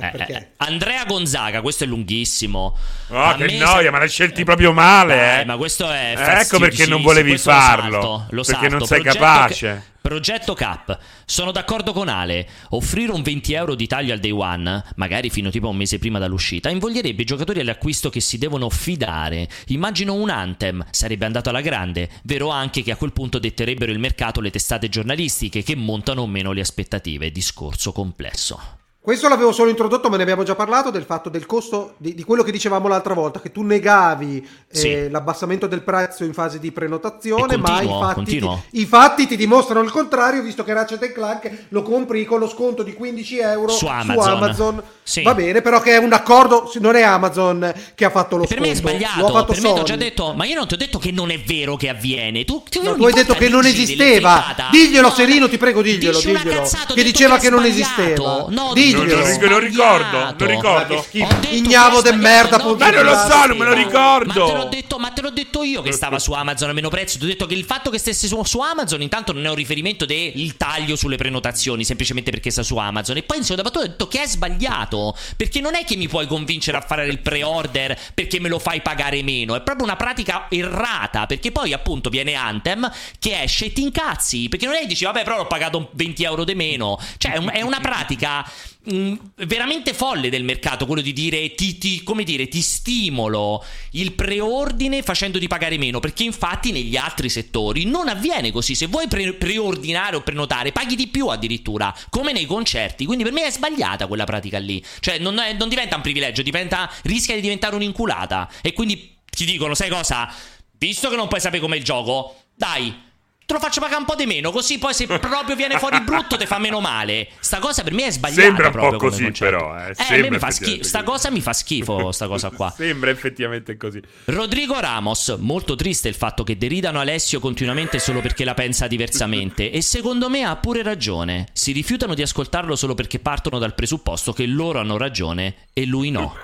[0.00, 2.76] eh, eh Andrea Gonzaga, questo è lunghissimo.
[3.08, 5.44] Oh, che noia, ma l'hai scelti proprio male.
[5.44, 7.96] ma questo è Ecco perché non volevi farlo.
[7.96, 8.76] Lo salto, lo perché salto.
[8.76, 9.66] non sei Progetto capace.
[9.66, 10.96] Che Progetto Cap.
[11.24, 12.46] Sono d'accordo con Ale.
[12.68, 15.98] Offrire un 20 euro di taglio al day one, magari fino tipo a un mese
[15.98, 19.48] prima dall'uscita, invoglierebbe i giocatori all'acquisto che si devono fidare.
[19.66, 22.08] Immagino un Anthem, sarebbe andato alla grande.
[22.22, 26.28] Vero anche che a quel punto detterebbero il mercato le testate giornalistiche che montano o
[26.28, 27.32] meno le aspettative.
[27.32, 28.85] Discorso complesso.
[29.06, 32.24] Questo l'avevo solo introdotto, ma ne abbiamo già parlato del fatto del costo di, di
[32.24, 35.08] quello che dicevamo l'altra volta, che tu negavi eh, sì.
[35.08, 39.36] l'abbassamento del prezzo in fase di prenotazione, continuo, ma i fatti, ti, i fatti, ti,
[39.36, 43.68] dimostrano il contrario, visto che Ratchet Clank lo compri con lo sconto di 15 euro
[43.68, 44.22] su Amazon.
[44.24, 44.82] Su Amazon.
[45.04, 45.22] Sì.
[45.22, 48.58] Va bene, però che è un accordo, non è Amazon che ha fatto lo per
[48.58, 48.72] sconto.
[48.72, 49.72] Per me è sbagliato, per Sony.
[49.72, 51.88] me ho già detto, ma io non ti ho detto che non è vero che
[51.88, 52.44] avviene.
[52.44, 54.52] Tu, tu, no, tu hai detto che non esisteva.
[54.72, 56.18] Diglielo, no, Serino, ti prego, diglielo.
[56.18, 58.46] diglielo che diceva che non esisteva.
[58.48, 59.48] No, diglielo diglielo.
[59.48, 61.06] Non, ricordo, non ricordo.
[61.50, 62.58] Ignavo de merda.
[62.58, 64.40] Ma non lo so, non me lo ricordo.
[64.40, 66.88] Ma te l'ho detto, ma te l'ho detto io che stava su Amazon a meno
[66.88, 67.18] prezzo.
[67.18, 69.54] Ti ho detto che il fatto che stesse su, su Amazon intanto non è un
[69.54, 73.16] riferimento del taglio sulle prenotazioni, semplicemente perché sta su Amazon.
[73.16, 75.16] E poi in seconda battuta ho detto che è sbagliato.
[75.36, 78.80] Perché non è che mi puoi convincere a fare il pre-order perché me lo fai
[78.80, 79.54] pagare meno.
[79.54, 81.26] È proprio una pratica errata.
[81.26, 84.48] Perché poi appunto viene Anthem che esce e ti incazzi.
[84.48, 86.98] Perché non è che dici, vabbè, però l'ho pagato 20 euro di meno.
[87.18, 88.44] Cioè, è una pratica
[88.86, 95.02] veramente folle del mercato quello di dire ti, ti, come dire ti stimolo il preordine
[95.02, 98.74] facendoti pagare meno perché infatti negli altri settori non avviene così.
[98.74, 103.04] Se vuoi pre- preordinare o prenotare paghi di più addirittura come nei concerti.
[103.04, 104.82] Quindi per me è sbagliata quella pratica lì.
[105.00, 108.48] Cioè non, è, non diventa un privilegio diventa, rischia di diventare un'inculata.
[108.62, 110.32] E quindi ti dicono sai cosa?
[110.78, 113.04] Visto che non puoi sapere com'è il gioco dai
[113.46, 116.36] te lo faccio pagare un po' di meno, così poi se proprio viene fuori brutto
[116.36, 117.28] ti fa meno male.
[117.38, 118.42] Sta cosa per me è sbagliata.
[118.42, 119.74] Sembra un po' così, però.
[119.78, 120.82] Eh, eh mi fa schifo.
[120.82, 122.72] Sta cosa mi fa schifo, sta cosa qua.
[122.76, 124.02] Sembra effettivamente così.
[124.24, 129.70] Rodrigo Ramos, molto triste il fatto che deridano Alessio continuamente solo perché la pensa diversamente.
[129.70, 131.46] e secondo me ha pure ragione.
[131.52, 136.10] Si rifiutano di ascoltarlo solo perché partono dal presupposto che loro hanno ragione e lui
[136.10, 136.34] no.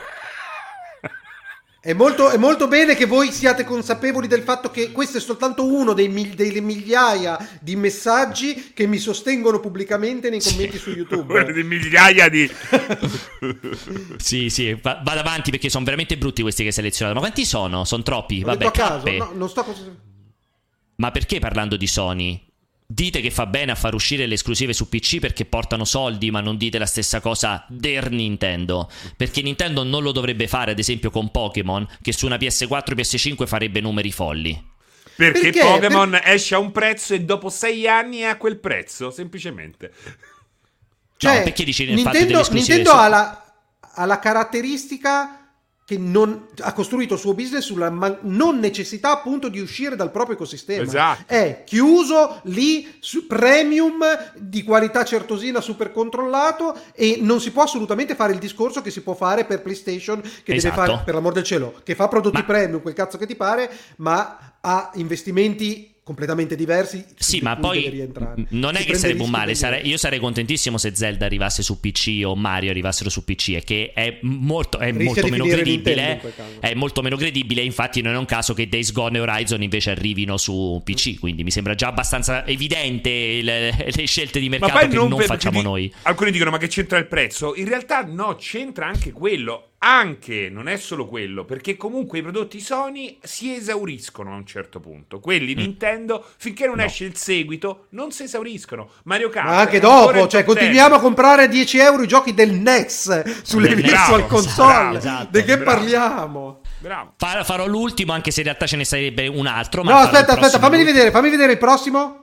[1.85, 5.67] È molto, è molto, bene che voi siate consapevoli del fatto che questo è soltanto
[5.67, 10.79] uno dei, delle migliaia di messaggi che mi sostengono pubblicamente nei commenti sì.
[10.79, 11.53] su YouTube.
[11.53, 12.49] di migliaia di...
[14.17, 17.17] sì, sì, vado avanti perché sono veramente brutti questi che hai selezionato.
[17.17, 17.85] Ma quanti sono?
[17.85, 18.45] Sono troppi.
[18.45, 19.67] Vabbè, a caso, no, non sto...
[20.95, 22.52] Ma perché parlando di Sony?
[22.93, 26.43] Dite che fa bene a far uscire le esclusive su PC perché portano soldi, ma
[26.43, 28.90] non dite la stessa cosa der Nintendo.
[29.16, 33.47] Perché Nintendo non lo dovrebbe fare, ad esempio, con Pokémon, che su una PS4 PS5
[33.47, 34.62] farebbe numeri folli.
[35.16, 35.60] Perché, perché?
[35.60, 36.23] Pokémon per...
[36.27, 39.90] esce a un prezzo e dopo sei anni è a quel prezzo, semplicemente.
[41.16, 45.41] Cioè, no, perché dici Nintendo, Nintendo ha, la, ha la caratteristica
[45.93, 50.10] che non, ha costruito il suo business sulla man- non necessità appunto di uscire dal
[50.10, 50.82] proprio ecosistema.
[50.82, 51.24] Esatto.
[51.27, 54.02] È chiuso lì, su premium,
[54.35, 59.02] di qualità certosina, super controllato e non si può assolutamente fare il discorso che si
[59.02, 60.74] può fare per PlayStation, che esatto.
[60.74, 62.44] deve fare, per l'amor del cielo, che fa prodotti ma...
[62.44, 67.05] premium, quel cazzo che ti pare, ma ha investimenti completamente diversi.
[67.16, 68.09] Sì, ma poi
[68.51, 69.55] non è si che sarebbe un male.
[69.55, 73.62] Sare- io sarei contentissimo se Zelda arrivasse su PC o Mario arrivassero su PC, e
[73.65, 76.20] che è molto, è molto meno credibile.
[76.59, 77.62] È molto meno credibile.
[77.62, 81.19] Infatti, non è un caso che Days Gone e Horizon invece arrivino su PC.
[81.20, 85.59] Quindi mi sembra già abbastanza evidente le, le scelte di mercato che non, non facciamo
[85.59, 85.95] di- noi.
[86.03, 87.55] Alcuni dicono: Ma che c'entra il prezzo?
[87.55, 92.61] In realtà, no, c'entra anche quello anche, non è solo quello, perché comunque i prodotti
[92.61, 95.19] Sony si esauriscono a un certo punto.
[95.19, 95.59] Quelli mm.
[95.59, 96.85] Nintendo, finché non no.
[96.85, 98.91] esce il seguito, non si esauriscono.
[99.05, 99.47] Mario Kart.
[99.47, 103.75] Ma anche dopo, cioè continuiamo a comprare a 10 euro i giochi del NES sulle
[103.75, 104.73] virtual console.
[104.73, 105.65] Bravo, esatto, Di che bravo.
[105.65, 106.61] parliamo?
[106.79, 107.15] Bravo.
[107.17, 109.83] farò l'ultimo, anche se in realtà ce ne sarebbe un altro.
[109.83, 112.22] no, aspetta, aspetta, fammi vedere, fammi vedere il prossimo.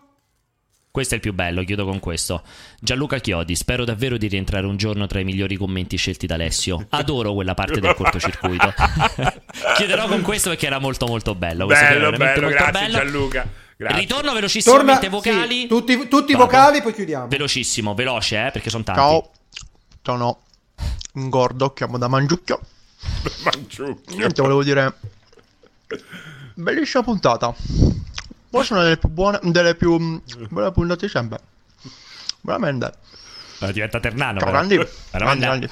[0.91, 2.41] Questo è il più bello, chiudo con questo.
[2.79, 6.87] Gianluca Chiodi, spero davvero di rientrare un giorno tra i migliori commenti scelti da Alessio.
[6.89, 8.73] Adoro quella parte del cortocircuito.
[9.75, 11.67] Chiuderò con questo perché era molto molto bello.
[11.67, 12.97] Bello, bello, grazie bello.
[12.97, 13.47] Gianluca.
[13.77, 13.99] Grazie.
[13.99, 15.61] Ritorno velocissimamente Torna, vocali.
[15.61, 17.27] Sì, tutti, tutti vocali, poi chiudiamo.
[17.27, 18.99] Velocissimo, veloce, eh, perché sono tanti.
[18.99, 19.31] Ciao,
[20.01, 20.41] sono
[21.13, 22.59] Gordo, chiamo da Mangiucchio.
[23.45, 24.17] Mangiucchio.
[24.17, 24.93] Niente, volevo dire...
[26.55, 27.55] Bellissima puntata.
[28.49, 31.39] Poi sono delle più buone, delle più buone puntate sempre.
[32.41, 32.91] Veramente.
[33.71, 34.39] diventa Ternano.
[34.39, 34.75] Ciao, grandi.
[35.11, 35.69] grandi, grandi.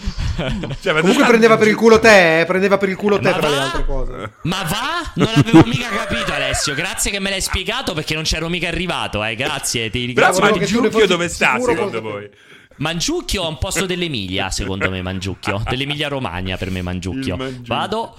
[0.82, 2.46] cioè, Comunque prendeva per il culo te, eh?
[2.46, 4.32] prendeva per il culo te tra le altre cose.
[4.44, 5.12] Ma va?
[5.16, 9.24] Non l'avevo mica capito Alessio, grazie che me l'hai spiegato perché non c'ero mica arrivato,
[9.24, 9.36] eh.
[9.36, 10.42] Grazie, ti ringrazio.
[10.44, 12.30] Però Mangiucchio dove sta secondo voi?
[12.78, 15.64] Mangiucchio a un posto dell'Emilia, secondo me Mangiucchio.
[15.68, 17.38] Dell'Emilia Romagna per me Mangiucchio.
[17.66, 18.18] Vado.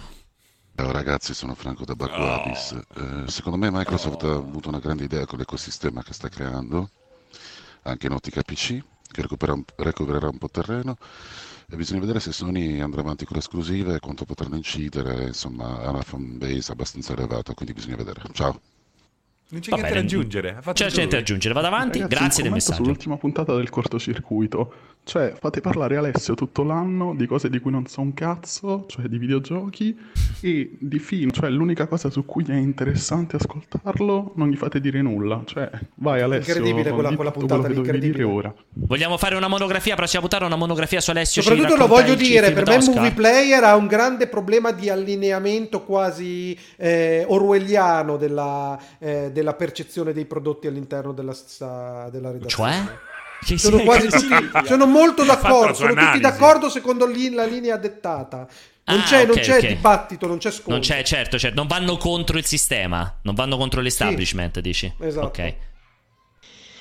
[0.78, 3.24] Ciao ragazzi, sono Franco da Baco oh.
[3.24, 4.30] Eh, secondo me Microsoft oh.
[4.30, 6.90] ha avuto una grande idea con l'ecosistema che sta creando,
[7.82, 8.80] anche in ottica PC,
[9.10, 10.96] che recupera un, recupererà un po' terreno.
[11.68, 15.80] E bisogna vedere se Sony andrà avanti con le esclusive e quanto potranno incidere, insomma,
[15.80, 18.22] ha una fanbase abbastanza elevata, quindi bisogna vedere.
[18.30, 18.60] Ciao.
[19.50, 20.60] Non c'è Va niente da aggiungere.
[20.74, 21.55] C'è niente da aggiungere.
[21.55, 21.98] Vado avanti.
[21.98, 22.82] Ragazzi, Grazie del messaggio.
[22.84, 24.72] Sull'ultima puntata del cortocircuito.
[25.09, 29.06] Cioè, fate parlare Alessio tutto l'anno di cose di cui non so un cazzo, cioè
[29.06, 29.98] di videogiochi
[30.43, 31.30] e di film.
[31.30, 35.40] Cioè, l'unica cosa su cui è interessante ascoltarlo, non gli fate dire nulla.
[35.47, 36.56] Cioè, vai Alessio.
[36.56, 38.52] Incredibile quella, quella puntata di dire ora.
[38.74, 41.40] Vogliamo fare una monografia, prossima puntata una monografia su Alessio.
[41.40, 46.55] Soprattutto lo voglio dire, per me Movie Player ha un grande problema di allineamento quasi
[46.76, 51.35] eh, orwelliano della, eh, della percezione dei prodotti all'interno della,
[52.10, 52.72] della redazione.
[52.74, 53.06] Cioè?
[53.40, 54.35] Sono, quasi tutti,
[54.65, 58.47] sono molto d'accordo, sono tutti d'accordo secondo la linea dettata.
[58.89, 59.74] Non, ah, c'è, okay, non c'è okay.
[59.74, 60.73] dibattito, non c'è scontro.
[60.73, 64.94] Non c'è, certo, certo, non vanno contro il sistema, non vanno contro l'establishment, sì, dici.
[64.98, 65.27] Esatto.
[65.27, 65.55] Ok.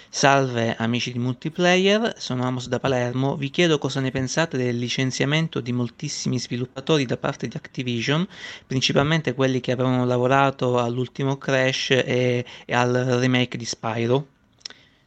[0.10, 3.36] Salve amici di multiplayer, sono Amos da Palermo.
[3.36, 8.26] Vi chiedo cosa ne pensate del licenziamento di moltissimi sviluppatori da parte di Activision,
[8.66, 14.28] principalmente quelli che avevano lavorato all'ultimo Crash e, e al remake di Spyro.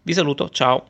[0.03, 0.87] Vi saluto, ciao.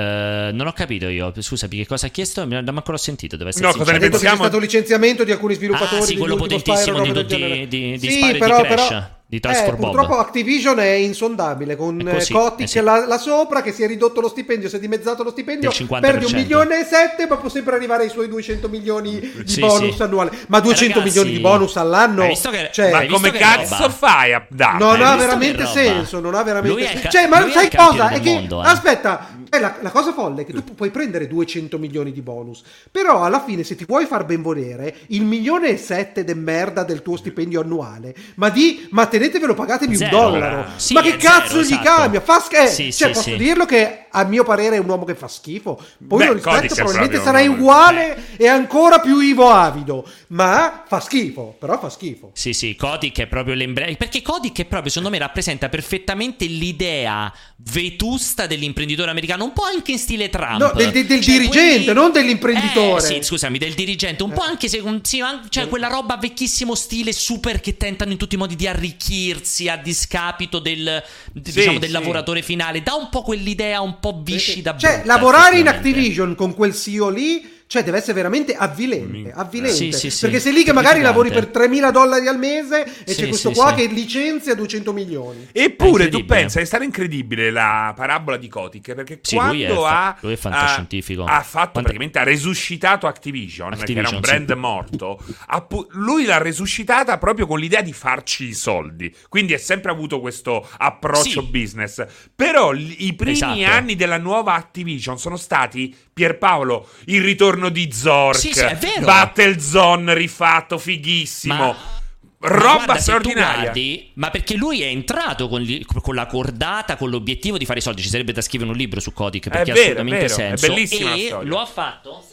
[0.00, 2.46] Uh, non ho capito io, scusami, che cosa ha chiesto?
[2.46, 3.36] Non ho ancora sentito.
[3.36, 4.36] Deve essere no, cosa ne pensiamo?
[4.36, 6.00] C'è stato licenziamento di alcuni sviluppatori.
[6.00, 8.88] Ah, sì, quello potentissimo Spyro, di, di, di, di, sì, Spyro però, di Crash.
[8.88, 12.80] Però di eh, purtroppo Activision è insondabile con così, Kotick eh sì.
[12.80, 15.70] là, là, sopra che si è ridotto lo stipendio, si è dimezzato lo stipendio,
[16.00, 19.60] perde un milione e sette ma può sempre arrivare ai suoi 200 milioni di sì,
[19.60, 20.02] bonus sì.
[20.02, 20.32] annuale.
[20.48, 22.26] Ma 200 Ragazzi, milioni di bonus all'anno?
[22.26, 24.78] Che, cioè, ma come cazzo fai a dare?
[24.78, 27.08] Non ha veramente senso, non ha veramente senso.
[27.08, 28.08] Cioè, ma sai cosa?
[28.08, 28.66] È che, mondo, eh.
[28.66, 32.62] aspetta, è la, la, cosa folle è che tu puoi prendere 200 milioni di bonus,
[32.90, 36.84] però alla fine se ti vuoi far ben volere, il milione e sette de merda
[36.84, 40.16] del tuo stipendio annuale, ma di, ma tenetevelo pagatemi zero.
[40.16, 40.66] un dollaro.
[40.76, 41.82] Sì, ma che cazzo zero, gli esatto.
[41.82, 42.20] cambia?
[42.20, 42.62] Fa schifo.
[42.62, 45.28] Eh, sì, cioè, sì, posso dirlo che a mio parere è un uomo che fa
[45.28, 45.80] schifo.
[46.06, 48.44] Poi Beh, lo rispetto, probabilmente sarai uguale Beh.
[48.44, 50.08] e ancora più Ivo Avido.
[50.28, 52.30] Ma fa schifo, però fa schifo.
[52.34, 53.94] Sì, sì, Kodik è proprio l'emblema.
[53.96, 59.92] Perché Kodik è proprio, secondo me, rappresenta perfettamente l'idea vetusta dell'imprenditore americano, un po' anche
[59.92, 60.60] in stile Trump.
[60.60, 61.92] No, del, del, del cioè, dirigente, quelli...
[61.92, 63.02] non dell'imprenditore.
[63.02, 64.34] Eh, sì, scusami, del dirigente, un eh.
[64.34, 68.38] po' anche se, sì, cioè, quella roba vecchissimo stile super che tentano in tutti i
[68.38, 68.66] modi di
[69.10, 71.94] arricchirsi a discapito del, sì, diciamo, del sì.
[71.94, 72.82] lavoratore finale.
[72.82, 74.76] Dà un po' quell'idea un po' viscida.
[74.76, 79.30] Cioè, brutta, lavorare in Activision con quel CEO lì cioè, deve essere veramente avvilente.
[79.32, 79.76] avvilente.
[79.76, 80.22] Sì, sì, sì.
[80.22, 83.74] Perché sei lì che magari lavori per 3.000 dollari al mese e c'è questo qua
[83.74, 85.46] che licenzia 200 milioni.
[85.52, 88.92] Eppure tu pensa, è stata incredibile la parabola di Kotick.
[88.92, 91.22] Perché quando lui è, ha, lui è fantascientifico.
[91.22, 91.82] Ha, ha fatto quando...
[91.82, 95.20] praticamente ha resuscitato Activision, Activision che era un brand morto.
[95.68, 99.14] Pu- lui l'ha resuscitata proprio con l'idea di farci i soldi.
[99.28, 102.04] Quindi ha sempre avuto questo approccio business.
[102.34, 103.64] Però i primi esatto.
[103.64, 108.64] anni della nuova Activision sono stati Pierpaolo, il ritorno di Zork, sì, sì,
[109.00, 111.54] Battlezone rifatto, fighissimo.
[111.54, 111.98] Ma...
[112.42, 113.60] Roba guarda, straordinaria.
[113.64, 117.80] Guardi, ma perché lui è entrato con, li, con, la cordata, con l'obiettivo di fare
[117.80, 118.00] i soldi.
[118.00, 120.64] Ci sarebbe da scrivere un libro su Kodik perché è ha assolutamente vero, senso.
[120.64, 122.24] È bellissima e lo ha fatto.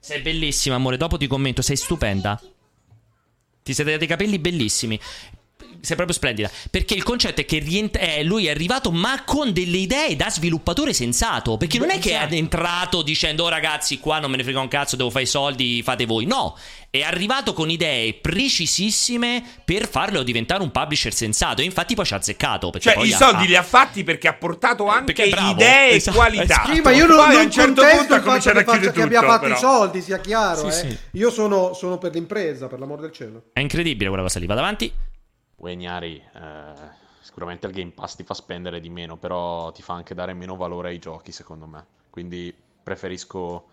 [0.00, 0.96] Sei bellissima, amore.
[0.96, 2.40] Dopo ti commento, sei stupenda.
[3.62, 4.98] Ti siete dati i capelli bellissimi
[5.84, 6.50] sei proprio splendida.
[6.70, 10.30] Perché il concetto è che rientra- eh, lui è arrivato, ma con delle idee da
[10.30, 11.56] sviluppatore sensato.
[11.56, 12.34] Perché non è che è esatto.
[12.34, 15.82] entrato dicendo: Oh, ragazzi, qua non me ne frega un cazzo, devo fare i soldi,
[15.82, 16.26] fate voi.
[16.26, 16.56] No,
[16.94, 21.60] è arrivato con idee precisissime per farlo diventare un publisher sensato.
[21.60, 22.70] E infatti poi ci ha azzeccato.
[22.78, 23.46] Cioè, i soldi ha...
[23.46, 26.62] li ha fatti perché ha portato anche idee e esatto, qualità.
[26.72, 28.98] Sì, ma io non, poi non a un certo punto ha cominciato a chiudere tutto.
[28.98, 29.54] Che abbia fatto però.
[29.56, 30.70] i soldi, sia chiaro.
[30.70, 30.90] Sì, eh.
[30.90, 30.98] sì.
[31.18, 33.42] Io sono, sono per l'impresa, per l'amor del cielo.
[33.52, 34.46] È incredibile quella cosa lì.
[34.46, 34.92] Vado avanti.
[35.56, 36.72] Wegnari, eh,
[37.20, 40.56] sicuramente il Game Pass ti fa spendere di meno, però ti fa anche dare meno
[40.56, 41.84] valore ai giochi, secondo me.
[42.10, 43.68] Quindi preferisco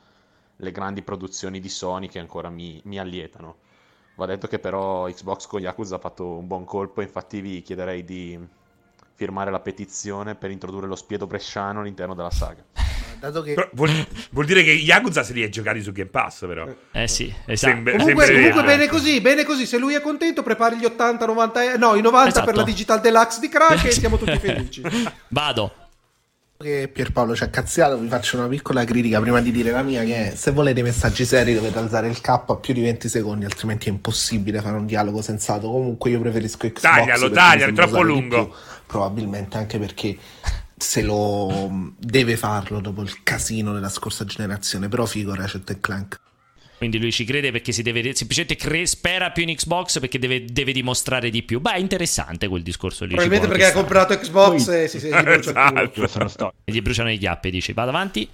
[0.57, 3.69] le grandi produzioni di Sony che ancora mi, mi allietano.
[4.15, 8.03] Va detto che però Xbox con Yakuza ha fatto un buon colpo, infatti vi chiederei
[8.03, 8.39] di
[9.13, 12.63] firmare la petizione per introdurre lo spiedo bresciano all'interno della saga.
[13.21, 13.53] Dato che...
[13.73, 13.91] Vuol,
[14.31, 16.67] vuol, dire che Yakuza se li è giocati su Game Pass, però.
[16.91, 17.73] Eh sì, esatto.
[17.73, 19.67] Sembra, comunque, comunque bene così, bene così.
[19.67, 22.45] Se lui è contento, prepari gli 80, 90, no, i 90 esatto.
[22.47, 24.81] per la Digital Deluxe di Crack e siamo tutti felici.
[25.27, 25.71] Vado.
[26.57, 30.03] che Pierpaolo ci ha cazziato, vi faccio una piccola critica prima di dire la mia,
[30.03, 33.45] che è, se volete messaggi seri dovete alzare il K a più di 20 secondi,
[33.45, 35.69] altrimenti è impossibile fare un dialogo sensato.
[35.69, 36.81] Comunque io preferisco Xbox.
[36.81, 38.47] Taglialo, taglialo, è troppo lungo.
[38.47, 38.55] Più,
[38.87, 40.17] probabilmente anche perché
[40.81, 46.19] se lo deve farlo dopo il casino della scorsa generazione, però figo Ratchet Clank.
[46.77, 50.45] Quindi lui ci crede perché si deve semplicemente cre- spera più in Xbox perché deve,
[50.45, 51.59] deve, dimostrare di più.
[51.59, 53.13] Beh, è interessante quel discorso lì.
[53.13, 54.83] Probabilmente perché ha comprato Xbox Poi...
[54.83, 56.53] e si, si gli brucia esatto.
[56.63, 57.73] E gli bruciano gli app, dice.
[57.73, 58.27] Vado avanti.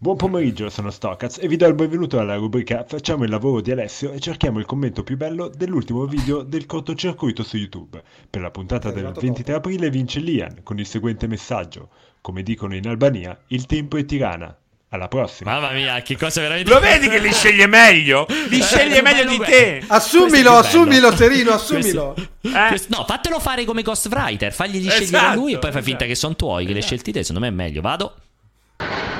[0.00, 3.72] Buon pomeriggio, sono Stokaz e vi do il benvenuto alla rubrica Facciamo il lavoro di
[3.72, 8.00] Alessio e cerchiamo il commento più bello dell'ultimo video del cortocircuito su YouTube.
[8.30, 11.88] Per la puntata del 23 aprile vince Lian con il seguente messaggio.
[12.20, 14.56] Come dicono in Albania, il tempo è tirana.
[14.90, 15.58] Alla prossima.
[15.58, 16.70] Mamma mia, che cosa veramente.
[16.70, 18.24] Lo vedi che li sceglie meglio?
[18.50, 19.82] Li sceglie meglio di te.
[19.84, 22.14] Assumilo, assumilo, Serino, assumilo.
[22.42, 22.80] Eh?
[22.86, 24.52] No, fatelo fare come Ghostwriter.
[24.52, 27.10] Fagli esatto, scegliere a lui e poi fai finta che sono tuoi, che le scelti
[27.10, 27.24] te.
[27.24, 27.80] Secondo me è meglio.
[27.80, 28.14] Vado.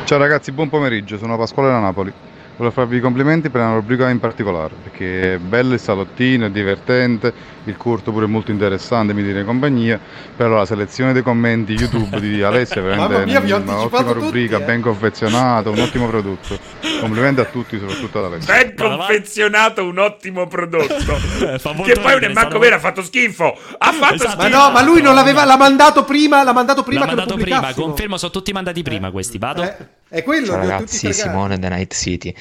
[0.08, 1.18] Ciao ragazzi, buon pomeriggio.
[1.18, 2.10] Sono Pasquale da Napoli.
[2.56, 6.50] Volevo farvi i complimenti per una rubrica in particolare, perché è bello il salottino, è
[6.50, 7.32] divertente,
[7.64, 10.00] il corto pure molto interessante, mi dire compagnia,
[10.34, 14.66] però la selezione dei commenti YouTube di Alessia è veramente un'ottima rubrica, tutti, eh.
[14.66, 16.58] ben confezionato, un ottimo prodotto.
[17.00, 18.54] Complimenti a tutti, soprattutto ad Alessia.
[18.54, 21.16] Ben confezionato, un ottimo prodotto.
[21.38, 23.56] Eh, che poi non è manco vero, ha fatto schifo.
[23.78, 24.40] Ha fatto esatto.
[24.40, 24.56] schifo.
[24.56, 27.72] Ma no, ma lui non l'aveva, l'ha mandato prima, l'ha mandato prima l'ha mandato prima,
[27.74, 29.62] confermo, sono tutti mandati prima questi, vado.
[29.62, 29.97] Eh.
[30.10, 32.34] È quello Ciao ragazzi, Simone da Night City.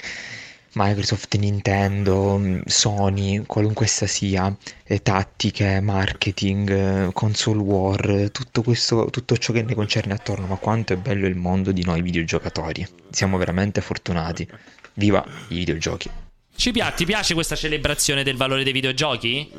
[0.74, 4.56] Microsoft, Nintendo, Sony, qualunque essa sia,
[5.04, 10.98] tattiche, marketing, console war, tutto, questo, tutto ciò che ne concerne attorno, ma quanto è
[10.98, 12.88] bello il mondo di noi videogiocatori.
[13.10, 14.48] Siamo veramente fortunati.
[14.94, 16.10] Viva i videogiochi.
[16.56, 19.52] Ci piace, ti piace questa celebrazione del valore dei videogiochi?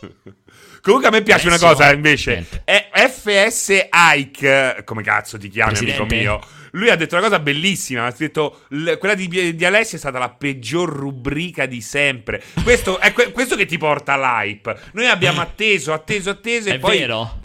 [0.84, 2.46] Comunque a me piace Adesso, una cosa invece.
[2.62, 6.02] È FS Ike, come cazzo ti chiami, Presidente?
[6.02, 6.40] amico mio?
[6.72, 8.04] Lui ha detto una cosa bellissima.
[8.04, 12.42] Ha detto: quella di, di Alessia è stata la peggior rubrica di sempre.
[12.62, 14.78] Questo è que- questo che ti porta all'hype.
[14.92, 16.68] Noi abbiamo atteso, atteso, atteso.
[16.68, 16.98] È e poi.
[16.98, 17.40] vero.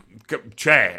[0.53, 0.95] Cioè,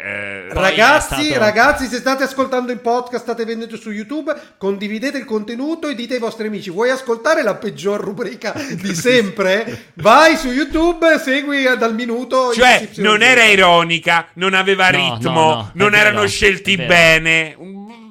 [0.49, 1.39] eh, ragazzi, stato...
[1.39, 6.15] ragazzi, se state ascoltando il podcast, state vedendo su YouTube, condividete il contenuto e dite
[6.15, 9.91] ai vostri amici: Vuoi ascoltare la peggior rubrica di sempre?
[9.95, 12.53] Vai su YouTube, segui dal minuto.
[12.53, 17.55] Cioè, non era ironica, non aveva no, ritmo, no, no, non erano vero, scelti bene.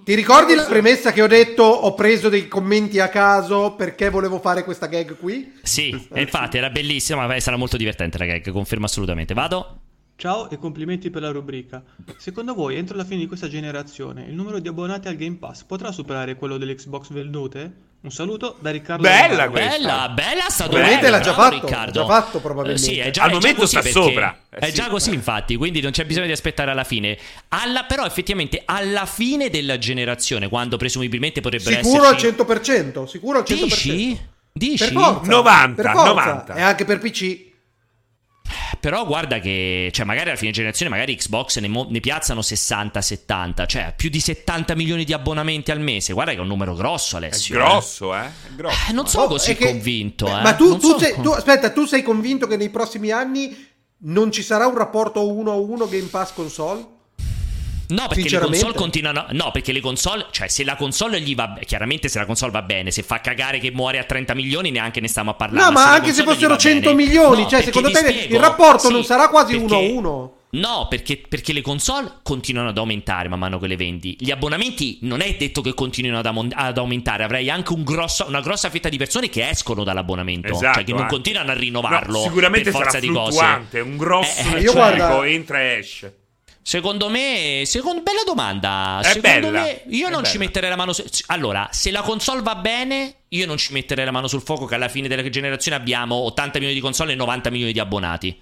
[0.05, 1.63] Ti ricordi la premessa che ho detto?
[1.63, 5.59] Ho preso dei commenti a caso perché volevo fare questa gag qui?
[5.63, 9.35] Sì, infatti era bellissima, ma sarà molto divertente la gag, confermo assolutamente.
[9.35, 9.80] Vado?
[10.21, 11.83] Ciao e complimenti per la rubrica.
[12.19, 15.63] Secondo voi, entro la fine di questa generazione, il numero di abbonati al Game Pass
[15.63, 17.73] potrà superare quello delle Xbox vendute?
[18.03, 19.03] Un saluto da Riccardo.
[19.03, 19.71] Bella questa.
[19.79, 21.09] Bella, bella sta domanda.
[21.09, 21.93] l'ha già fatto, Riccardo.
[21.93, 22.91] già fatto probabilmente.
[22.91, 24.39] Eh, sì, è già, Al è momento già sta sopra.
[24.51, 24.73] Eh, è sì.
[24.75, 27.17] già così infatti, quindi non c'è bisogno di aspettare alla fine.
[27.49, 32.27] Alla, però effettivamente alla fine della generazione, quando presumibilmente potrebbero sicuro esserci...
[32.27, 33.55] Sicuro al 100%, sicuro al 100%.
[33.55, 34.21] Dici?
[34.53, 34.85] Dici?
[34.85, 36.09] Per forza, 90, per forza.
[36.11, 36.55] 90.
[36.57, 37.49] E anche per PC.
[38.79, 43.67] Però guarda che, cioè, magari alla fine generazione, magari Xbox ne, mo- ne piazzano 60-70,
[43.67, 46.13] cioè più di 70 milioni di abbonamenti al mese.
[46.13, 47.57] Guarda che è un numero grosso, Alessio.
[47.57, 48.27] È grosso, eh?
[48.27, 48.91] È grosso.
[48.91, 49.67] Eh, non sono oh, così che...
[49.67, 50.43] convinto, eh.
[50.43, 53.69] Ma tu, tu, so sei, tu, aspetta, tu sei convinto che nei prossimi anni
[54.03, 56.99] non ci sarà un rapporto 1 a 1 Game Pass console?
[57.91, 59.27] No, perché le console continuano.
[59.31, 60.27] No, perché le console.
[60.31, 61.59] Cioè, se la console gli va.
[61.65, 65.01] Chiaramente, se la console va bene, se fa cagare che muore a 30 milioni, neanche
[65.01, 65.65] ne stiamo a parlare.
[65.65, 68.89] No, ma, ma anche se fossero 100 milioni, no, cioè, secondo te spiego, il rapporto
[68.89, 70.35] sì, non sarà quasi 1 a 1?
[70.53, 74.17] No, perché, perché, le console continuano ad aumentare man mano che le vendi.
[74.19, 77.23] Gli abbonamenti non è detto che continuino ad, am- ad aumentare.
[77.23, 80.49] Avrei anche un grosso, una grossa fetta di persone che escono dall'abbonamento.
[80.49, 81.09] Esatto, cioè che non eh.
[81.09, 82.19] continuano a rinnovarlo.
[82.19, 83.13] No, sicuramente per forza sarà di.
[83.13, 83.81] Cose.
[83.81, 85.27] Un grosso eh, eh, io guarda...
[85.27, 86.20] entra e esce.
[86.71, 89.01] Secondo me, secondo, bella domanda.
[89.01, 90.33] È secondo bella, me, io non bella.
[90.33, 90.93] ci metterei la mano.
[90.93, 94.67] Su, allora, se la console va bene, io non ci metterei la mano sul fuoco.
[94.67, 98.41] Che alla fine della generazione abbiamo 80 milioni di console e 90 milioni di abbonati.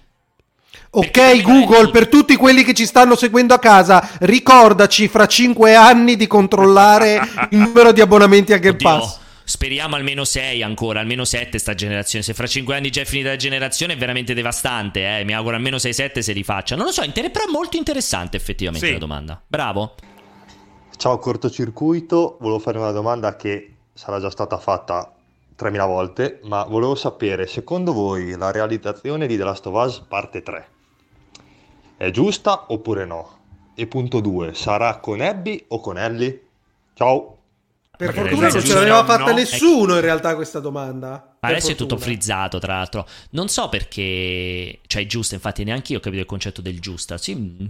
[0.91, 6.15] Ok, Google, per tutti quelli che ci stanno seguendo a casa, ricordaci fra 5 anni
[6.15, 9.17] di controllare il numero di abbonamenti a Game Pass.
[9.49, 12.23] Speriamo almeno 6 ancora, almeno 7 sta generazione.
[12.23, 15.19] Se fra 5 anni già è finita la generazione è veramente devastante.
[15.19, 15.23] Eh.
[15.23, 16.75] Mi auguro almeno 6-7 se li faccia.
[16.75, 18.93] Non lo so, inter- però è molto interessante effettivamente sì.
[18.93, 19.41] la domanda.
[19.47, 19.95] Bravo.
[20.95, 25.15] Ciao cortocircuito, volevo fare una domanda che sarà già stata fatta
[25.55, 30.43] 3000 volte, ma volevo sapere, secondo voi la realizzazione di The Last of Us parte
[30.43, 30.67] 3
[31.97, 33.37] è giusta oppure no?
[33.73, 36.47] E punto 2, sarà con Abby o con Ellie?
[36.93, 37.38] Ciao!
[37.99, 39.33] Per fortuna non ce l'aveva fatta no.
[39.33, 41.28] nessuno in realtà questa domanda.
[41.41, 43.07] Adesso è tutto frizzato, tra l'altro.
[43.31, 44.79] Non so perché.
[44.85, 47.17] Cioè, è giusta, infatti, neanche io ho capito il concetto del giusta.
[47.17, 47.65] Sì, mm,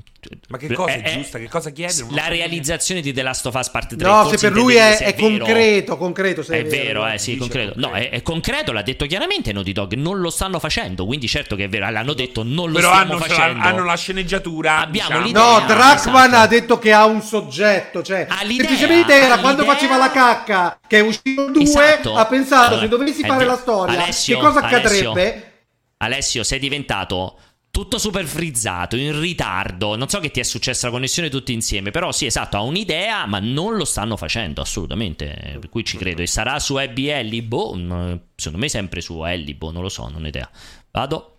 [0.48, 1.38] Ma che cosa è, è giusta?
[1.38, 2.06] Che cosa chiede?
[2.12, 4.08] La realizzazione di The Last of Us Part 3.
[4.10, 6.42] No, se per lui è, è concreto, concreto.
[6.52, 7.74] è, vero, eh, sì, concreto.
[7.74, 7.88] concreto.
[7.88, 9.94] No, è, è, concreto, l'ha detto chiaramente Naughty Dog.
[9.94, 11.06] Non lo stanno facendo.
[11.06, 11.90] Quindi, certo che è vero.
[11.92, 13.64] L'hanno detto, non lo Però stiamo hanno, facendo.
[13.64, 14.80] hanno la sceneggiatura.
[14.80, 15.60] Abbiamo diciamo.
[15.60, 18.02] No, Drachman ha detto che ha un soggetto.
[18.02, 21.62] Cioè, semplicemente era quando faceva la cacca, che è uscito il 2.
[21.62, 22.16] Esatto.
[22.16, 25.54] Ha pensato, Allora, se dovessi è fare la storia, Alessio, che cosa Alessio, accadrebbe?
[25.98, 27.40] Alessio, sei diventato
[27.72, 29.96] tutto super frizzato, in ritardo.
[29.96, 33.26] Non so che ti è successa la connessione tutti insieme, però sì, esatto, ha un'idea,
[33.26, 35.58] ma non lo stanno facendo assolutamente.
[35.60, 36.22] Per cui ci credo.
[36.22, 37.74] E sarà su Abby Ellibo?
[37.76, 40.50] Mm, Secondo me sempre su Ellibo, non lo so, non ho idea.
[40.92, 41.39] Vado.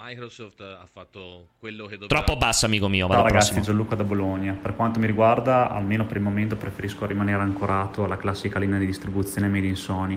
[0.00, 3.08] Microsoft ha fatto quello che doveva Troppo basso, amico mio.
[3.08, 3.76] Vado Ciao ragazzi, prossimo.
[3.76, 4.52] Gianluca da Bologna.
[4.52, 8.86] Per quanto mi riguarda, almeno per il momento preferisco rimanere ancorato alla classica linea di
[8.86, 10.16] distribuzione made in Sony,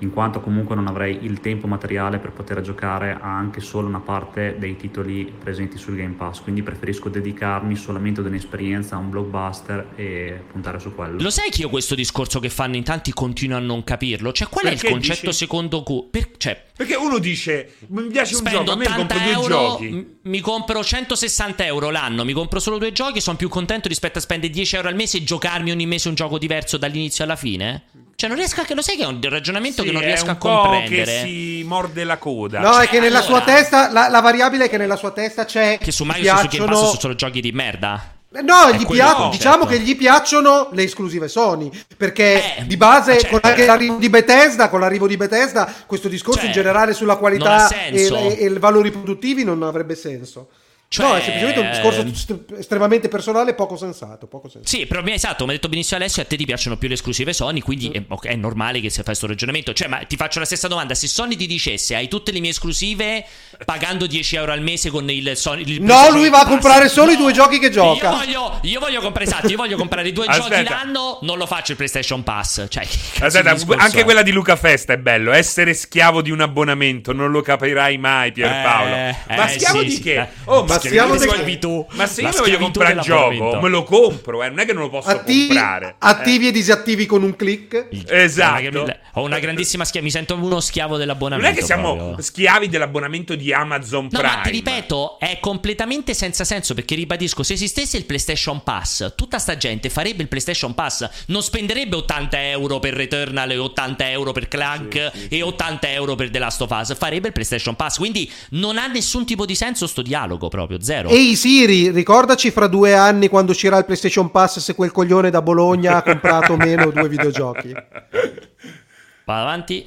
[0.00, 4.00] in quanto comunque non avrei il tempo materiale per poter giocare a anche solo una
[4.00, 9.10] parte dei titoli presenti sul Game Pass, quindi preferisco dedicarmi solamente ad un'esperienza, a un
[9.10, 11.20] blockbuster e puntare su quello.
[11.20, 14.32] Lo sai che io questo discorso che fanno in tanti continuo a non capirlo?
[14.32, 15.38] Cioè, qual è Perché il concetto dici?
[15.38, 16.04] secondo cui...
[16.10, 19.18] Per, cioè, Perché uno dice, mi piace un spendo gioco, a me ne 80 compro
[19.18, 19.90] due euro, giochi.
[19.90, 24.18] m- mi compro 160 euro l'anno, mi compro solo due giochi, sono più contento rispetto
[24.18, 27.36] a spendere 10 euro al mese e giocarmi ogni mese un gioco diverso dall'inizio alla
[27.36, 27.84] fine?
[28.20, 28.66] Cioè, non riesco a...
[28.74, 31.04] Lo sai che è un ragionamento Sì, che non è riesco un a po' comprendere?
[31.04, 32.60] che si morde la coda.
[32.60, 35.10] No, Cioè, è che nella sua allora- testa, la, la variabile è che nella sua
[35.12, 35.78] testa c'è.
[35.80, 38.14] Che su gli Microsoft su Game Pass piacciono- sono solo giochi di merda?
[38.32, 39.36] Eh, No, È gli quello pia- il concetto.
[39.36, 41.70] diciamo che gli piacciono le esclusive Sony.
[41.96, 43.40] Perché Eh, di base, certo.
[43.40, 47.16] con anche l'arrivo di Bethesda, con l'arrivo di Bethesda, questo discorso Cioè, in generale sulla
[47.16, 50.48] qualità e, e- e i valori produttivi non avrebbe senso.
[50.92, 54.26] Cioè, no, è semplicemente un discorso st- estremamente personale e poco sensato.
[54.26, 54.76] Poco sensato.
[54.76, 56.94] Sì, però mi esatto, mi ha detto benissimo Alessio, a te ti piacciono più le
[56.94, 59.72] esclusive Sony, quindi è, ok, è normale che si fa questo ragionamento.
[59.72, 62.50] Cioè, ma ti faccio la stessa domanda, se Sony ti dicesse hai tutte le mie
[62.50, 63.24] esclusive
[63.64, 65.62] pagando 10 euro al mese con il Sony...
[65.64, 68.10] il No, lui va a comprare solo i due giochi che gioca.
[68.10, 70.70] Io voglio, io voglio comprare, esatto, io voglio comprare due giochi Aspetta.
[70.70, 72.66] l'anno, non lo faccio il PlayStation Pass.
[72.68, 72.84] Cioè,
[73.20, 74.02] Aspetta, anche è?
[74.02, 75.30] quella di Luca Festa è bello.
[75.30, 78.92] Essere schiavo di un abbonamento, non lo capirai mai, Pierpaolo.
[78.92, 80.20] Eh, ma eh, schiavo sì, di sì, che?
[80.20, 80.28] eh.
[80.46, 81.58] Oh, ma Di di che?
[81.58, 81.86] tu.
[81.92, 84.48] Ma se io voglio schiavitù comprare il gioco, me lo compro, eh.
[84.48, 85.94] Non è che non lo posso Attivi, comprare.
[85.98, 87.88] attivi e disattivi con un click.
[88.08, 88.86] Esatto.
[89.14, 91.50] Ho una grandissima schia- mi sento uno schiavo Non dell'abbonamento.
[91.50, 92.22] è che siamo proprio.
[92.22, 94.36] schiavi dell'abbonamento di Amazon No, Prime.
[94.36, 99.38] ma ti ripeto, è completamente senza senso perché ribadisco, se esistesse il PlayStation Pass, tutta
[99.38, 104.32] sta gente farebbe il PlayStation Pass, non spenderebbe 80 euro per Returnal e 80 euro
[104.32, 108.30] per Clank e 80 euro per The Last of Us, farebbe il PlayStation Pass, quindi
[108.50, 111.08] non ha nessun tipo di senso sto dialogo proprio, zero.
[111.08, 115.42] Ehi Siri, ricordaci fra due anni quando uscirà il PlayStation Pass se quel coglione da
[115.42, 117.72] Bologna ha comprato meno due videogiochi.
[119.24, 119.84] Va avanti.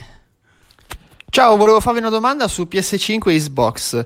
[1.29, 4.05] Ciao, volevo farvi una domanda su PS5 e Xbox.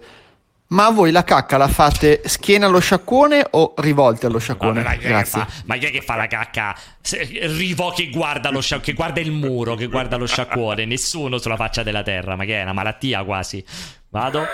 [0.69, 4.83] Ma voi la cacca la fate schiena allo sciacquone o rivolte allo sciacquone?
[4.83, 5.39] Vabbè, ma chi è che Grazie.
[5.41, 6.77] fa- Ma chi è che fa la cacca?
[6.99, 10.83] Se- Rivo che guarda, lo scia- che guarda il muro, che guarda lo sciacquone.
[10.83, 12.35] Nessuno sulla faccia della terra.
[12.35, 13.63] Ma che è una malattia quasi.
[14.09, 14.45] Vado.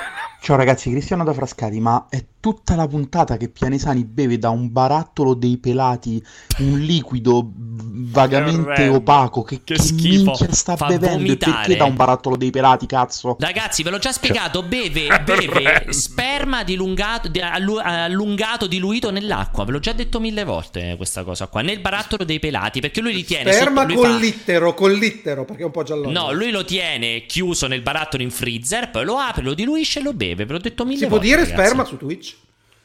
[0.42, 4.70] Ciao ragazzi, Cristiano da Frascati, ma è tutta la puntata che Pianesani beve da un
[4.74, 6.22] barattolo dei pelati
[6.58, 9.44] un liquido vagamente opaco.
[9.44, 10.24] Che, Che che schifo.
[10.32, 11.16] minchia sta Fa bevendo?
[11.16, 11.52] E vomitare.
[11.60, 13.38] perché da un barattolo dei pelati, cazzo?
[13.40, 14.60] Ragazzi, ve l'ho già spiegato.
[14.60, 19.64] Cioè, Beve, beve sperma dilungato, di- allu- allungato, diluito nell'acqua.
[19.64, 21.62] Ve l'ho già detto mille volte questa cosa qua.
[21.62, 22.82] Nel barattolo dei pelati.
[22.82, 23.94] Perché lui li tiene Sperma sotto.
[24.02, 26.12] con fa- littero, con littero, perché è un po' giallo.
[26.12, 30.03] No, lui lo tiene chiuso nel barattolo in freezer, poi lo apre, lo diluisce e
[30.03, 30.45] lo beve.
[30.45, 31.26] Ve l'ho detto mille Si può volte.
[31.26, 31.61] dire ragazzi.
[31.61, 32.36] sperma su Twitch?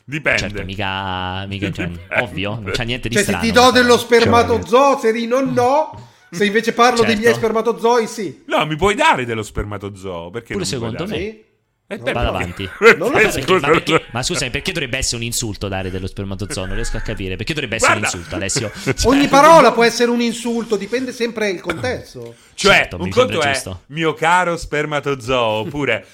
[0.05, 0.39] Dipende.
[0.41, 1.91] Certo, mica, mica cioè,
[2.21, 3.47] ovvio, non c'è niente di Cioè, se strano.
[3.47, 6.07] ti do dello spermatozoo, Serino, no.
[6.31, 7.21] Se invece parlo dei Certo.
[7.23, 8.43] miei spermatozoi, sì.
[8.47, 10.31] No, mi puoi dare dello spermatozoo?
[10.31, 11.17] Perché Pure secondo me.
[11.17, 11.47] Sì.
[11.91, 12.69] Eh, Vado avanti.
[12.99, 13.39] Non lo Eh, so.
[13.39, 16.67] Ma, scusa, perché, ma, perché, ma scusami, perché dovrebbe essere un insulto dare dello spermatozoo?
[16.67, 17.37] Non riesco a capire.
[17.37, 18.11] Perché dovrebbe essere Guarda.
[18.13, 18.71] un insulto, Alessio?
[19.09, 22.35] Ogni Cioè, parola può essere un insulto, dipende sempre il contesto.
[22.55, 23.83] Cioè, Certo, un mi conto è giusto.
[23.87, 26.07] mio caro spermatozoo, oppure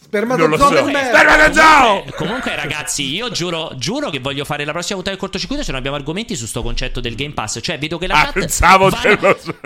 [0.00, 0.86] Spermatozoo so.
[0.88, 1.64] Spermatozoo!
[1.88, 5.70] Comunque, comunque, ragazzi, io giuro, giuro che voglio fare la prossima puntata del cortocircuito se
[5.70, 7.58] non abbiamo argomenti su sto concetto del Game Pass.
[7.60, 8.32] Cioè, vedo che la Ah, chat.
[8.32, 9.58] pensavo so.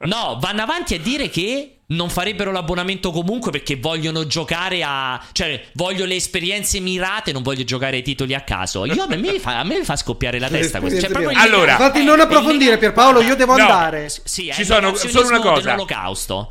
[0.00, 5.20] No, vanno avanti a dire che non farebbero l'abbonamento comunque perché vogliono giocare a.
[5.32, 8.84] cioè, voglio le esperienze mirate, non voglio giocare ai titoli a caso.
[8.84, 11.00] Io a me, mi fa, a me mi fa scoppiare la testa questo.
[11.00, 13.62] Cioè, proprio Allora- Infatti, non approfondire, Pierpaolo, io devo No.
[13.62, 14.08] andare.
[14.08, 15.76] Sì, è Ci sono solo una cosa.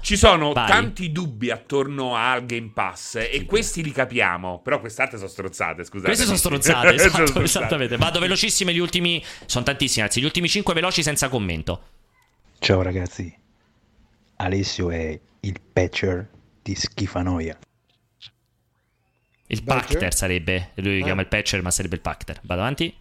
[0.02, 0.68] Ci sono Vai.
[0.68, 4.60] tanti dubbi attorno al Game Pass e questi li capiamo.
[4.64, 6.06] Però quest'altre sono strozzate, scusate.
[6.06, 7.98] Queste sono stronzate, esatto, esattamente.
[7.98, 9.24] Vado velocissime, gli ultimi.
[9.46, 11.82] Sono tantissimi, anzi, gli ultimi 5 veloci senza commento.
[12.60, 13.34] Ciao ragazzi.
[14.38, 16.30] Alessio è il patcher
[16.62, 17.58] di Schifanoia.
[19.52, 21.04] Il Pacter sarebbe, lui Eh.
[21.04, 22.40] chiama il patcher, ma sarebbe il Pacter.
[22.44, 22.96] Vado avanti.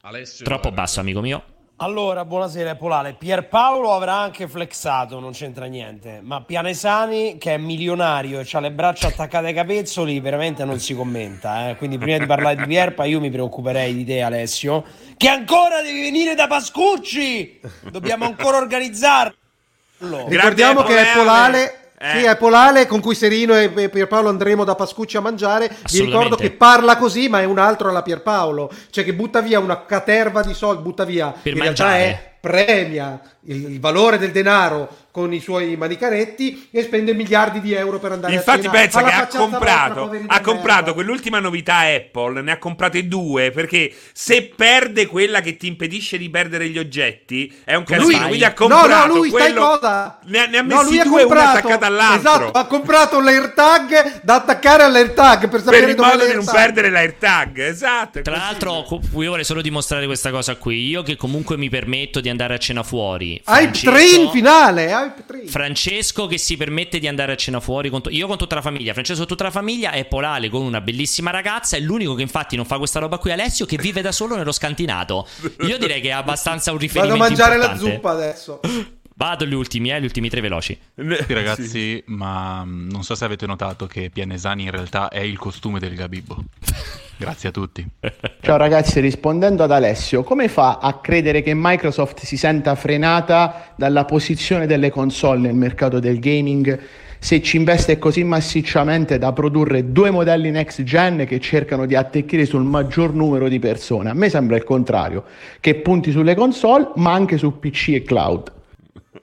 [0.00, 1.44] Alessio, Troppo basso, amico mio.
[1.76, 3.14] Allora, buonasera Polale.
[3.14, 6.20] Pierpaolo avrà anche flexato, non c'entra niente.
[6.20, 10.94] Ma Pianesani, che è milionario e ha le braccia attaccate ai capezzoli, veramente non si
[10.94, 11.68] commenta.
[11.70, 11.76] eh.
[11.76, 14.84] Quindi prima di parlare di Pierpa, io mi preoccuperei di te, Alessio.
[15.16, 17.60] Che ancora devi venire da Pascucci!
[17.90, 19.34] Dobbiamo ancora organizzarlo.
[20.26, 21.76] Ricordiamo che è Polale.
[21.98, 22.18] Eh.
[22.18, 25.70] Sì, è Polale con cui Serino e Pierpaolo andremo da Pascucci a mangiare.
[25.90, 28.70] Vi ricordo che parla così, ma è un altro alla Pierpaolo.
[28.90, 31.30] Cioè che butta via una caterva di soldi, butta via.
[31.30, 31.98] Per in mangiare.
[31.98, 37.60] realtà è premia il, il valore del denaro con i suoi manicaretti e spende miliardi
[37.60, 40.92] di euro per andare Infatti a cena pensa che ha vostra, comprato, ha comprato merda.
[40.94, 46.30] quell'ultima novità Apple, ne ha comprate due perché se perde quella che ti impedisce di
[46.30, 49.66] perdere gli oggetti è un Lui- casino, quindi ha no, comprato no, lui stai quello
[49.66, 50.18] cosa?
[50.24, 52.30] ne ha, ne ha No, messi lui ha due una comprato- attaccata all'altro.
[52.30, 56.44] Esatto, ha comprato l'AirTag da attaccare all'AirTag per per sapere il dove modo di non
[56.46, 58.22] perdere l'AirTag, esatto.
[58.22, 60.88] Tra l'altro, io vorrei solo dimostrare questa cosa qui.
[60.88, 63.40] Io che comunque mi permetto di andare a cena fuori.
[63.46, 65.46] Hype train finale, hype train.
[65.48, 68.62] Francesco che si permette di andare a cena fuori con to- io con tutta la
[68.62, 72.22] famiglia, Francesco con tutta la famiglia e Polale con una bellissima ragazza, è l'unico che
[72.22, 75.26] infatti non fa questa roba qui Alessio che vive da solo nello scantinato.
[75.60, 77.94] Io direi che è abbastanza un Vado riferimento a mangiare la importante.
[77.94, 78.60] zuppa adesso.
[79.14, 80.78] Vado gli ultimi, eh, gli ultimi tre veloci.
[80.94, 85.38] Sì, ragazzi, ma mm, non so se avete notato che Pianesani in realtà è il
[85.38, 86.36] costume del Gabibbo.
[87.16, 87.86] Grazie a tutti.
[88.40, 94.04] Ciao ragazzi, rispondendo ad Alessio, come fa a credere che Microsoft si senta frenata dalla
[94.04, 96.80] posizione delle console nel mercato del gaming
[97.22, 102.44] se ci investe così massicciamente da produrre due modelli next gen che cercano di attecchire
[102.44, 104.10] sul maggior numero di persone?
[104.10, 105.22] A me sembra il contrario,
[105.60, 108.60] che punti sulle console ma anche su PC e cloud.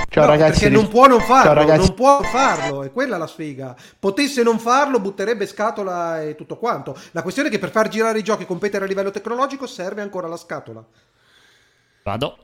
[0.07, 0.51] Ciao No, ragazzi.
[0.51, 1.79] perché ris- non può non farlo, Ciao ragazzi.
[1.87, 3.75] non può farlo, è quella la sfiga.
[3.99, 6.97] Potesse non farlo, butterebbe scatola e tutto quanto.
[7.11, 10.01] La questione è che per far girare i giochi e competere a livello tecnologico serve
[10.01, 10.83] ancora la scatola.
[12.03, 12.37] Vado.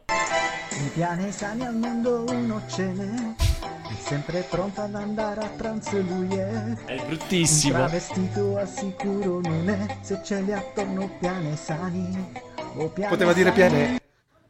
[0.69, 6.35] Di Pianesani al mondo uno ce n'è, è sempre pronto ad andare a trance lui
[6.35, 6.73] è.
[6.85, 7.79] È bruttissimo.
[7.79, 12.33] Un travestito al sicuro non è, se ce li attorno Pianesani.
[12.75, 13.07] O Pianesani.
[13.07, 13.99] Poteva dire piane.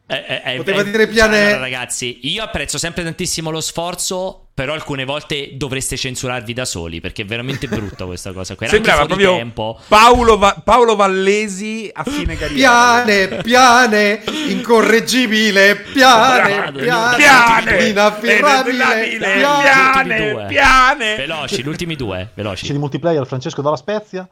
[0.08, 4.50] Eh, eh, eh, Poteva eh, dire piane- allora, ragazzi, io apprezzo sempre tantissimo lo sforzo,
[4.54, 8.56] però alcune volte dovreste censurarvi da soli, perché è veramente brutta questa cosa.
[8.60, 9.80] Era Sembrava proprio tempo.
[9.88, 13.02] Paolo, Va- Paolo Vallesi a fine carriera.
[13.04, 20.46] Piane, piane, incorreggibile, piane, piane, piane, inaffirmabile, inaffirmabile, piane.
[20.48, 21.16] Piane.
[21.16, 22.68] Veloci, gli ultimi due, veloci.
[22.68, 24.28] C'è di multiplayer Francesco dalla Spezia.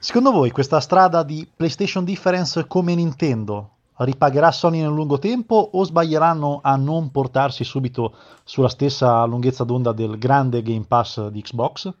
[0.00, 3.68] Secondo voi questa strada di PlayStation Difference come Nintendo
[4.04, 8.14] ripagherà Sony nel lungo tempo o sbaglieranno a non portarsi subito
[8.44, 11.84] sulla stessa lunghezza d'onda del grande Game Pass di Xbox?
[11.86, 11.92] Ne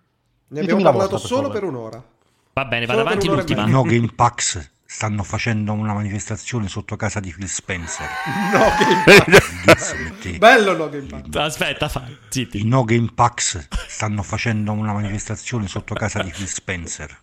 [0.60, 1.60] Ditemi abbiamo la parlato vostra, solo favore.
[1.60, 2.04] per un'ora.
[2.54, 3.64] Va bene, vado avanti per l'ultima.
[3.66, 8.06] No Game Pax stanno facendo una manifestazione sotto casa di Phil Spencer.
[8.52, 9.94] No Game Pass.
[9.94, 11.34] metti- Bello no Game Pass.
[11.46, 12.06] Aspetta, fa.
[12.28, 12.60] Zitti.
[12.60, 17.18] I No Game Pax stanno facendo una manifestazione sotto casa di Phil Spencer.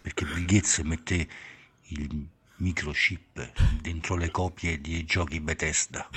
[0.00, 1.28] Perché Bill Gates mette
[1.88, 2.26] il
[2.58, 6.08] microchip dentro le copie dei giochi Bethesda.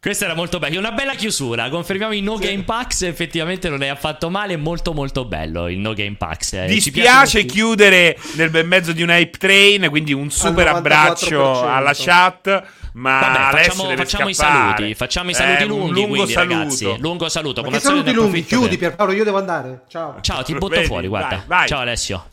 [0.00, 0.78] Questa era molto bella.
[0.78, 1.68] Una bella chiusura.
[1.68, 3.02] Confermiamo il No Game Packs.
[3.02, 4.56] Effettivamente non è affatto male.
[4.56, 6.52] Molto, molto bello il No Game Packs.
[6.52, 7.00] Eh, Dispiace
[7.40, 10.68] piace chiudere nel bel mezzo di un hype train, quindi un super 94%.
[10.76, 12.62] abbraccio alla chat.
[12.92, 14.94] Ma Vabbè, facciamo, deve facciamo i saluti.
[14.94, 15.92] Facciamo i saluti Eh, un lunghi.
[15.92, 16.54] lungo quindi, saluto.
[16.58, 16.96] ragazzi.
[16.98, 17.60] Lungo saluto.
[17.62, 19.82] Ma Come saluti lunghi, chiudi Pierpaolo, io devo andare.
[19.88, 20.18] Ciao.
[20.20, 21.08] Ciao, ti butto Vedi, fuori.
[21.08, 21.36] Guarda.
[21.36, 21.68] vai, vai.
[21.68, 22.24] Ciao, Alessio.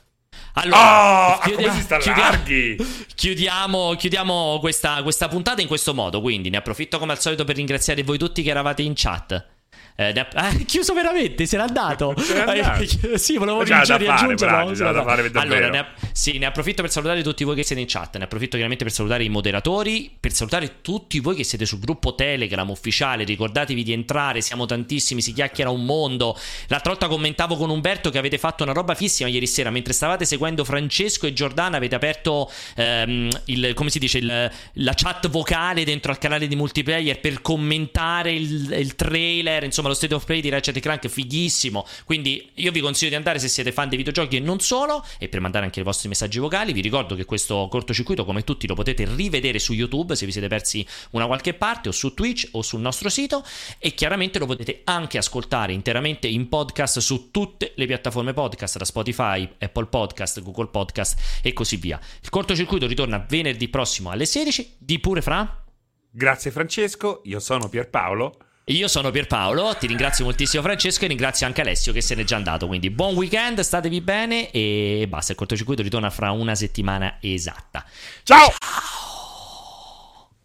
[0.58, 2.78] Oh, Allora, ah, come si sta larghi.
[3.14, 6.22] chiudiamo, chiudiamo questa, questa puntata in questo modo.
[6.22, 9.55] Quindi ne approfitto come al solito per ringraziare voi tutti che eravate in chat.
[9.98, 12.14] Eh, ne ha- ah, è chiuso veramente, se n'è andato.
[12.20, 12.82] Se n'è andato.
[13.14, 15.32] Eh, sì, volevo C'era da fare, so da fare.
[15.36, 18.18] Allora, ne, sì, ne approfitto per salutare tutti voi che siete in chat.
[18.18, 20.14] Ne approfitto chiaramente per salutare i moderatori.
[20.20, 23.24] Per salutare tutti voi che siete sul gruppo Telegram ufficiale.
[23.24, 26.38] Ricordatevi di entrare, siamo tantissimi, si chiacchiera un mondo.
[26.68, 29.70] L'altra volta commentavo con Umberto che avete fatto una roba fissima ieri sera.
[29.70, 34.94] Mentre stavate seguendo Francesco e Giordana, avete aperto ehm, il, come si dice, il- la
[34.94, 40.14] chat vocale dentro al canale di multiplayer per commentare il, il trailer, insomma, lo state
[40.14, 41.86] of play di Ratchet Clank, fighissimo.
[42.06, 45.30] Quindi io vi consiglio di andare se siete fan dei videogiochi e non solo, e
[45.30, 46.74] per mandare anche i vostri messaggi vocali.
[46.74, 50.48] Vi ricordo che questo cortocircuito, come tutti, lo potete rivedere su YouTube se vi siete
[50.48, 53.44] persi una qualche parte, o su Twitch o sul nostro sito.
[53.80, 58.86] E chiaramente lo potete anche ascoltare interamente in podcast su tutte le piattaforme podcast, da
[58.86, 62.00] Spotify, Apple Podcast, Google Podcast e così via.
[62.22, 64.76] Il cortocircuito ritorna venerdì prossimo alle 16.
[64.78, 65.64] Di pure fra.
[66.10, 68.45] Grazie Francesco, io sono Pierpaolo.
[68.70, 72.36] Io sono Pierpaolo, ti ringrazio moltissimo Francesco e ringrazio anche Alessio che se n'è già
[72.36, 72.66] andato.
[72.66, 75.34] Quindi buon weekend, statevi bene e basta.
[75.34, 77.86] Il cortocircuito ritorna fra una settimana esatta.
[78.24, 78.48] Ciao!
[78.48, 79.15] Ciao!